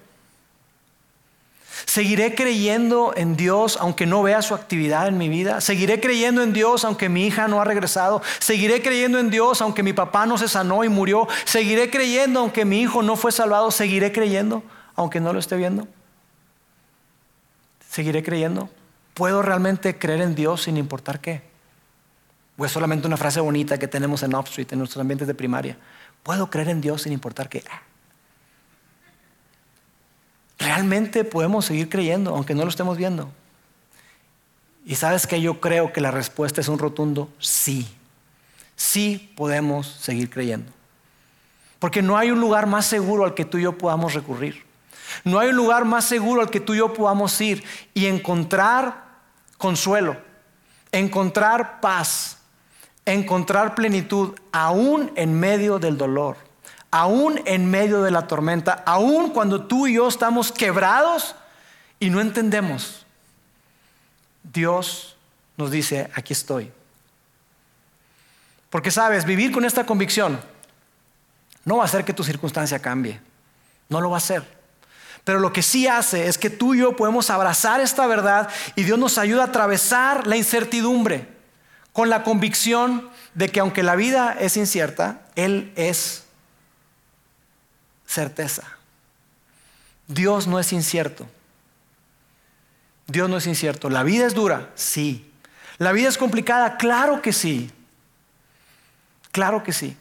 ¿Seguiré 1.86 2.36
creyendo 2.36 3.14
en 3.16 3.36
Dios 3.36 3.78
aunque 3.80 4.06
no 4.06 4.24
vea 4.24 4.42
su 4.42 4.54
actividad 4.54 5.08
en 5.08 5.18
mi 5.18 5.30
vida? 5.30 5.62
¿Seguiré 5.62 6.00
creyendo 6.00 6.42
en 6.42 6.54
Dios 6.54 6.86
aunque 6.86 7.10
mi 7.10 7.26
hija 7.26 7.48
no 7.48 7.62
ha 7.62 7.66
regresado? 7.66 8.22
¿Seguiré 8.40 8.82
creyendo 8.82 9.20
en 9.20 9.30
Dios 9.30 9.62
aunque 9.62 9.84
mi 9.84 9.94
papá 9.94 10.26
no 10.26 10.38
se 10.38 10.48
sanó 10.48 10.84
y 10.84 10.90
murió? 10.90 11.28
¿Seguiré 11.46 11.90
creyendo 11.90 12.40
aunque 12.40 12.66
mi 12.66 12.82
hijo 12.82 13.04
no 13.04 13.16
fue 13.16 13.32
salvado? 13.32 13.72
¿Seguiré 13.72 14.12
creyendo 14.12 14.64
aunque 14.96 15.20
no 15.20 15.34
lo 15.34 15.40
esté 15.40 15.58
viendo? 15.58 15.88
¿Seguiré 17.90 18.24
creyendo? 18.24 18.70
¿Puedo 19.14 19.42
realmente 19.42 19.98
creer 19.98 20.22
en 20.22 20.36
Dios 20.36 20.64
sin 20.64 20.78
importar 20.78 21.20
qué? 21.20 21.42
¿O 22.58 22.66
es 22.66 22.72
solamente 22.72 23.08
una 23.08 23.18
frase 23.18 23.40
bonita 23.40 23.78
que 23.78 23.88
tenemos 23.88 24.24
en 24.24 24.36
Upstreet, 24.36 24.72
en 24.72 24.80
nuestros 24.80 25.02
ambientes 25.02 25.28
de 25.28 25.34
primaria? 25.34 25.78
¿Puedo 26.24 26.50
creer 26.50 26.70
en 26.70 26.82
Dios 26.82 27.02
sin 27.02 27.12
importar 27.12 27.50
qué? 27.50 27.64
Realmente 30.62 31.24
podemos 31.24 31.66
seguir 31.66 31.89
creyendo, 31.89 32.36
aunque 32.36 32.55
no 32.55 32.64
lo 32.64 32.70
estemos 32.70 32.97
viendo. 32.97 33.30
Y 34.86 34.95
sabes 34.95 35.28
que 35.28 35.41
yo 35.41 35.59
creo 35.59 35.91
que 35.91 36.01
la 36.01 36.12
respuesta 36.12 36.62
es 36.62 36.68
un 36.68 36.80
rotundo 36.80 37.30
sí. 37.39 37.88
Sí 38.76 39.32
podemos 39.36 39.88
seguir 39.88 40.30
creyendo. 40.30 40.72
Porque 41.80 42.01
no 42.01 42.18
hay 42.18 42.32
un 42.32 42.39
lugar 42.39 42.68
más 42.68 42.86
seguro 42.86 43.26
al 43.26 43.34
que 43.34 43.45
tú 43.45 43.57
y 43.57 43.64
yo 43.64 43.78
podamos 43.78 44.14
recurrir. 44.14 44.64
No 45.24 45.39
hay 45.39 45.49
un 45.49 45.55
lugar 45.55 45.86
más 45.86 46.05
seguro 46.05 46.41
al 46.41 46.49
que 46.49 46.59
tú 46.59 46.74
y 46.74 46.78
yo 46.78 46.93
podamos 46.93 47.39
ir 47.41 47.64
y 47.93 48.05
encontrar 48.05 49.05
consuelo, 49.57 50.18
encontrar 50.91 51.82
paz, 51.82 52.38
encontrar 53.05 53.76
plenitud, 53.76 54.34
aún 54.51 55.12
en 55.16 55.38
medio 55.39 55.80
del 55.80 55.97
dolor, 55.97 56.38
aún 56.92 57.42
en 57.46 57.72
medio 57.72 58.04
de 58.04 58.12
la 58.12 58.28
tormenta, 58.28 58.84
aún 58.86 59.32
cuando 59.32 59.66
tú 59.66 59.88
y 59.88 59.96
yo 59.96 60.08
estamos 60.08 60.52
quebrados 60.52 61.36
y 62.00 62.10
no 62.10 62.20
entendemos. 62.20 63.06
Dios 64.44 65.16
nos 65.58 65.72
dice, 65.72 66.12
aquí 66.14 66.34
estoy. 66.34 66.72
Porque 68.70 68.92
sabes, 68.92 69.26
vivir 69.26 69.52
con 69.52 69.66
esta 69.66 69.86
convicción 69.86 70.39
no 71.64 71.78
va 71.78 71.84
a 71.84 71.86
hacer 71.86 72.04
que 72.04 72.14
tu 72.14 72.24
circunstancia 72.24 72.80
cambie. 72.80 73.22
No 73.89 74.02
lo 74.02 74.10
va 74.10 74.18
a 74.18 74.20
hacer. 74.20 74.62
Pero 75.24 75.39
lo 75.39 75.54
que 75.54 75.62
sí 75.62 75.88
hace 75.88 76.28
es 76.28 76.38
que 76.38 76.50
tú 76.50 76.74
y 76.74 76.80
yo 76.80 76.96
podemos 76.96 77.30
abrazar 77.30 77.80
esta 77.80 78.08
verdad 78.08 78.50
y 78.76 78.84
Dios 78.84 78.98
nos 78.98 79.18
ayuda 79.18 79.44
a 79.44 79.48
atravesar 79.48 80.26
la 80.26 80.36
incertidumbre 80.36 81.30
con 81.94 82.10
la 82.10 82.24
convicción 82.24 83.10
de 83.36 83.50
que 83.50 83.60
aunque 83.60 83.84
la 83.84 83.96
vida 83.96 84.36
es 84.39 84.58
incierta, 84.58 85.22
Él 85.36 85.72
es 85.76 86.24
certeza. 88.12 88.64
Dios 90.07 90.45
no 90.45 90.59
es 90.59 90.74
incierto. 90.74 91.28
Dios 93.07 93.30
no 93.30 93.38
es 93.38 93.47
incierto. 93.47 93.89
La 93.89 94.03
vida 94.03 94.26
es 94.26 94.34
dura, 94.34 94.70
sí. 94.76 95.32
La 95.78 95.93
vida 95.93 96.09
es 96.09 96.18
complicada, 96.18 96.78
claro 96.78 97.22
que 97.22 97.32
sí. 97.32 97.72
Claro 99.32 99.64
que 99.64 99.72
sí. 99.72 99.95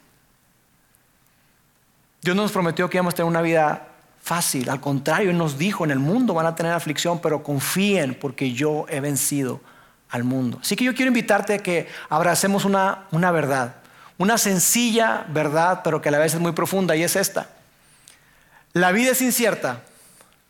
Dios 2.20 2.36
nos 2.36 2.52
prometió 2.52 2.90
que 2.90 2.96
íbamos 2.96 3.14
a 3.14 3.16
tener 3.16 3.30
una 3.30 3.42
vida 3.42 3.86
fácil. 4.20 4.68
Al 4.68 4.80
contrario, 4.80 5.30
Él 5.30 5.38
nos 5.38 5.56
dijo, 5.56 5.84
en 5.84 5.92
el 5.92 6.00
mundo 6.00 6.34
van 6.34 6.46
a 6.46 6.56
tener 6.56 6.72
aflicción, 6.72 7.20
pero 7.20 7.42
confíen 7.42 8.14
porque 8.14 8.52
yo 8.52 8.86
he 8.88 9.00
vencido 9.00 9.60
al 10.10 10.24
mundo. 10.24 10.58
Así 10.60 10.74
que 10.74 10.84
yo 10.84 10.94
quiero 10.94 11.08
invitarte 11.08 11.54
a 11.54 11.58
que 11.58 11.88
abracemos 12.08 12.64
una, 12.64 13.06
una 13.12 13.30
verdad, 13.30 13.76
una 14.18 14.36
sencilla 14.36 15.24
verdad, 15.28 15.80
pero 15.84 16.02
que 16.02 16.08
a 16.08 16.12
la 16.12 16.18
vez 16.18 16.34
es 16.34 16.40
muy 16.40 16.52
profunda, 16.52 16.96
y 16.96 17.04
es 17.04 17.14
esta. 17.14 17.48
La 18.72 18.92
vida 18.92 19.12
es 19.12 19.20
incierta, 19.20 19.82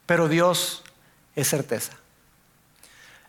pero 0.07 0.29
Dios 0.29 0.83
es 1.35 1.49
certeza. 1.49 1.93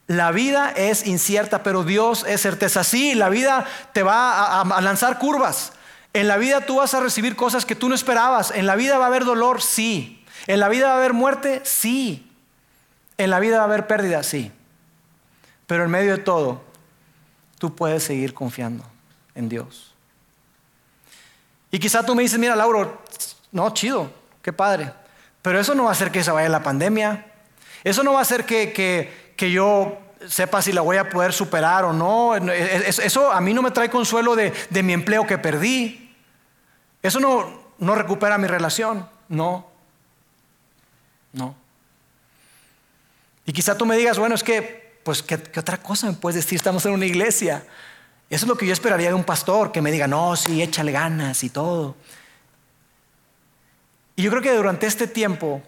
La 0.08 0.32
vida 0.32 0.72
es 0.76 1.08
incierta, 1.08 1.64
pero 1.64 1.84
Dios 1.84 2.26
es 2.28 2.42
certeza. 2.42 2.84
Sí, 2.84 3.16
la 3.16 3.30
vida 3.30 3.66
te 3.94 4.04
va 4.04 4.62
a, 4.62 4.82
lanzar 4.82 5.20
curvas. 5.20 5.72
En 6.14 6.28
la 6.28 6.36
vida 6.36 6.66
tú 6.66 6.78
vas 6.78 6.94
a 6.94 7.00
recibir 7.00 7.38
cosas 7.38 7.66
que 7.66 7.76
tú 7.76 7.88
no 7.88 7.96
esperabas. 7.96 8.52
En 8.52 8.66
la 8.66 8.76
vida 8.76 8.98
va 8.98 9.06
a 9.06 9.08
haber 9.08 9.24
dolor, 9.24 9.62
sí. 9.62 10.26
En 10.48 10.60
la 10.60 10.68
vida 10.68 10.88
va 10.88 10.94
a 10.96 10.98
haber 10.98 11.14
muerte, 11.14 11.62
sí. 11.64 12.30
En 13.18 13.30
la 13.30 13.39
vida 13.39 13.58
va 13.58 13.62
a 13.62 13.68
haber 13.68 13.88
pérdida, 13.88 14.22
sí. 14.24 14.52
Pero 15.68 15.86
en 15.86 15.92
medio 15.92 16.18
de 16.18 16.24
todo, 16.24 16.62
tú 17.58 17.74
puedes 17.74 18.04
seguir 18.04 18.34
confiando 18.34 18.84
en 19.34 19.48
Dios. 19.48 19.94
Y 21.72 21.80
quizá 21.80 22.04
tú 22.06 22.16
me 22.16 22.24
dices, 22.24 22.38
mira, 22.38 22.56
Lauro, 22.58 23.02
no, 23.54 23.70
chido, 23.70 24.12
qué 24.42 24.54
padre. 24.54 24.94
Pero 25.42 25.60
eso 25.60 25.76
no 25.76 25.84
va 25.84 25.89
a 25.89 25.94
hacer 25.94 26.12
que 26.12 26.24
se 26.24 26.32
vaya 26.32 26.50
la 26.50 26.64
pandemia. 26.64 27.26
Eso 27.84 28.04
no 28.04 28.14
va 28.14 28.20
a 28.20 28.22
hacer 28.22 28.46
que, 28.46 29.10
yo 29.38 29.98
sepa 30.28 30.62
si 30.62 30.72
la 30.72 30.82
voy 30.82 30.98
a 30.98 31.10
poder 31.10 31.34
superar 31.34 31.86
o 31.86 31.94
no. 31.94 32.36
Eso 32.36 33.32
a 33.32 33.42
mí 33.42 33.54
no 33.54 33.62
me 33.62 33.72
trae 33.72 33.89
consuelo 33.89 34.36
de, 34.36 34.54
de 34.70 34.84
mi 34.84 34.94
empleo 34.94 35.26
que 35.26 35.38
perdí. 35.38 36.16
Eso 37.02 37.20
no, 37.20 37.62
no 37.80 37.96
recupera 37.96 38.38
mi 38.38 38.48
relación. 38.48 39.08
No. 39.30 39.68
No. 41.34 41.56
Y 43.46 43.54
quizá 43.54 43.78
tú 43.78 43.86
me 43.86 43.98
digas, 43.98 44.20
bueno, 44.20 44.36
es 44.36 44.44
que 44.44 44.82
pues 45.04 45.24
¿qué, 45.24 45.36
otra 45.58 45.78
cosa 45.78 46.08
me 46.08 46.14
puedes 46.14 46.36
decir? 46.36 46.56
Estamos 46.56 46.86
en 46.86 46.94
una 46.94 47.06
iglesia. 47.06 47.64
Eso 48.30 48.46
es 48.46 48.50
lo 48.50 48.58
que 48.58 48.66
yo 48.66 48.74
esperaría 48.74 49.10
de 49.10 49.14
un 49.14 49.24
pastor, 49.24 49.72
que 49.72 49.82
me 49.82 49.92
diga, 49.92 50.08
no, 50.08 50.36
sí, 50.36 50.62
échale 50.62 50.92
ganas 50.92 51.44
y 51.44 51.50
todo. 51.50 51.96
Y 54.16 54.24
yo 54.24 54.32
creo 54.32 54.41
que 54.41 54.53
durante 54.53 54.88
este 54.88 55.07
tiempo 55.07 55.62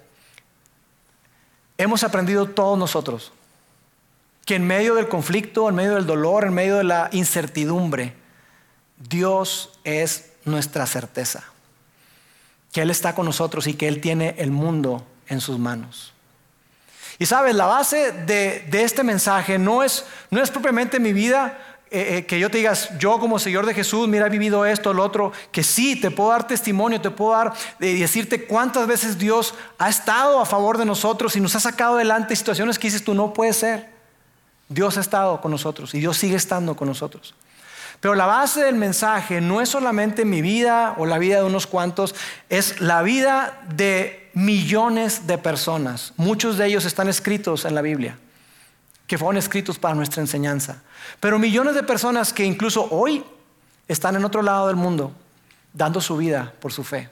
hemos 1.78 2.04
aprendido 2.04 2.48
todos 2.50 2.78
nosotros 2.78 3.32
que 4.46 4.56
en 4.56 4.68
medio 4.68 4.96
del 4.96 5.08
conflicto, 5.08 5.70
en 5.70 5.76
medio 5.76 5.96
del 5.96 6.06
dolor, 6.06 6.44
en 6.44 6.54
medio 6.54 6.78
de 6.78 6.84
la 6.84 7.10
incertidumbre, 7.14 8.14
Dios 8.98 9.80
es 9.84 10.32
nuestra 10.46 10.86
certeza. 10.86 11.44
Que 12.72 12.82
Él 12.82 12.90
está 12.90 13.16
con 13.16 13.26
nosotros 13.26 13.68
y 13.68 13.76
que 13.76 13.88
Él 13.88 14.02
tiene 14.02 14.36
el 14.38 14.52
mundo 14.52 15.06
en 15.28 15.40
sus 15.40 15.60
manos. 15.60 16.14
Y 17.20 17.26
sabes, 17.26 17.56
la 17.56 17.68
base 17.68 18.12
de, 18.12 18.68
este 18.72 19.04
mensaje 19.04 19.60
no 19.60 19.84
es, 19.84 20.06
no 20.30 20.42
es 20.42 20.50
propiamente 20.50 21.00
mi 21.00 21.14
vida, 21.14 21.73
eh, 21.96 22.18
eh, 22.18 22.26
que 22.26 22.40
yo 22.40 22.50
te 22.50 22.58
digas, 22.58 22.90
yo 22.98 23.20
como 23.20 23.38
Señor 23.38 23.68
de 23.68 23.76
Jesús, 23.76 24.08
mira, 24.08 24.26
he 24.26 24.30
vivido 24.32 24.66
esto, 24.66 24.96
lo 24.96 25.04
otro, 25.04 25.32
que 25.52 25.62
sí, 25.62 25.96
te 25.96 26.10
puedo 26.10 26.32
dar 26.32 26.48
testimonio, 26.48 27.00
te 27.00 27.12
puedo 27.12 27.34
dar 27.34 27.54
y 27.80 27.86
eh, 27.86 27.94
decirte 28.00 28.46
cuántas 28.46 28.88
veces 28.88 29.20
Dios 29.20 29.54
ha 29.78 29.90
estado 29.90 30.40
a 30.40 30.46
favor 30.48 30.80
de 30.80 30.86
nosotros 30.86 31.36
y 31.36 31.40
nos 31.40 31.56
ha 31.56 31.60
sacado 31.60 31.94
adelante 31.94 32.36
situaciones 32.36 32.80
que 32.80 32.88
dices 32.88 33.04
tú, 33.04 33.14
no 33.14 33.32
puede 33.32 33.54
ser. 33.54 33.92
Dios 34.70 34.98
ha 34.98 35.02
estado 35.02 35.40
con 35.40 35.52
nosotros 35.52 35.94
y 35.94 36.00
Dios 36.00 36.18
sigue 36.18 36.36
estando 36.36 36.76
con 36.76 36.88
nosotros. 36.88 37.36
Pero 38.00 38.16
la 38.16 38.26
base 38.26 38.64
del 38.64 38.76
mensaje 38.76 39.40
no 39.40 39.62
es 39.62 39.70
solamente 39.70 40.26
mi 40.26 40.42
vida 40.42 40.96
o 40.98 41.06
la 41.06 41.20
vida 41.20 41.38
de 41.38 41.44
unos 41.44 41.68
cuantos, 41.68 42.16
es 42.50 42.82
la 42.82 43.04
vida 43.04 43.62
de 43.70 44.32
millones 44.34 45.28
de 45.28 45.38
personas. 45.38 46.14
Muchos 46.18 46.58
de 46.58 46.66
ellos 46.66 46.86
están 46.86 47.08
escritos 47.08 47.66
en 47.66 47.76
la 47.76 47.84
Biblia, 47.84 48.18
que 49.14 49.18
fueron 49.20 49.38
escritos 49.38 49.78
para 49.78 49.94
nuestra 49.94 50.24
enseñanza. 50.24 50.82
Pero 51.20 51.38
millones 51.38 51.76
de 51.76 51.84
personas 51.84 52.34
que 52.34 52.46
incluso 52.46 52.88
hoy 52.90 53.24
están 53.88 54.16
en 54.16 54.26
otro 54.26 54.42
lado 54.42 54.66
del 54.66 54.76
mundo, 54.76 55.14
dando 55.72 56.02
su 56.02 56.18
vida 56.18 56.56
por 56.60 56.74
su 56.74 56.84
fe. 56.84 57.12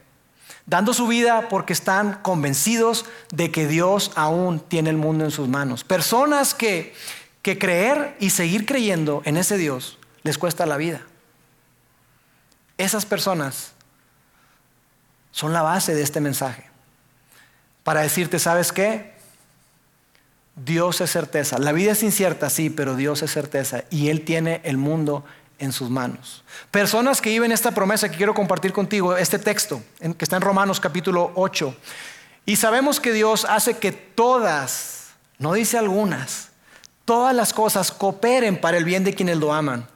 Dando 0.65 0.95
su 0.95 1.05
vida 1.05 1.47
porque 1.47 1.73
están 1.73 2.13
convencidos 2.23 3.05
de 3.31 3.51
que 3.51 3.67
Dios 3.67 4.13
aún 4.15 4.61
tiene 4.61 4.89
el 4.89 4.97
mundo 4.97 5.25
en 5.25 5.29
sus 5.29 5.47
manos. 5.47 5.83
Personas 5.83 6.55
que, 6.55 6.95
que 7.43 7.59
creer 7.59 8.17
y 8.19 8.31
seguir 8.31 8.65
creyendo 8.65 9.21
en 9.25 9.37
ese 9.37 9.57
Dios 9.57 9.99
les 10.23 10.39
cuesta 10.39 10.65
la 10.65 10.77
vida. 10.77 11.01
Esas 12.79 13.05
personas 13.05 13.73
son 15.29 15.53
la 15.53 15.61
base 15.61 15.93
de 15.93 16.01
este 16.01 16.19
mensaje. 16.19 16.67
Para 17.83 18.01
decirte, 18.01 18.39
¿sabes 18.39 18.71
qué? 18.71 19.20
Dios 20.55 21.01
es 21.01 21.11
certeza. 21.11 21.57
La 21.57 21.71
vida 21.71 21.93
es 21.93 22.03
incierta, 22.03 22.49
sí, 22.49 22.69
pero 22.69 22.95
Dios 22.95 23.21
es 23.21 23.31
certeza. 23.31 23.83
Y 23.89 24.09
Él 24.09 24.23
tiene 24.25 24.61
el 24.63 24.77
mundo 24.77 25.23
en 25.59 25.71
sus 25.71 25.89
manos. 25.89 26.43
Personas 26.71 27.21
que 27.21 27.29
viven 27.29 27.51
esta 27.51 27.71
promesa 27.71 28.09
que 28.09 28.17
quiero 28.17 28.33
compartir 28.33 28.73
contigo, 28.73 29.15
este 29.15 29.39
texto 29.39 29.81
que 29.99 30.25
está 30.25 30.35
en 30.35 30.41
Romanos 30.41 30.79
capítulo 30.79 31.31
8. 31.35 31.75
Y 32.45 32.55
sabemos 32.55 32.99
que 32.99 33.13
Dios 33.13 33.45
hace 33.45 33.77
que 33.77 33.91
todas, 33.91 35.11
no 35.37 35.53
dice 35.53 35.77
algunas, 35.77 36.49
todas 37.05 37.35
las 37.35 37.53
cosas 37.53 37.91
cooperen 37.91 38.59
para 38.59 38.77
el 38.77 38.85
bien 38.85 39.03
de 39.03 39.13
quienes 39.13 39.37
lo 39.37 39.53
aman 39.53 39.87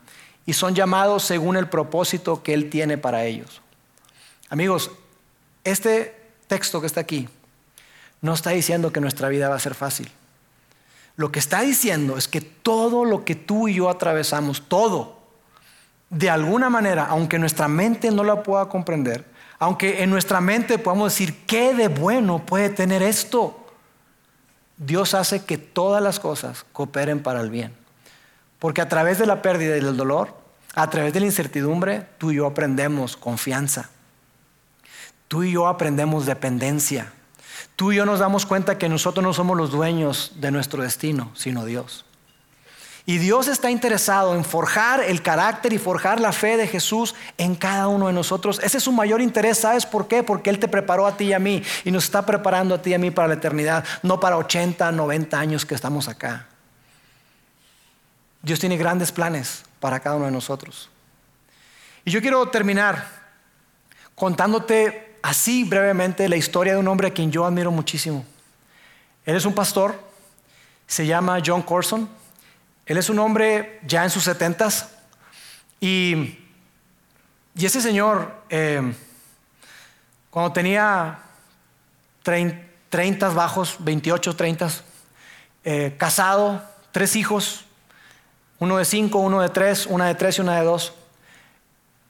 y 0.45 0.53
son 0.53 0.75
llamados 0.75 1.23
según 1.23 1.57
el 1.57 1.67
propósito 1.67 2.43
que 2.43 2.53
Él 2.53 2.69
tiene 2.69 2.99
para 2.99 3.25
ellos. 3.25 3.61
Amigos, 4.49 4.91
este 5.63 6.15
texto 6.47 6.79
que 6.79 6.87
está 6.87 7.01
aquí 7.01 7.27
no 8.21 8.35
está 8.35 8.51
diciendo 8.51 8.93
que 8.93 9.01
nuestra 9.01 9.29
vida 9.29 9.49
va 9.49 9.55
a 9.55 9.59
ser 9.59 9.73
fácil. 9.73 10.11
Lo 11.15 11.31
que 11.31 11.39
está 11.39 11.61
diciendo 11.61 12.17
es 12.17 12.27
que 12.27 12.41
todo 12.41 13.05
lo 13.05 13.23
que 13.23 13.35
tú 13.35 13.67
y 13.67 13.75
yo 13.75 13.89
atravesamos, 13.89 14.63
todo, 14.67 15.19
de 16.09 16.29
alguna 16.29 16.69
manera, 16.69 17.05
aunque 17.05 17.39
nuestra 17.39 17.67
mente 17.67 18.11
no 18.11 18.23
la 18.23 18.43
pueda 18.43 18.67
comprender, 18.67 19.25
aunque 19.59 20.03
en 20.03 20.09
nuestra 20.09 20.41
mente 20.41 20.77
podamos 20.77 21.13
decir, 21.13 21.45
¿qué 21.45 21.73
de 21.73 21.87
bueno 21.87 22.45
puede 22.45 22.69
tener 22.69 23.01
esto? 23.01 23.65
Dios 24.77 25.13
hace 25.13 25.45
que 25.45 25.57
todas 25.57 26.03
las 26.03 26.19
cosas 26.19 26.65
cooperen 26.73 27.23
para 27.23 27.39
el 27.39 27.49
bien. 27.49 27.73
Porque 28.59 28.81
a 28.81 28.89
través 28.89 29.17
de 29.17 29.25
la 29.25 29.41
pérdida 29.41 29.77
y 29.77 29.81
del 29.81 29.95
dolor, 29.95 30.35
a 30.73 30.89
través 30.89 31.13
de 31.13 31.21
la 31.21 31.27
incertidumbre, 31.27 32.05
tú 32.17 32.31
y 32.31 32.35
yo 32.35 32.45
aprendemos 32.45 33.15
confianza. 33.15 33.89
Tú 35.29 35.43
y 35.43 35.53
yo 35.53 35.67
aprendemos 35.67 36.25
dependencia. 36.25 37.13
Tú 37.75 37.91
y 37.91 37.97
yo 37.97 38.05
nos 38.05 38.19
damos 38.19 38.45
cuenta 38.45 38.77
que 38.77 38.87
nosotros 38.87 39.23
no 39.23 39.33
somos 39.33 39.57
los 39.57 39.71
dueños 39.71 40.31
de 40.35 40.51
nuestro 40.51 40.81
destino, 40.81 41.31
sino 41.35 41.65
Dios. 41.65 42.05
Y 43.07 43.19
Dios 43.19 43.47
está 43.47 43.69
interesado 43.69 44.33
en 44.33 44.43
forjar 44.43 45.03
el 45.03 45.21
carácter 45.21 45.73
y 45.73 45.77
forjar 45.77 46.19
la 46.19 46.31
fe 46.31 46.57
de 46.57 46.67
Jesús 46.67 47.13
en 47.37 47.53
cada 47.53 47.87
uno 47.87 48.07
de 48.07 48.13
nosotros. 48.13 48.59
Ese 48.63 48.77
es 48.77 48.83
su 48.83 48.91
mayor 48.91 49.21
interés. 49.21 49.59
¿Sabes 49.59 49.85
por 49.85 50.07
qué? 50.07 50.23
Porque 50.23 50.49
Él 50.49 50.57
te 50.57 50.67
preparó 50.67 51.05
a 51.05 51.15
ti 51.15 51.25
y 51.25 51.33
a 51.33 51.39
mí 51.39 51.61
y 51.83 51.91
nos 51.91 52.05
está 52.05 52.25
preparando 52.25 52.73
a 52.73 52.81
ti 52.81 52.91
y 52.91 52.93
a 52.95 52.97
mí 52.97 53.11
para 53.11 53.27
la 53.27 53.35
eternidad, 53.35 53.85
no 54.01 54.19
para 54.19 54.37
80, 54.37 54.91
90 54.91 55.39
años 55.39 55.65
que 55.67 55.75
estamos 55.75 56.07
acá. 56.07 56.47
Dios 58.41 58.59
tiene 58.59 58.77
grandes 58.77 59.11
planes 59.11 59.65
para 59.79 59.99
cada 59.99 60.15
uno 60.15 60.25
de 60.25 60.31
nosotros. 60.31 60.89
Y 62.05 62.11
yo 62.11 62.21
quiero 62.21 62.47
terminar 62.49 63.07
contándote 64.15 65.04
así 65.25 65.63
brevemente 65.63 66.29
la 66.29 66.35
historia 66.35 66.73
de 66.73 66.79
un 66.79 66.87
hombre 66.87 67.07
a 67.07 67.11
quien 67.11 67.31
yo 67.31 67.45
admiro 67.45 67.71
muchísimo. 67.71 68.23
Él 69.25 69.35
es 69.35 69.45
un 69.45 69.55
pastor, 69.55 69.99
se 70.85 71.07
llama 71.07 71.39
John 71.43 71.63
Corson. 71.63 72.07
Él 72.85 72.97
es 72.97 73.09
un 73.09 73.17
hombre 73.17 73.79
ya 73.87 74.03
en 74.03 74.11
sus 74.11 74.23
setentas 74.23 74.91
y, 75.81 76.37
y 77.55 77.65
ese 77.65 77.81
señor, 77.81 78.35
eh, 78.51 78.93
cuando 80.29 80.53
tenía 80.53 81.17
30 82.21 83.29
bajos, 83.29 83.77
28, 83.79 84.35
30, 84.35 84.69
eh, 85.63 85.95
casado, 85.97 86.63
tres 86.91 87.15
hijos, 87.15 87.65
uno 88.59 88.77
de 88.77 88.85
cinco, 88.85 89.17
uno 89.17 89.41
de 89.41 89.49
tres, 89.49 89.87
una 89.87 90.05
de 90.05 90.13
tres 90.13 90.37
y 90.37 90.41
una 90.41 90.59
de 90.59 90.65
dos. 90.65 90.93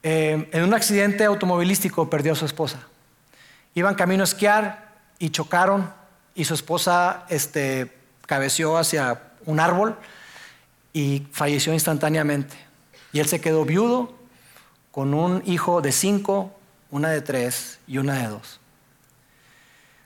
Eh, 0.03 0.49
en 0.51 0.63
un 0.65 0.73
accidente 0.73 1.23
automovilístico 1.23 2.09
perdió 2.09 2.33
a 2.33 2.35
su 2.35 2.45
esposa. 2.45 2.85
Iban 3.75 3.95
camino 3.95 4.23
a 4.23 4.25
esquiar 4.25 4.95
y 5.19 5.29
chocaron 5.29 5.93
y 6.33 6.45
su 6.45 6.53
esposa 6.53 7.25
este, 7.29 7.95
cabeció 8.25 8.77
hacia 8.77 9.21
un 9.45 9.59
árbol 9.59 9.97
y 10.93 11.27
falleció 11.31 11.73
instantáneamente. 11.73 12.57
Y 13.11 13.19
él 13.19 13.27
se 13.27 13.41
quedó 13.41 13.65
viudo 13.65 14.15
con 14.91 15.13
un 15.13 15.43
hijo 15.45 15.81
de 15.81 15.91
cinco, 15.91 16.57
una 16.89 17.09
de 17.09 17.21
tres 17.21 17.79
y 17.85 17.97
una 17.97 18.15
de 18.15 18.27
dos. 18.27 18.61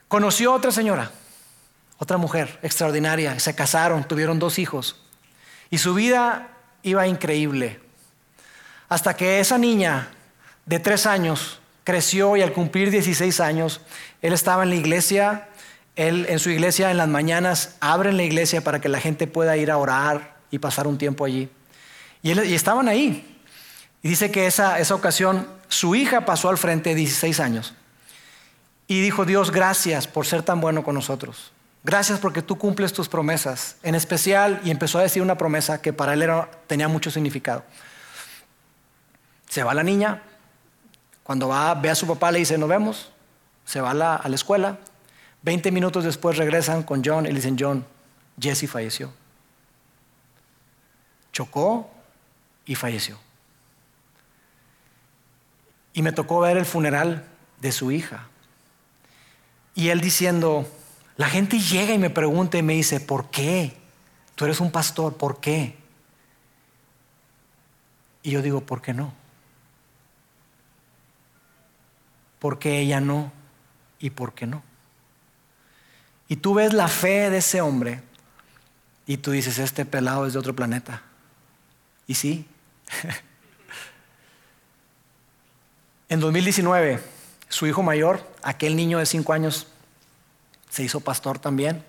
Conoció 0.08 0.52
a 0.52 0.56
otra 0.56 0.72
señora, 0.72 1.12
otra 2.00 2.18
mujer 2.18 2.60
extraordinaria, 2.64 3.40
se 3.40 3.54
casaron, 3.54 4.04
tuvieron 4.04 4.40
dos 4.40 4.58
hijos 4.58 5.00
y 5.70 5.78
su 5.78 5.94
vida 5.94 6.50
iba 6.82 7.06
increíble. 7.06 7.80
Hasta 8.88 9.16
que 9.16 9.40
esa 9.40 9.60
niña 9.60 10.10
de 10.66 10.80
tres 10.80 11.06
años 11.06 11.59
creció 11.90 12.38
y 12.38 12.44
al 12.44 12.54
cumplir 12.54 12.92
16 12.92 13.40
años, 13.40 13.82
él 14.22 14.32
estaba 14.32 14.62
en 14.62 14.70
la 14.70 14.76
iglesia, 14.76 15.50
él 15.96 16.28
en 16.30 16.38
su 16.38 16.52
iglesia 16.52 16.92
en 16.92 16.98
las 16.98 17.08
mañanas 17.08 17.78
abren 17.80 18.16
la 18.16 18.22
iglesia 18.22 18.62
para 18.62 18.80
que 18.80 18.90
la 18.90 19.00
gente 19.00 19.26
pueda 19.26 19.58
ir 19.58 19.72
a 19.72 19.78
orar 19.80 20.36
y 20.52 20.60
pasar 20.60 20.86
un 20.86 21.00
tiempo 21.00 21.26
allí. 21.26 21.50
Y, 22.22 22.30
estaban 22.54 22.88
ahí. 22.88 23.42
Y 24.04 24.10
dice 24.10 24.30
que 24.30 24.46
esa, 24.46 24.78
esa 24.78 24.94
ocasión 24.94 25.48
su 25.68 25.96
hija 25.96 26.26
pasó 26.26 26.50
al 26.50 26.60
frente 26.60 26.90
de 26.90 26.96
16 26.96 27.40
años 27.40 27.74
y 28.88 29.02
dijo, 29.02 29.26
Dios, 29.26 29.50
gracias 29.50 30.06
por 30.06 30.28
ser 30.28 30.44
tan 30.44 30.62
bueno 30.62 30.84
con 30.84 30.94
nosotros. 30.94 31.52
Gracias 31.84 32.20
porque 32.20 32.44
tú 32.44 32.60
cumples 32.60 32.94
tus 32.94 33.10
promesas. 33.10 33.78
En 33.82 33.96
especial, 33.96 34.62
y 34.64 34.70
empezó 34.70 35.00
a 35.00 35.02
decir 35.02 35.24
una 35.24 35.40
promesa 35.40 35.82
que 35.82 35.92
para 35.92 36.14
él 36.14 36.30
tenía 36.68 36.88
mucho 36.88 37.10
significado. 37.10 37.64
Se 39.50 39.64
va 39.64 39.74
la 39.74 39.82
niña, 39.82 40.22
cuando 41.30 41.48
va, 41.48 41.76
ve 41.76 41.92
a 41.92 41.94
su 41.94 42.08
papá, 42.08 42.32
le 42.32 42.40
dice, 42.40 42.58
nos 42.58 42.68
vemos. 42.68 43.12
Se 43.64 43.80
va 43.80 43.92
a 43.92 43.94
la, 43.94 44.16
a 44.16 44.28
la 44.30 44.34
escuela. 44.34 44.80
Veinte 45.44 45.72
minutos 45.72 46.04
después 46.04 46.38
regresan 46.38 46.82
con 46.82 47.04
John 47.06 47.28
y 47.28 47.30
le 47.30 47.36
dicen, 47.36 47.56
John, 47.60 47.86
Jesse 48.42 48.68
falleció. 48.68 49.14
Chocó 51.32 51.88
y 52.66 52.74
falleció. 52.74 53.20
Y 55.94 56.02
me 56.02 56.14
tocó 56.14 56.40
ver 56.40 56.58
el 56.58 56.66
funeral 56.66 57.28
de 57.60 57.72
su 57.74 57.92
hija. 57.92 58.26
Y 59.76 59.90
él 59.90 60.02
diciendo, 60.02 60.68
la 61.16 61.30
gente 61.30 61.60
llega 61.60 61.94
y 61.94 62.00
me 62.00 62.10
pregunta 62.10 62.58
y 62.58 62.64
me 62.64 62.74
dice, 62.74 63.00
¿por 63.00 63.30
qué? 63.30 63.78
Tú 64.34 64.46
eres 64.46 64.60
un 64.62 64.72
pastor, 64.72 65.16
¿por 65.16 65.40
qué? 65.40 65.78
Y 68.24 68.32
yo 68.32 68.42
digo, 68.42 68.62
¿por 68.62 68.82
qué 68.82 68.96
no? 68.96 69.14
¿Por 72.40 72.58
qué 72.58 72.80
ella 72.80 73.02
no? 73.02 73.32
¿Y 74.00 74.12
por 74.12 74.34
qué 74.34 74.48
no? 74.48 74.64
Y 76.28 76.38
tú 76.38 76.54
ves 76.54 76.74
la 76.74 76.88
fe 76.88 77.30
de 77.30 77.38
ese 77.38 77.62
hombre 77.62 78.02
y 79.06 79.18
tú 79.18 79.32
dices, 79.32 79.60
este 79.60 79.86
pelado 79.86 80.26
es 80.26 80.34
de 80.34 80.40
otro 80.40 80.56
planeta. 80.56 81.04
Y 82.08 82.16
sí. 82.16 82.48
en 86.10 86.20
2019 86.20 87.20
su 87.50 87.66
hijo 87.66 87.82
mayor, 87.82 88.24
aquel 88.44 88.76
niño 88.76 89.00
de 89.00 89.08
cinco 89.08 89.34
años, 89.34 89.68
se 90.70 90.84
hizo 90.84 91.00
pastor 91.00 91.40
también. 91.40 91.84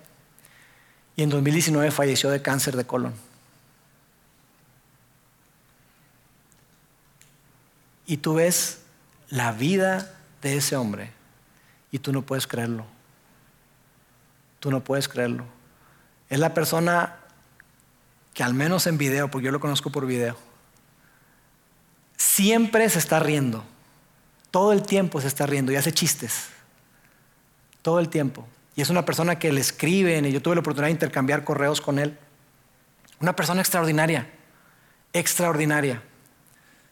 Y 1.15 1.23
en 1.23 1.29
2019 1.29 1.91
falleció 1.91 2.31
de 2.31 2.41
cáncer 2.41 2.75
de 2.75 2.85
colon. 2.85 3.13
Y 8.07 8.17
tú 8.17 8.33
ves 8.33 8.79
la 9.29 9.51
vida 9.51 10.11
de 10.41 10.57
ese 10.57 10.75
hombre 10.75 11.11
y 11.91 11.99
tú 11.99 12.11
no 12.11 12.21
puedes 12.21 12.47
creerlo. 12.47 12.85
Tú 14.59 14.71
no 14.71 14.83
puedes 14.83 15.07
creerlo. 15.07 15.45
Es 16.29 16.39
la 16.39 16.53
persona 16.53 17.17
que 18.33 18.43
al 18.43 18.53
menos 18.53 18.87
en 18.87 18.97
video, 18.97 19.29
porque 19.29 19.45
yo 19.45 19.51
lo 19.51 19.59
conozco 19.59 19.91
por 19.91 20.05
video, 20.05 20.37
siempre 22.15 22.87
se 22.89 22.99
está 22.99 23.19
riendo. 23.19 23.63
Todo 24.51 24.71
el 24.73 24.83
tiempo 24.83 25.19
se 25.19 25.27
está 25.27 25.45
riendo 25.45 25.71
y 25.71 25.75
hace 25.75 25.91
chistes. 25.91 26.49
Todo 27.81 27.99
el 27.99 28.09
tiempo. 28.09 28.47
Y 28.75 28.81
es 28.81 28.89
una 28.89 29.03
persona 29.03 29.37
que 29.37 29.51
le 29.51 29.61
escriben 29.61 30.25
y 30.25 30.31
yo 30.31 30.41
tuve 30.41 30.55
la 30.55 30.61
oportunidad 30.61 30.87
de 30.87 30.93
intercambiar 30.93 31.43
correos 31.43 31.81
con 31.81 31.99
él. 31.99 32.17
Una 33.19 33.35
persona 33.35 33.61
extraordinaria, 33.61 34.29
extraordinaria. 35.13 36.01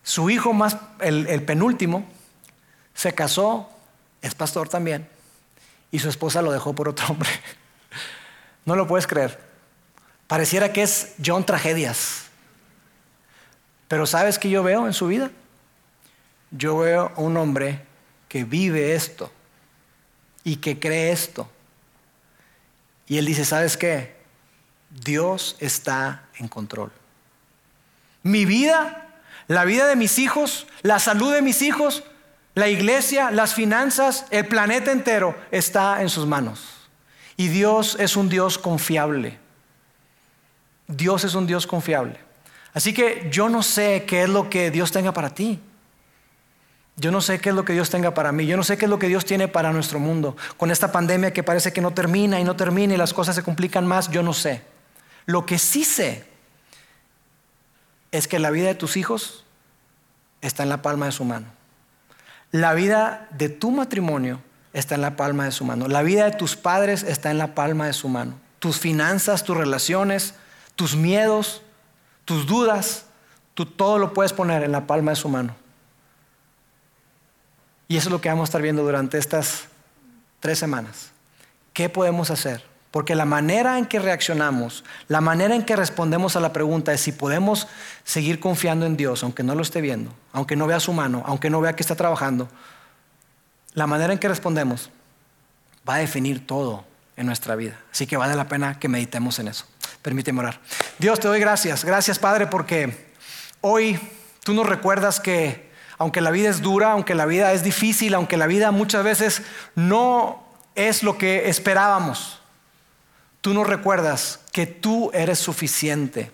Su 0.03 0.29
hijo 0.29 0.53
más, 0.53 0.77
el, 0.99 1.27
el 1.27 1.43
penúltimo, 1.43 2.07
se 2.99 3.13
casó, 3.13 3.69
es 4.21 4.35
pastor 4.35 4.67
también, 4.67 5.07
y 5.89 5.99
su 5.99 6.09
esposa 6.09 6.41
lo 6.41 6.51
dejó 6.51 6.73
por 6.73 6.89
otro 6.89 7.07
hombre. 7.07 7.29
No 8.65 8.75
lo 8.75 8.85
puedes 8.85 9.07
creer. 9.07 9.39
Pareciera 10.27 10.71
que 10.71 10.83
es 10.83 11.15
John 11.25 11.43
Tragedias. 11.43 12.25
Pero 13.87 14.05
¿sabes 14.05 14.37
qué 14.37 14.47
yo 14.47 14.61
veo 14.61 14.85
en 14.85 14.93
su 14.93 15.07
vida? 15.07 15.31
yo 16.51 16.77
veo 16.77 17.11
a 17.15 17.21
un 17.21 17.37
hombre 17.37 17.85
que 18.27 18.43
vive 18.43 18.95
esto 18.95 19.31
y 20.43 20.57
que 20.57 20.79
cree 20.79 21.11
esto. 21.11 21.49
Y 23.07 23.17
él 23.17 23.25
dice, 23.25 23.45
¿sabes 23.45 23.77
qué? 23.77 24.15
Dios 24.89 25.55
está 25.59 26.27
en 26.37 26.47
control. 26.47 26.91
Mi 28.23 28.45
vida, 28.45 29.07
la 29.47 29.65
vida 29.65 29.87
de 29.87 29.95
mis 29.95 30.19
hijos, 30.19 30.67
la 30.81 30.99
salud 30.99 31.33
de 31.33 31.41
mis 31.41 31.61
hijos, 31.61 32.03
la 32.59 32.67
iglesia, 32.67 33.31
las 33.31 33.53
finanzas, 33.53 34.25
el 34.31 34.45
planeta 34.45 34.91
entero 34.91 35.35
está 35.49 36.01
en 36.01 36.09
sus 36.09 36.27
manos. 36.27 36.89
Y 37.37 37.47
Dios 37.47 37.95
es 37.99 38.17
un 38.17 38.27
Dios 38.27 38.57
confiable. 38.57 39.39
Dios 40.87 41.23
es 41.23 41.35
un 41.35 41.47
Dios 41.47 41.65
confiable. 41.65 42.19
Así 42.73 42.93
que 42.93 43.29
yo 43.31 43.47
no 43.47 43.63
sé 43.63 44.03
qué 44.05 44.23
es 44.23 44.29
lo 44.29 44.49
que 44.49 44.71
Dios 44.71 44.91
tenga 44.91 45.13
para 45.13 45.29
ti. 45.29 45.59
Yo 46.97 47.11
no 47.11 47.21
sé 47.21 47.39
qué 47.39 47.49
es 47.49 47.55
lo 47.55 47.63
que 47.63 47.71
Dios 47.71 47.89
tenga 47.89 48.13
para 48.13 48.33
mí. 48.33 48.45
Yo 48.45 48.57
no 48.57 48.63
sé 48.63 48.77
qué 48.77 48.85
es 48.85 48.89
lo 48.89 48.99
que 48.99 49.07
Dios 49.07 49.23
tiene 49.23 49.47
para 49.47 49.71
nuestro 49.71 49.99
mundo. 49.99 50.35
Con 50.57 50.69
esta 50.69 50.91
pandemia 50.91 51.31
que 51.31 51.43
parece 51.43 51.71
que 51.71 51.79
no 51.79 51.93
termina 51.93 52.41
y 52.41 52.43
no 52.43 52.57
termina 52.57 52.93
y 52.93 52.97
las 52.97 53.13
cosas 53.13 53.35
se 53.37 53.43
complican 53.43 53.87
más, 53.87 54.11
yo 54.11 54.21
no 54.21 54.33
sé. 54.33 54.63
Lo 55.25 55.45
que 55.45 55.59
sí 55.59 55.85
sé 55.85 56.25
es 58.11 58.27
que 58.27 58.37
la 58.37 58.51
vida 58.51 58.67
de 58.67 58.75
tus 58.75 58.97
hijos 58.97 59.45
está 60.41 60.63
en 60.63 60.69
la 60.69 60.81
palma 60.81 61.05
de 61.05 61.13
su 61.13 61.23
mano. 61.23 61.58
La 62.51 62.73
vida 62.73 63.27
de 63.31 63.49
tu 63.49 63.71
matrimonio 63.71 64.41
está 64.73 64.95
en 64.95 65.01
la 65.01 65.15
palma 65.15 65.45
de 65.45 65.51
su 65.51 65.65
mano. 65.65 65.87
La 65.87 66.01
vida 66.01 66.25
de 66.25 66.35
tus 66.35 66.55
padres 66.55 67.03
está 67.03 67.31
en 67.31 67.37
la 67.37 67.53
palma 67.55 67.85
de 67.85 67.93
su 67.93 68.09
mano. 68.09 68.39
Tus 68.59 68.79
finanzas, 68.79 69.43
tus 69.43 69.55
relaciones, 69.55 70.33
tus 70.75 70.95
miedos, 70.95 71.61
tus 72.25 72.45
dudas, 72.45 73.05
tú 73.53 73.65
todo 73.65 73.97
lo 73.97 74.13
puedes 74.13 74.33
poner 74.33 74.63
en 74.63 74.71
la 74.71 74.87
palma 74.87 75.11
de 75.11 75.15
su 75.15 75.29
mano. 75.29 75.55
Y 77.87 77.97
eso 77.97 78.09
es 78.09 78.11
lo 78.11 78.21
que 78.21 78.29
vamos 78.29 78.43
a 78.43 78.49
estar 78.49 78.61
viendo 78.61 78.83
durante 78.83 79.17
estas 79.17 79.65
tres 80.39 80.59
semanas. 80.59 81.11
¿Qué 81.73 81.89
podemos 81.89 82.29
hacer? 82.29 82.68
Porque 82.91 83.13
la 83.13 83.25
manera 83.25 83.77
en 83.77 83.85
que 83.85 83.99
reaccionamos, 83.99 84.83
la 85.07 85.21
manera 85.21 85.53
en 85.53 85.63
que 85.63 85.75
respondemos 85.75 86.35
a 86.35 86.39
la 86.39 86.51
pregunta 86.53 86.91
es 86.91 87.01
si 87.01 87.11
podemos 87.11 87.67
seguir 88.03 88.39
confiando 88.39 88.85
en 88.85 88.97
Dios, 88.97 89.23
aunque 89.23 89.43
no 89.43 89.53
lo 89.53 89.61
esté 89.61 89.79
viendo, 89.79 90.11
aunque 90.33 90.55
no 90.55 90.65
vea 90.65 90.79
su 90.79 90.91
mano, 90.91 91.23
aunque 91.27 91.51
no 91.51 91.61
vea 91.61 91.75
que 91.75 91.83
está 91.83 91.95
trabajando. 91.95 92.49
La 93.73 93.85
manera 93.85 94.11
en 94.11 94.17
que 94.17 94.27
respondemos 94.27 94.89
va 95.87 95.95
a 95.95 95.99
definir 95.99 96.47
todo 96.47 96.83
en 97.15 97.27
nuestra 97.27 97.55
vida. 97.55 97.79
Así 97.91 98.07
que 98.07 98.17
vale 98.17 98.35
la 98.35 98.47
pena 98.47 98.79
que 98.79 98.87
meditemos 98.87 99.37
en 99.37 99.49
eso. 99.49 99.65
Permíteme 100.01 100.39
orar. 100.39 100.59
Dios, 100.97 101.19
te 101.19 101.27
doy 101.27 101.39
gracias. 101.39 101.85
Gracias, 101.85 102.17
Padre, 102.17 102.47
porque 102.47 103.13
hoy 103.61 103.99
tú 104.43 104.53
nos 104.53 104.65
recuerdas 104.65 105.19
que 105.19 105.69
aunque 105.99 106.21
la 106.21 106.31
vida 106.31 106.49
es 106.49 106.61
dura, 106.61 106.93
aunque 106.93 107.13
la 107.13 107.25
vida 107.25 107.51
es 107.51 107.61
difícil, 107.61 108.13
aunque 108.15 108.37
la 108.37 108.47
vida 108.47 108.71
muchas 108.71 109.03
veces 109.03 109.41
no 109.75 110.41
es 110.75 111.03
lo 111.03 111.17
que 111.17 111.49
esperábamos, 111.49 112.38
tú 113.41 113.53
nos 113.53 113.67
recuerdas 113.67 114.39
que 114.51 114.65
tú 114.65 115.11
eres 115.13 115.39
suficiente 115.39 116.31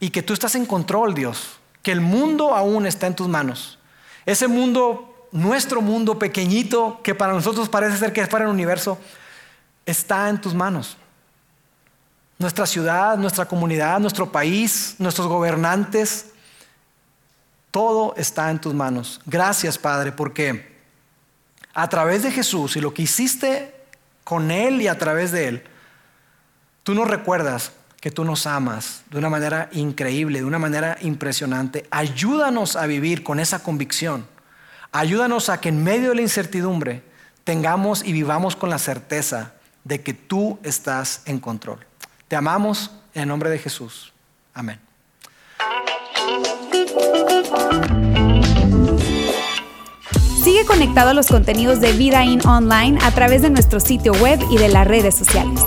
y 0.00 0.10
que 0.10 0.22
tú 0.22 0.32
estás 0.32 0.54
en 0.54 0.66
control, 0.66 1.14
Dios, 1.14 1.58
que 1.82 1.92
el 1.92 2.00
mundo 2.00 2.54
aún 2.54 2.86
está 2.86 3.06
en 3.06 3.16
tus 3.16 3.28
manos. 3.28 3.78
Ese 4.26 4.48
mundo 4.48 5.08
nuestro 5.32 5.82
mundo 5.82 6.18
pequeñito, 6.18 7.00
que 7.02 7.14
para 7.14 7.32
nosotros 7.32 7.68
parece 7.68 7.98
ser 7.98 8.12
que 8.12 8.20
es 8.20 8.28
para 8.28 8.44
el 8.44 8.50
universo, 8.50 8.98
está 9.86 10.28
en 10.28 10.40
tus 10.40 10.54
manos. 10.54 10.96
Nuestra 12.38 12.66
ciudad, 12.66 13.16
nuestra 13.18 13.46
comunidad, 13.46 13.98
nuestro 14.00 14.30
país, 14.30 14.94
nuestros 14.98 15.26
gobernantes, 15.26 16.26
todo 17.70 18.14
está 18.16 18.50
en 18.50 18.60
tus 18.60 18.74
manos. 18.74 19.20
Gracias, 19.26 19.76
Padre, 19.76 20.12
porque 20.12 20.78
a 21.74 21.88
través 21.88 22.22
de 22.22 22.30
Jesús 22.30 22.76
y 22.76 22.80
lo 22.80 22.94
que 22.94 23.02
hiciste 23.02 23.74
con 24.24 24.50
Él 24.50 24.80
y 24.80 24.88
a 24.88 24.98
través 24.98 25.32
de 25.32 25.48
Él, 25.48 25.64
tú 26.88 26.94
nos 26.94 27.06
recuerdas 27.06 27.72
que 28.00 28.10
tú 28.10 28.24
nos 28.24 28.46
amas 28.46 29.02
de 29.10 29.18
una 29.18 29.28
manera 29.28 29.68
increíble, 29.72 30.38
de 30.38 30.46
una 30.46 30.58
manera 30.58 30.96
impresionante. 31.02 31.86
Ayúdanos 31.90 32.76
a 32.76 32.86
vivir 32.86 33.22
con 33.22 33.40
esa 33.40 33.62
convicción. 33.62 34.26
Ayúdanos 34.90 35.50
a 35.50 35.60
que 35.60 35.68
en 35.68 35.84
medio 35.84 36.08
de 36.08 36.14
la 36.14 36.22
incertidumbre 36.22 37.02
tengamos 37.44 38.02
y 38.02 38.14
vivamos 38.14 38.56
con 38.56 38.70
la 38.70 38.78
certeza 38.78 39.52
de 39.84 40.00
que 40.00 40.14
tú 40.14 40.58
estás 40.62 41.20
en 41.26 41.40
control. 41.40 41.78
Te 42.26 42.36
amamos 42.36 42.90
en 43.12 43.24
el 43.24 43.28
nombre 43.28 43.50
de 43.50 43.58
Jesús. 43.58 44.14
Amén. 44.54 44.80
Sigue 50.42 50.64
conectado 50.64 51.10
a 51.10 51.12
los 51.12 51.26
contenidos 51.26 51.82
de 51.82 51.92
Vida 51.92 52.24
In 52.24 52.46
Online 52.46 52.98
a 53.02 53.10
través 53.10 53.42
de 53.42 53.50
nuestro 53.50 53.78
sitio 53.78 54.14
web 54.14 54.40
y 54.50 54.56
de 54.56 54.70
las 54.70 54.88
redes 54.88 55.14
sociales. 55.14 55.66